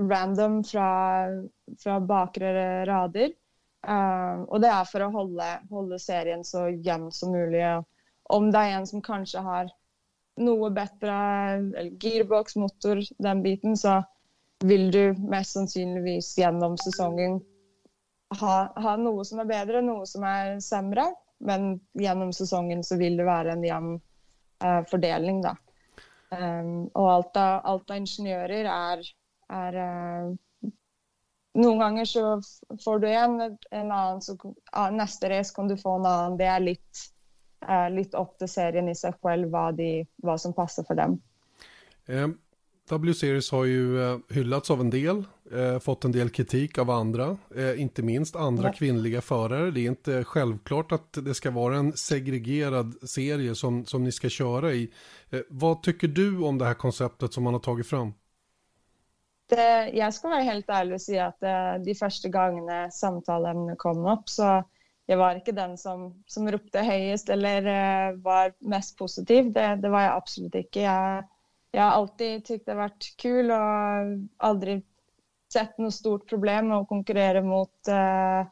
[0.00, 3.32] random från, från bakre rader.
[3.88, 7.86] Uh, och det är för att hålla, hålla serien så jämn som möjligt.
[8.22, 9.70] Om det är en som kanske har
[10.36, 11.10] något bättre
[12.00, 14.02] gearbox, motor, den biten, så
[14.64, 17.40] vill du mest sannolikt genom säsongen
[18.40, 21.14] ha, ha något som är bättre, något som är sämre.
[21.42, 24.00] Men genom säsongen så vill det vara en jämn
[24.64, 25.42] uh, fördelning.
[25.42, 25.56] Då.
[26.36, 29.02] Um, och allt av, av ingenjörer är,
[29.48, 30.34] är eh, uh,
[31.54, 32.42] Noen ganger så
[32.84, 33.40] får du en,
[33.70, 34.32] en annen, så
[34.76, 36.36] uh, neste race kan du få en annan.
[36.36, 36.98] Det är lite
[37.68, 40.94] eh, uh, litt opp til serien i sig själv vad, de, vad som passar för
[40.94, 41.20] dem.
[42.06, 42.38] Um,
[42.90, 47.80] W-Series har ju hyllats av en del, eh, fått en del kritik av andra, eh,
[47.80, 48.72] inte minst andra ja.
[48.72, 49.70] kvinnliga förare.
[49.70, 54.28] Det är inte självklart att det ska vara en segregerad serie som, som ni ska
[54.28, 54.92] köra i.
[55.48, 58.14] vad tycker du om det här konceptet som man har tagit fram?
[59.48, 61.40] Det, jag ska vara helt ärlig och säga att
[61.84, 64.64] de första gångerna samtalen kom upp så
[65.06, 69.52] jag var inte den som, som ropte högst eller var mest positiv.
[69.52, 70.80] Det, det var jag absolut inte.
[70.80, 71.24] Jag,
[71.70, 73.58] jag har alltid tyckt det varit kul och
[74.36, 74.84] aldrig
[75.52, 78.50] sett något stort problem med att konkurrera mot, uh,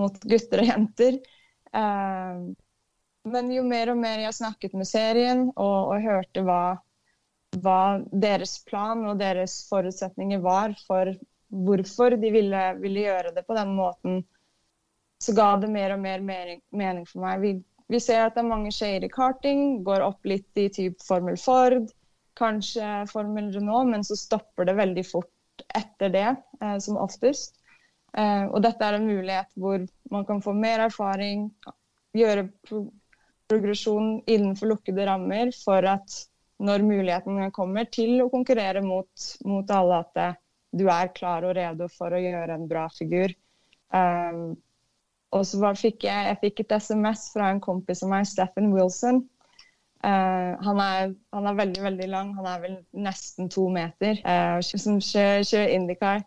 [0.00, 1.12] mot gutter och jenter.
[1.76, 2.54] Uh,
[3.24, 6.78] men ju mer och mer jag snackat med serien och, och hörde vad,
[7.56, 11.18] vad deras plan och deras förutsättningar var för
[11.48, 14.24] varför de ville, ville göra det på den måten
[15.18, 17.40] så gav det mer och mer mening, mening för mig.
[17.40, 21.02] Vi, vi ser att det är många tjejer i karting, går upp lite i typ
[21.02, 21.88] Formel Ford,
[22.34, 25.35] kanske Formel Renault, men så stoppar det väldigt fort
[25.74, 27.54] efter det, eh, som oftast.
[28.16, 31.52] Eh, och detta är en möjlighet där man kan få mer erfarenhet,
[32.12, 32.92] göra pro
[33.48, 36.10] progression innanför luckade ramar för att
[36.58, 40.34] när möjligheten kommer till att konkurrera mot, mot alla, att det,
[40.70, 43.34] du är klar och redo för att göra en bra figur.
[43.92, 44.56] Um,
[45.30, 48.74] och så var, fick jag, jag fick ett sms från en kompis som mig, Stephen
[48.74, 49.28] Wilson
[50.06, 52.34] Uh, han, är, han er väldigt, väldigt lång.
[52.34, 54.10] Han er vel nästan två meter.
[54.10, 56.22] Uh, som kör, kjører Indycar.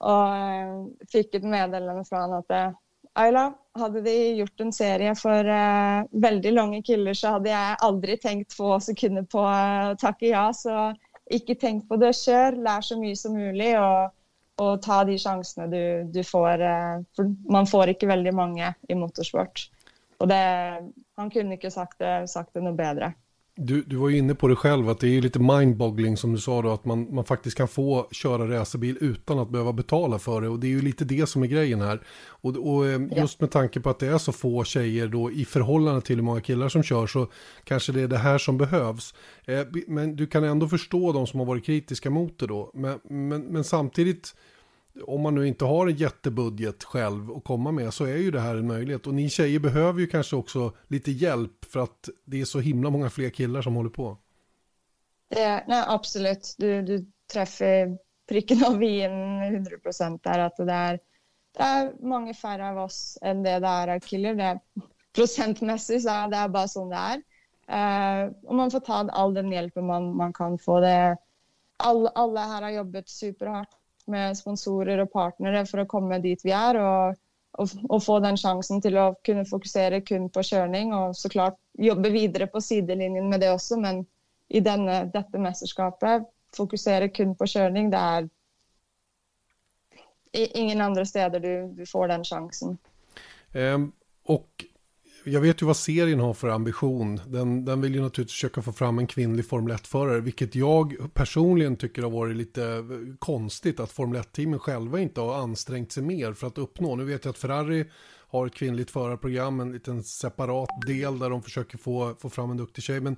[0.00, 2.74] Og uh, eh, fick ett meddelande från han at
[3.16, 8.20] Ayla, hade de gjort en serie för uh, väldigt långa killar så hade jag aldrig
[8.20, 10.52] tänkt få sekunder på att tacka ja.
[10.52, 10.94] Så
[11.30, 12.12] inte tenk på det.
[12.12, 14.14] Kör, lär så mycket som möjligt och,
[14.56, 16.58] og ta de sjansene du, du får.
[17.16, 19.70] for man får inte väldigt många i motorsport.
[20.18, 20.80] Og det,
[21.16, 23.14] han kunde inte sagt det, sagt det något bättre.
[23.56, 26.38] Du, du var ju inne på det själv att det är lite mindboggling som du
[26.38, 30.40] sa då att man, man faktiskt kan få köra racerbil utan att behöva betala för
[30.40, 32.00] det och det är ju lite det som är grejen här.
[32.26, 35.44] Och, och eh, just med tanke på att det är så få tjejer då i
[35.44, 37.28] förhållande till hur många killar som kör så
[37.64, 39.14] kanske det är det här som behövs.
[39.44, 42.70] Eh, men du kan ändå förstå de som har varit kritiska mot det då.
[42.74, 44.34] Men, men, men samtidigt
[45.02, 48.40] om man nu inte har en jättebudget själv att komma med så är ju det
[48.40, 49.06] här en möjlighet.
[49.06, 52.90] Och ni tjejer behöver ju kanske också lite hjälp för att det är så himla
[52.90, 54.18] många fler killar som håller på.
[55.28, 57.98] Det, nej, absolut, du, du träffar
[58.28, 60.38] pricken av i en 100 procent där.
[60.38, 61.00] Att det, är,
[61.56, 64.34] det är många färre av oss än det där är killar.
[64.34, 64.60] Det är,
[65.14, 67.22] procentmässigt så är det bara så det är.
[67.68, 70.80] Uh, och man får ta all den hjälp man, man kan få.
[70.80, 71.16] Det,
[71.76, 73.68] all, alla här har jobbat superhårt
[74.06, 77.16] med sponsorer och partnere för att komma dit vi är och,
[77.50, 82.08] och, och få den chansen till att kunna fokusera kun på körning och såklart jobba
[82.08, 83.76] vidare på sidelinjen med det också.
[83.76, 84.06] men
[84.48, 86.22] i denne, detta mästerskapet
[86.56, 87.90] fokusera kun på körning...
[87.90, 87.96] det
[90.32, 92.78] är ingen andra städer du, du får den chansen.
[93.52, 94.64] Um, och
[95.24, 97.20] jag vet ju vad serien har för ambition.
[97.26, 101.76] Den, den vill ju naturligtvis försöka få fram en kvinnlig Formel 1-förare, vilket jag personligen
[101.76, 106.32] tycker har varit lite eh, konstigt att Formel 1-teamen själva inte har ansträngt sig mer
[106.32, 106.96] för att uppnå.
[106.96, 107.90] Nu vet jag att Ferrari
[108.28, 112.56] har ett kvinnligt förarprogram, en liten separat del där de försöker få, få fram en
[112.56, 113.00] duktig tjej.
[113.00, 113.16] Men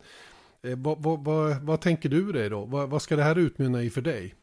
[0.62, 2.64] eh, vad, vad, vad, vad, tänker du dig då?
[2.64, 4.34] Vad, vad ska det här utmynna i för dig?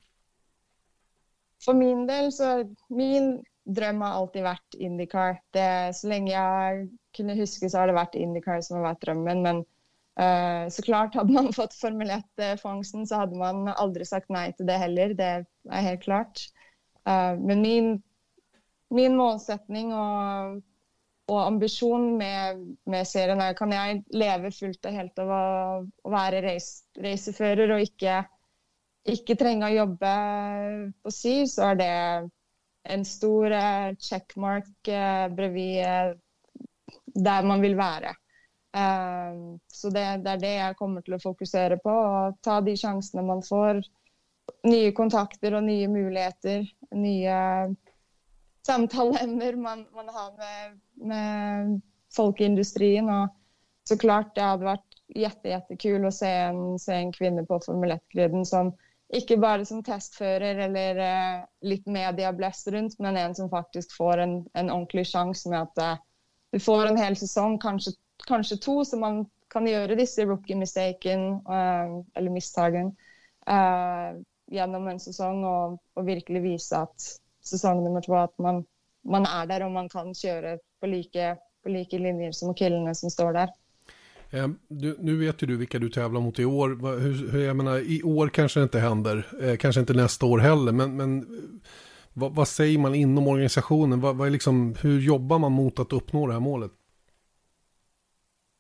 [1.65, 5.39] För min del så min dröm har alltid varit Indycar.
[5.51, 9.43] Det, så länge jag kunne huske, så har det vært Indycar som har vært drømmen.
[9.45, 9.61] Men
[10.17, 14.31] eh, uh, så klart, hadde man fått Formel 1-fangsten, eh, så hadde man aldri sagt
[14.33, 15.15] nei til det heller.
[15.17, 16.45] Det er helt klart.
[17.07, 17.89] Uh, men min,
[18.93, 20.61] min målsetning og,
[21.31, 25.43] og ambisjon med, med serien er kan jeg leve fullt og helt av å,
[26.13, 28.21] vara race, racerfører og ikke,
[29.11, 30.13] ikke trenge å jobbe
[31.03, 31.93] på si, så er det
[32.93, 33.53] en stor
[34.03, 36.19] checkmark uh, bredvid
[37.05, 38.09] där man vill vara.
[38.77, 41.89] Uh, så det, det, är det jag kommer till att fokusera på.
[41.89, 43.83] Och ta de chanserna man får.
[44.63, 46.67] Nya kontakter och nya möjligheter.
[46.91, 47.69] Nya
[48.65, 51.81] samtalsämnen man, man har med, med
[52.15, 53.09] folk i industrin.
[53.09, 53.29] Och
[53.83, 58.45] såklart, det hade varit jätte, jättekul att se en, se en kvinna på Formel 1-griden
[58.45, 58.77] som
[59.13, 64.49] inte bara som testförare eller uh, lite media runt, men en som faktiskt får en,
[64.53, 65.95] en ordentlig chans med att uh,
[66.53, 67.91] du får en hel säsong, kanske,
[68.27, 72.85] kanske två, så man kan göra dessa rookie-mistaken uh, eh, eller misstagen
[73.49, 74.21] uh,
[74.51, 77.01] genom en säsong och, och verkligen visa att
[77.43, 78.65] säsong nummer två att man,
[79.03, 83.09] man är där och man kan köra på lika, på lika linjer som killarna som
[83.09, 83.49] står där.
[84.67, 86.99] Du, nu vet ju du vilka du tävlar mot i år.
[86.99, 90.39] Hur, hur, jag menar, I år kanske det inte händer, eh, kanske inte nästa år
[90.39, 91.25] heller, men, men
[92.13, 94.01] vad, vad, säger man inom organisationen?
[94.01, 96.71] Vad, vad är liksom, hur jobbar man mot att uppnå det här målet?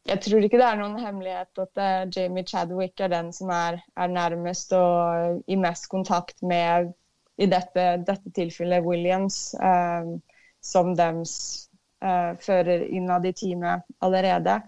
[0.03, 3.81] Jag tror inte det är någon hemlighet att uh, Jamie Chadwick är den som är,
[3.95, 6.93] är närmast och i mest kontakt med,
[7.37, 10.19] i detta, detta tillfälle, Williams, uh,
[10.61, 11.63] som dems
[12.03, 14.61] eh, uh, förare innan i teamet allerede.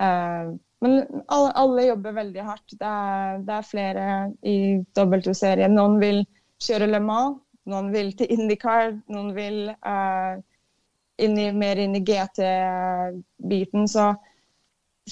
[0.00, 2.70] Uh, men alla, alla jobbar väldigt hårt.
[2.70, 5.74] Det är, det är flera i W-serien.
[5.74, 6.26] Någon vill
[6.58, 10.42] köra Le Mans, någon vill till Indycar, någon vill uh,
[11.16, 13.88] in i, mer in i GT-biten.
[13.88, 14.14] Så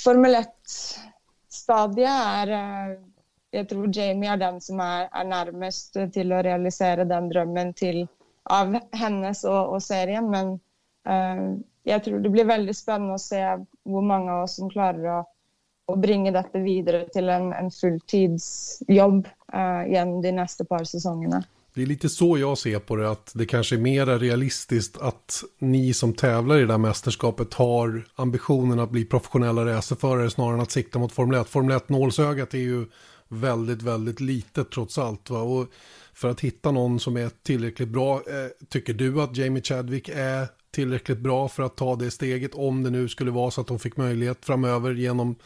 [0.04, 2.98] Formel 1-stadiet är, uh,
[3.50, 8.06] jag tror Jamie är den som är, är närmast till att realisera den drömmen till,
[8.42, 10.30] av hennes och, och serien.
[10.30, 10.52] Men
[11.08, 13.44] uh, jag tror det blir väldigt spännande att se
[13.84, 15.26] hur många av oss som klarar att,
[15.92, 21.44] att bringa detta vidare till en, en fulltidsjobb uh, genom de nästa par säsongerna.
[21.74, 25.44] Det är lite så jag ser på det, att det kanske är mer realistiskt att
[25.58, 30.60] ni som tävlar i det här mästerskapet har ambitionen att bli professionella racerförare snarare än
[30.60, 31.48] att sikta mot Formel 1.
[31.48, 32.86] Formel 1-nålsögat är ju
[33.28, 35.30] väldigt, väldigt litet trots allt.
[35.30, 35.40] Va?
[35.40, 35.66] Och
[36.14, 40.48] för att hitta någon som är tillräckligt bra, eh, tycker du att Jamie Chadwick är
[40.70, 43.78] tillräckligt bra för att ta det steget om det nu skulle vara så att de
[43.78, 45.36] fick möjlighet framöver genom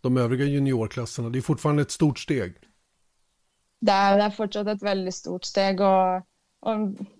[0.00, 1.30] de övriga juniorklasserna?
[1.30, 2.54] Det är fortfarande ett stort steg
[3.86, 6.16] det är, det är fortsatt ett väldigt stort steg och,
[6.60, 6.76] och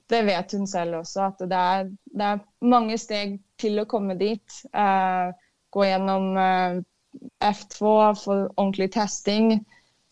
[0.06, 4.14] det vet hon själv också att det är, det är många steg till att komma
[4.14, 4.62] dit.
[4.76, 5.34] Uh,
[5.70, 9.64] gå igenom uh, eh, F2, få ordentlig testing.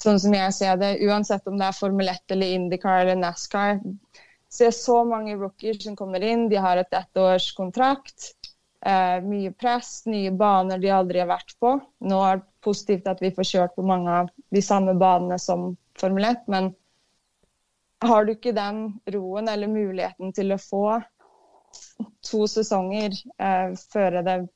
[0.03, 3.81] Sånn som jag ser det, oavsett om det är Formel 1 eller Indycar eller Nascar.
[4.53, 8.33] Ser så många rookies som kommer in, de har ett ettårskontrakt.
[8.87, 11.81] Eh, uh, mycket press, nya banor de aldrig har varit på.
[11.99, 15.77] Nu är det positivt att vi får kört på många av de samma banorna som
[15.99, 16.75] Formel 1, men
[17.99, 21.03] har du inte den roen eller möjligheten till att få
[22.31, 24.49] två säsonger eh, före det,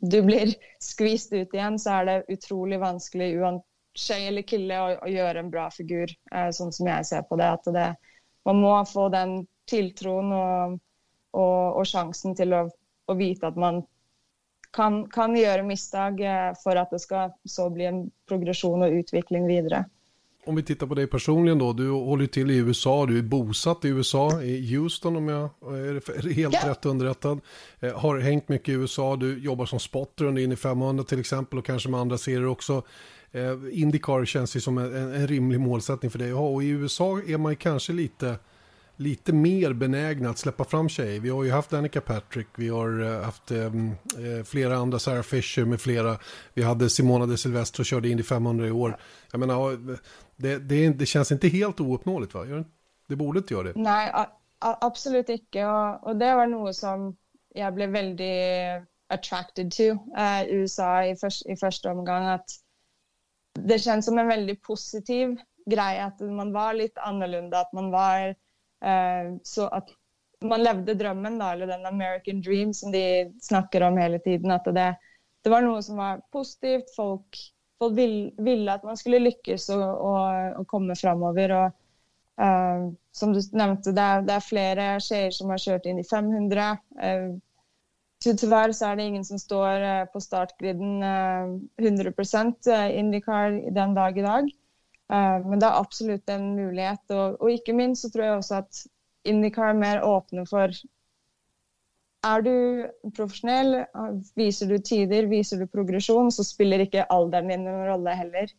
[0.00, 3.64] du blir skvist ut igen så är det otroligt vanskligt oavsett
[3.94, 7.50] tjej eller kille att, göra en bra figur, eh, som jag ser på det.
[7.50, 7.96] Att det
[8.44, 10.78] man måste få den tilltron och,
[11.30, 12.72] och, och chansen till att,
[13.06, 13.86] att veta att man
[14.70, 19.46] kan, kan göra misstag eh, för att det ska så bli en progression och utveckling
[19.46, 19.84] vidare
[20.46, 23.84] om vi tittar på dig personligen då, du håller till i USA, du är bosatt
[23.84, 26.68] i USA, i Houston om jag är helt yeah.
[26.68, 27.40] rätt underrättad.
[27.80, 31.58] Eh, har hängt mycket i USA, du jobbar som spotter under Indy 500 till exempel
[31.58, 32.82] och kanske med andra serier också.
[33.32, 36.68] Eh, Indycar känns ju som en, en rimlig målsättning för dig att ha och i
[36.68, 38.36] USA är man ju kanske lite
[38.96, 41.20] lite mer benägna att släppa fram tjejer.
[41.20, 45.22] Vi har ju haft Annika Patrick, vi har eh, haft ehm, eh, flera andra, Sarah
[45.22, 46.18] Fisher med flera.
[46.54, 48.96] Vi hade Simona de Silvestro och körde Indy 500 i år.
[49.30, 49.78] Jag menar,
[50.36, 52.64] det, det, det känns inte helt ouppnåeligt va?
[53.08, 53.72] Det borde inte göra det.
[53.76, 54.12] Nej,
[54.58, 55.64] absolut inte.
[55.64, 57.16] Och, och det var något som
[57.54, 62.28] jag blev väldigt attracted to i USA i, för, i första omgången.
[62.28, 62.50] Att
[63.58, 65.36] det känns som en väldigt positiv
[65.70, 68.34] grej att man var lite annorlunda, att man var Eh,
[68.84, 69.88] Eh, så att
[70.40, 74.50] man levde drömmen då, eller den American dream som de snackar om hela tiden.
[74.50, 74.96] Att det,
[75.42, 76.94] det var något som var positivt.
[76.96, 81.50] Folk, folk vill, ville att man skulle lyckas och, och, och komma framöver.
[81.50, 81.72] Och,
[82.44, 86.04] uh, som du nämnde, det är, det är flera tjejer som har kört in i
[86.04, 86.78] 500.
[87.02, 87.08] Uh,
[88.26, 93.70] eh, tyvärr så är det ingen som står uh, på startgriden uh, 100 procent Indycar
[93.70, 94.30] den dag idag.
[94.30, 94.63] dag.
[95.12, 97.10] Eh, men det är absolut en möjlighet.
[97.10, 98.74] Och, og inte minst så tror jag også att
[99.22, 100.72] Indycar är mer öppna för
[102.24, 103.84] är du professionell,
[104.34, 108.50] visar du tider, visar du progression så spelar inte alderen din någon roll heller.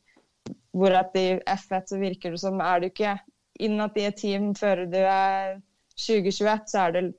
[0.72, 3.20] Hvor at i F1 så verkar det som är du inte
[3.54, 5.62] innad i ett team före du er
[6.08, 7.14] 2021 så er det,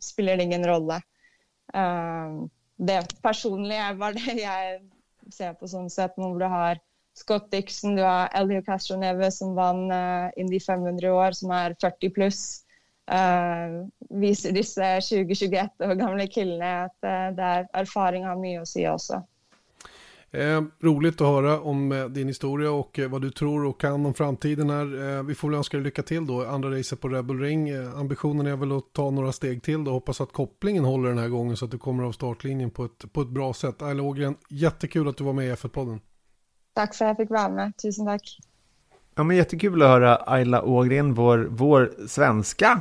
[0.00, 0.90] spelar det ingen roll.
[0.90, 2.28] Eh,
[2.76, 4.90] det personliga var det jag
[5.32, 6.78] ser på sånt sätt, när du har
[7.18, 12.10] Scott Dixon, du har Elio Castroneve som vann uh, Indy 500 år, som är 40
[12.10, 12.64] plus.
[13.10, 13.88] Uh,
[14.18, 18.94] visar dessa 2021 år gamla killarna att uh, det är erfarenhet har mycket att säga
[18.94, 19.22] också.
[20.30, 24.06] Eh, roligt att höra om eh, din historia och eh, vad du tror och kan
[24.06, 25.16] om framtiden här.
[25.16, 27.68] Eh, vi får väl önska dig lycka till då, andra racet på Rebel Ring.
[27.68, 31.18] Eh, ambitionen är väl att ta några steg till då, hoppas att kopplingen håller den
[31.18, 33.82] här gången så att du kommer av startlinjen på ett, på ett bra sätt.
[33.82, 36.00] Ayla Ågren, jättekul att du var med i F1-podden.
[36.78, 37.76] Tack för att jag fick vara med.
[37.76, 38.38] Tusen tack.
[39.14, 42.80] Ja, men jättekul att höra Ayla Ågren, vår, vår svenska,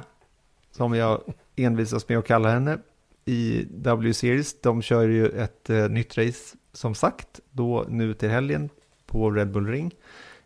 [0.72, 1.22] som jag
[1.56, 2.78] envisas med att kalla henne,
[3.26, 4.62] i W-series.
[4.62, 8.70] De kör ju ett eh, nytt race, som sagt, då nu till helgen
[9.06, 9.92] på Red Bull Ring.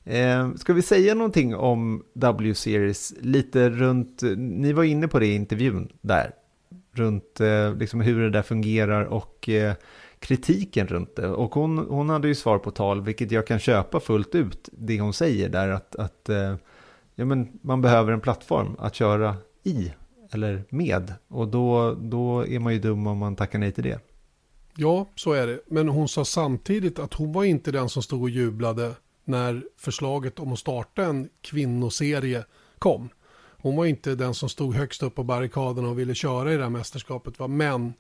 [0.04, 5.36] Eh, ska vi säga någonting om W-series lite runt, ni var inne på det i
[5.36, 6.32] intervjun där,
[6.92, 9.74] runt eh, liksom hur det där fungerar och eh,
[10.22, 11.28] kritiken runt det.
[11.28, 15.00] Och hon, hon hade ju svar på tal, vilket jag kan köpa fullt ut, det
[15.00, 16.56] hon säger där att, att eh,
[17.16, 19.92] ja, men man behöver en plattform att köra i
[20.32, 21.14] eller med.
[21.28, 24.00] Och då, då är man ju dum om man tackar nej till det.
[24.76, 25.60] Ja, så är det.
[25.68, 28.92] Men hon sa samtidigt att hon var inte den som stod och jublade
[29.26, 32.46] när förslaget om att starta en kvinnoserie
[32.80, 33.10] kom.
[33.58, 36.64] Hon var inte den som stod högst upp på barrikaderna och ville köra i det
[36.64, 37.40] här mästerskapet.
[37.40, 37.48] Va?
[37.48, 37.94] Men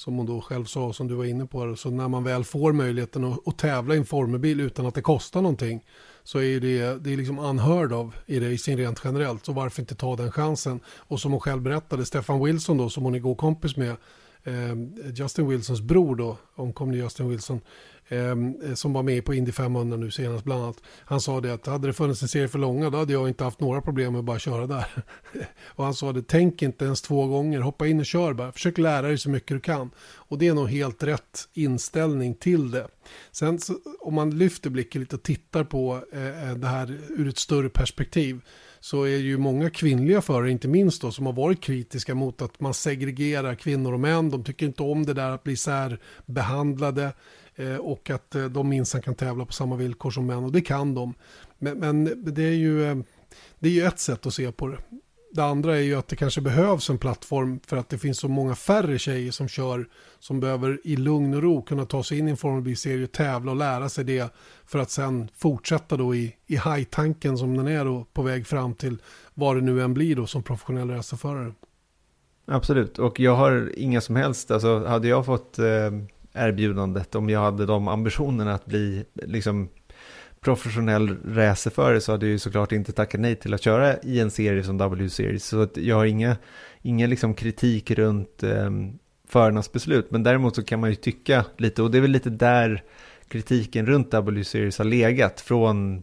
[0.00, 2.72] som hon då själv sa, som du var inne på, så när man väl får
[2.72, 5.84] möjligheten att, att tävla i en formelbil utan att det kostar någonting
[6.22, 9.44] så är det, det är liksom unheard of i racing rent generellt.
[9.46, 10.80] Så varför inte ta den chansen?
[10.96, 13.96] Och som hon själv berättade, Stefan Wilson då, som hon är god kompis med,
[14.44, 14.74] Eh,
[15.14, 17.60] Justin Wilsons bror då, omkomne Justin Wilson,
[18.08, 20.76] eh, som var med på Indy 500 nu senast bland annat.
[21.04, 23.44] Han sa det att hade det funnits en serie för långa då hade jag inte
[23.44, 24.86] haft några problem med att bara köra där.
[25.64, 28.78] och han sa det, tänk inte ens två gånger, hoppa in och kör bara, försök
[28.78, 29.90] lära dig så mycket du kan.
[29.98, 32.88] Och det är nog helt rätt inställning till det.
[33.32, 37.28] Sen så, om man lyfter blicken lite och tittar på eh, eh det här ur
[37.28, 38.40] ett större perspektiv
[38.80, 42.42] så är det ju många kvinnliga förare, inte minst då, som har varit kritiska mot
[42.42, 44.30] att man segregerar kvinnor och män.
[44.30, 47.12] De tycker inte om det där att bli särbehandlade.
[47.54, 50.60] Eh, och att eh, de minsann kan tävla på samma villkor som män och det
[50.60, 51.14] kan de.
[51.58, 52.96] Men, men det, är ju, eh,
[53.58, 54.78] det är ju ett sätt att se på det.
[55.32, 58.28] Det andra är ju att det kanske behövs en plattform för att det finns så
[58.28, 59.88] många färre tjejer som kör
[60.18, 63.50] som behöver i lugn och ro kunna ta sig in i en Formel serie tävla
[63.50, 64.34] och lära sig det
[64.66, 68.74] för att sen fortsätta då i, i high-tanken som den är då på väg fram
[68.74, 68.98] till
[69.34, 71.52] vad det nu än blir då som professionell racerförare.
[72.46, 75.90] Absolut, och jag har inga som helst, alltså hade jag fått eh
[76.32, 79.68] erbjudandet om jag hade de ambitionerna att bli liksom
[80.40, 84.30] professionell racerförare så hade jag ju såklart inte tackat nej till att köra i en
[84.30, 85.44] serie som W-series.
[85.44, 86.36] Så att jag har inga,
[86.82, 88.70] ingen liksom kritik runt eh,
[89.28, 90.10] förarnas beslut.
[90.10, 92.82] Men däremot så kan man ju tycka lite, och det är väl lite där
[93.28, 96.02] kritiken runt W-series har legat från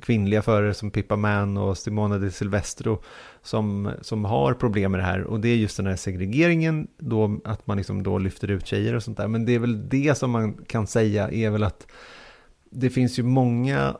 [0.00, 3.02] kvinnliga förare som Pippa Mann och Simona de Silvestro
[3.42, 5.22] som, som har problem med det här.
[5.22, 8.94] Och det är just den här segregeringen, då, att man liksom då lyfter ut tjejer
[8.94, 9.28] och sånt där.
[9.28, 11.86] Men det är väl det som man kan säga är väl att
[12.74, 13.96] det finns ju många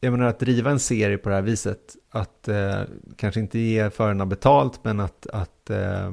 [0.00, 2.80] jag menar att driva en serie på det här viset, att eh,
[3.16, 6.12] kanske inte ge förarna betalt, men att, att eh,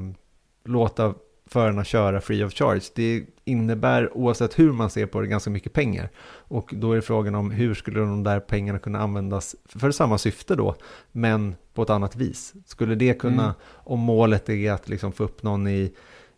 [0.64, 1.14] låta
[1.46, 5.72] förarna köra free of charge, det innebär oavsett hur man ser på det ganska mycket
[5.72, 6.10] pengar.
[6.26, 10.54] Och då är frågan om hur skulle de där pengarna kunna användas för samma syfte
[10.54, 10.74] då,
[11.12, 12.54] men på ett annat vis.
[12.66, 13.54] Skulle det kunna, mm.
[13.68, 15.92] om målet är att liksom få upp någon i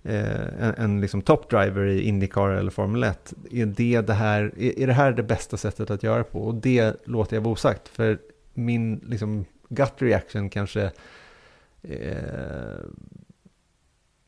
[0.09, 4.53] Eh, en, en liksom top driver i Indycar eller Formel 1, är det, det här,
[4.59, 6.41] är, är det här det bästa sättet att göra på?
[6.41, 8.19] Och det låter jag vara osagt, för
[8.55, 10.91] min liksom, gut reaction kanske
[11.83, 12.81] eh,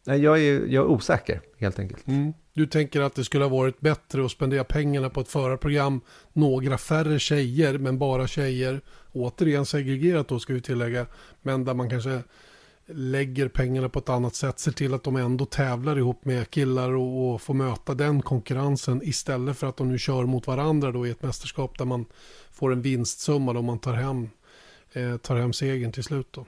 [0.05, 2.07] jag är, jag är osäker helt enkelt.
[2.07, 2.33] Mm.
[2.53, 6.01] Du tänker att det skulle ha varit bättre att spendera pengarna på ett förarprogram,
[6.33, 8.81] några färre tjejer, men bara tjejer.
[9.13, 11.07] Återigen segregerat då ska vi tillägga,
[11.43, 12.23] men där man kanske
[12.89, 16.93] lägger pengarna på ett annat sätt, ser till att de ändå tävlar ihop med killar
[16.93, 21.07] och, och får möta den konkurrensen istället för att de nu kör mot varandra då
[21.07, 22.05] i ett mästerskap där man
[22.51, 24.29] får en vinstsumma då man tar hem,
[24.93, 26.47] eh, tar hem segern till slut då.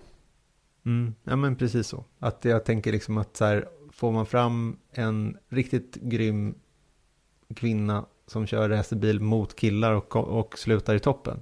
[0.86, 2.04] Mm, ja men precis så.
[2.18, 6.54] Att jag tänker liksom att så här, får man fram en riktigt grym
[7.54, 11.40] kvinna som kör racerbil mot killar och, och slutar i toppen.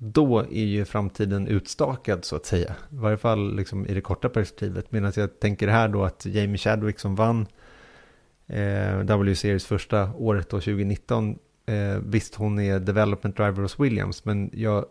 [0.00, 2.76] Då är ju framtiden utstakad så att säga.
[2.90, 4.92] I varje fall liksom i det korta perspektivet.
[4.92, 7.46] Medan jag tänker här då att Jamie Chadwick som vann
[8.46, 11.38] eh, W-series första året då 2019.
[11.66, 14.24] Eh, visst hon är development driver hos Williams.
[14.24, 14.84] Men jag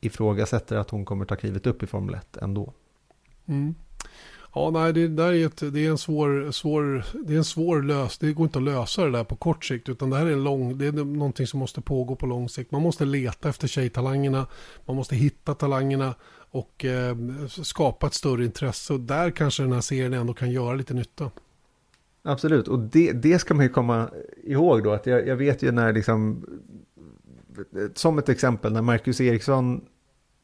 [0.00, 2.72] ifrågasätter att hon kommer ta klivet upp i Formel 1 ändå.
[3.46, 3.74] Mm.
[4.58, 7.82] Ja, nej, det, där är, ett, det är en svår, svår, det är en svår
[7.82, 8.18] lös.
[8.18, 10.44] Det går inte att lösa det där på kort sikt, utan det här är, en
[10.44, 12.72] lång, det är någonting som måste pågå på lång sikt.
[12.72, 14.46] Man måste leta efter tjejtalangerna,
[14.86, 16.14] man måste hitta talangerna
[16.50, 17.16] och eh,
[17.48, 18.92] skapa ett större intresse.
[18.92, 21.30] Och där kanske den här serien ändå kan göra lite nytta.
[22.22, 24.10] Absolut, och det, det ska man ju komma
[24.44, 26.46] ihåg då, att jag, jag vet ju när liksom
[27.94, 29.84] som ett exempel, när Marcus Eriksson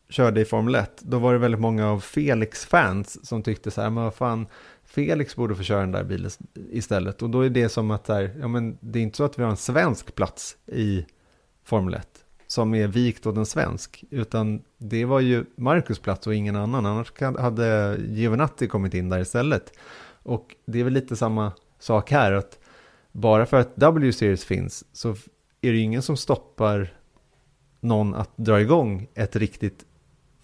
[0.09, 3.91] körde i Formel 1, då var det väldigt många av Felix-fans som tyckte så här,
[3.91, 4.47] men vad fan,
[4.85, 6.31] Felix borde få köra den där bilen
[6.71, 7.23] istället.
[7.23, 9.43] Och då är det som att här, ja, men det är inte så att vi
[9.43, 11.07] har en svensk plats i
[11.65, 12.09] Formel 1
[12.47, 16.87] som är vikt åt en svensk, utan det var ju Marcus plats och ingen annan,
[16.87, 19.73] annars hade Giovinatti kommit in där istället.
[20.23, 22.59] Och det är väl lite samma sak här, att
[23.13, 25.11] bara för att W-series finns så
[25.61, 26.95] är det ju ingen som stoppar
[27.81, 29.85] någon att dra igång ett riktigt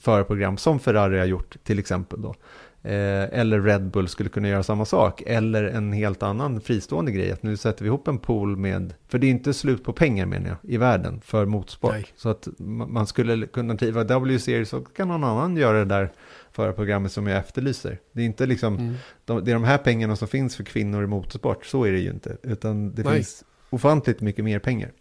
[0.01, 2.35] förarprogram som Ferrari har gjort till exempel då.
[2.83, 5.23] Eh, eller Red Bull skulle kunna göra samma sak.
[5.27, 7.33] Eller en helt annan fristående grej.
[7.33, 10.27] Att nu sätter vi ihop en pool med, för det är inte slut på pengar
[10.27, 11.93] menar jag, i världen för motorsport.
[11.93, 12.07] Nej.
[12.17, 16.13] Så att man skulle kunna driva W-series så kan någon annan göra det där
[16.53, 17.99] förarprogrammet som jag efterlyser.
[18.13, 18.95] Det är inte liksom, mm.
[19.25, 21.99] de, det är de här pengarna som finns för kvinnor i motorsport, så är det
[21.99, 22.37] ju inte.
[22.43, 23.15] Utan det Nej.
[23.15, 24.93] finns ofantligt mycket mer pengar.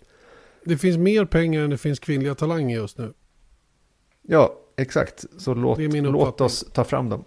[0.66, 3.14] Det finns mer pengar än det finns kvinnliga talanger just nu.
[4.22, 5.26] Ja, exakt.
[5.38, 7.24] Så låt, låt oss ta fram dem.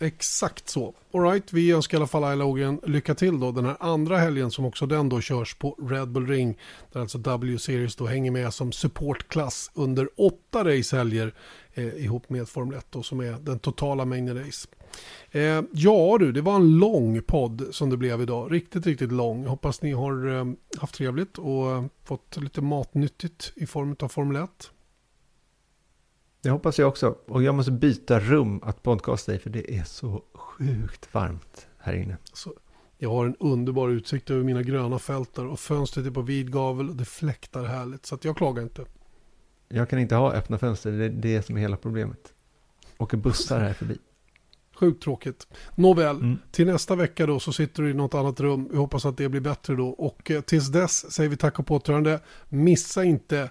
[0.00, 0.94] Exakt så.
[1.14, 4.50] Alright, vi önskar i alla fall Ayla Ågren lycka till då den här andra helgen
[4.50, 6.58] som också den då körs på Red Bull Ring.
[6.92, 11.34] Där alltså W-series då hänger med som supportklass under åtta racehelger
[11.74, 14.68] eh, ihop med Formel 1 då, som är den totala mängden race.
[15.30, 18.52] Eh, ja du, det var en lång podd som det blev idag.
[18.52, 19.42] Riktigt, riktigt lång.
[19.42, 20.44] Jag hoppas ni har eh,
[20.78, 24.70] haft trevligt och eh, fått lite matnyttigt i form av Formel 1.
[26.42, 27.16] Det hoppas jag också.
[27.26, 31.92] Och jag måste byta rum att podcasta i för det är så sjukt varmt här
[31.92, 32.16] inne.
[32.32, 32.54] Så,
[32.98, 36.52] jag har en underbar utsikt över mina gröna fält där och fönstret är på vid
[36.52, 38.06] gavel och det fläktar härligt.
[38.06, 38.84] Så att jag klagar inte.
[39.68, 42.32] Jag kan inte ha öppna fönster, det är det som är hela problemet.
[42.98, 43.98] Åker bussar här förbi.
[44.74, 45.46] Sjukt tråkigt.
[45.74, 46.38] Nåväl, mm.
[46.50, 48.68] till nästa vecka då så sitter du i något annat rum.
[48.70, 49.88] Vi hoppas att det blir bättre då.
[49.88, 52.20] Och eh, tills dess säger vi tack och påtrörande.
[52.48, 53.50] Missa inte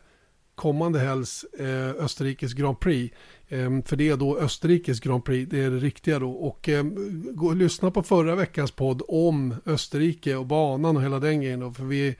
[0.57, 3.15] kommande helgs eh, Österrikes Grand Prix.
[3.47, 6.31] Eh, för det är då Österrikes Grand Prix, det är det riktiga då.
[6.31, 6.83] Och eh,
[7.31, 11.73] gå lyssna på förra veckans podd om Österrike och banan och hela den grejen då.
[11.73, 12.15] För vi,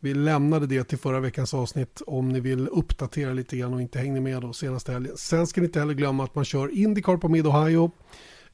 [0.00, 3.98] vi lämnade det till förra veckans avsnitt om ni vill uppdatera lite grann och inte
[3.98, 5.16] hängde med då senaste helgen.
[5.16, 7.90] Sen ska ni inte heller glömma att man kör Indycar på Mid-Ohio.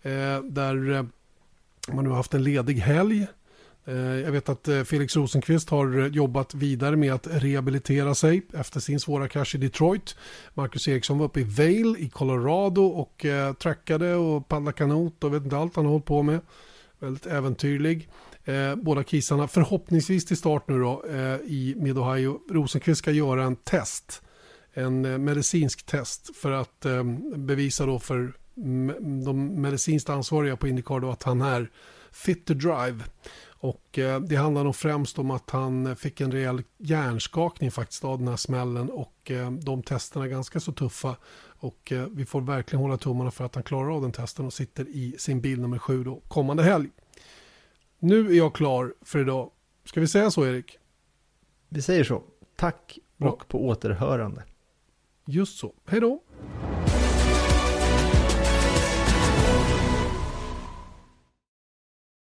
[0.03, 1.05] Eh, där eh,
[1.93, 3.27] man nu har haft en ledig helg.
[3.87, 8.43] Eh, jag vet att eh, Felix Rosenqvist har eh, jobbat vidare med att rehabilitera sig
[8.53, 10.17] efter sin svåra krasch i Detroit.
[10.55, 13.27] Marcus Eriksson var uppe i Vail i Colorado och
[13.59, 16.41] trackade och paddlade kanot och vet inte allt han har hållit på med.
[16.99, 18.09] Väldigt äventyrlig.
[18.77, 21.05] båda kisarna, förhoppningsvis till start nu då
[21.45, 22.41] i Mid-Ohio.
[22.51, 24.23] Rosenqvist ska göra en test.
[24.75, 28.33] En medicinsk test för att ehm, bevisa då för
[29.25, 31.71] de medicinskt ansvariga på Indycar då att han är
[32.13, 33.05] fit to drive.
[33.65, 38.19] Och eh, det handlar nog främst om att han fick en rejäl hjärnskakning faktiskt av
[38.19, 41.17] den här smällen och eh, de testerna är ganska så tuffa.
[41.45, 44.53] Och eh, vi får verkligen hålla tummarna för att han klarar av den testen och
[44.53, 46.89] sitter i sin bil nummer sju då kommande helg.
[47.99, 49.51] Nu är jag klar för idag.
[49.85, 50.79] Ska vi säga så Erik?
[51.69, 52.23] Vi säger så.
[52.57, 54.43] Tack och på återhörande.
[55.27, 55.73] Just så.
[55.87, 56.23] Hej då!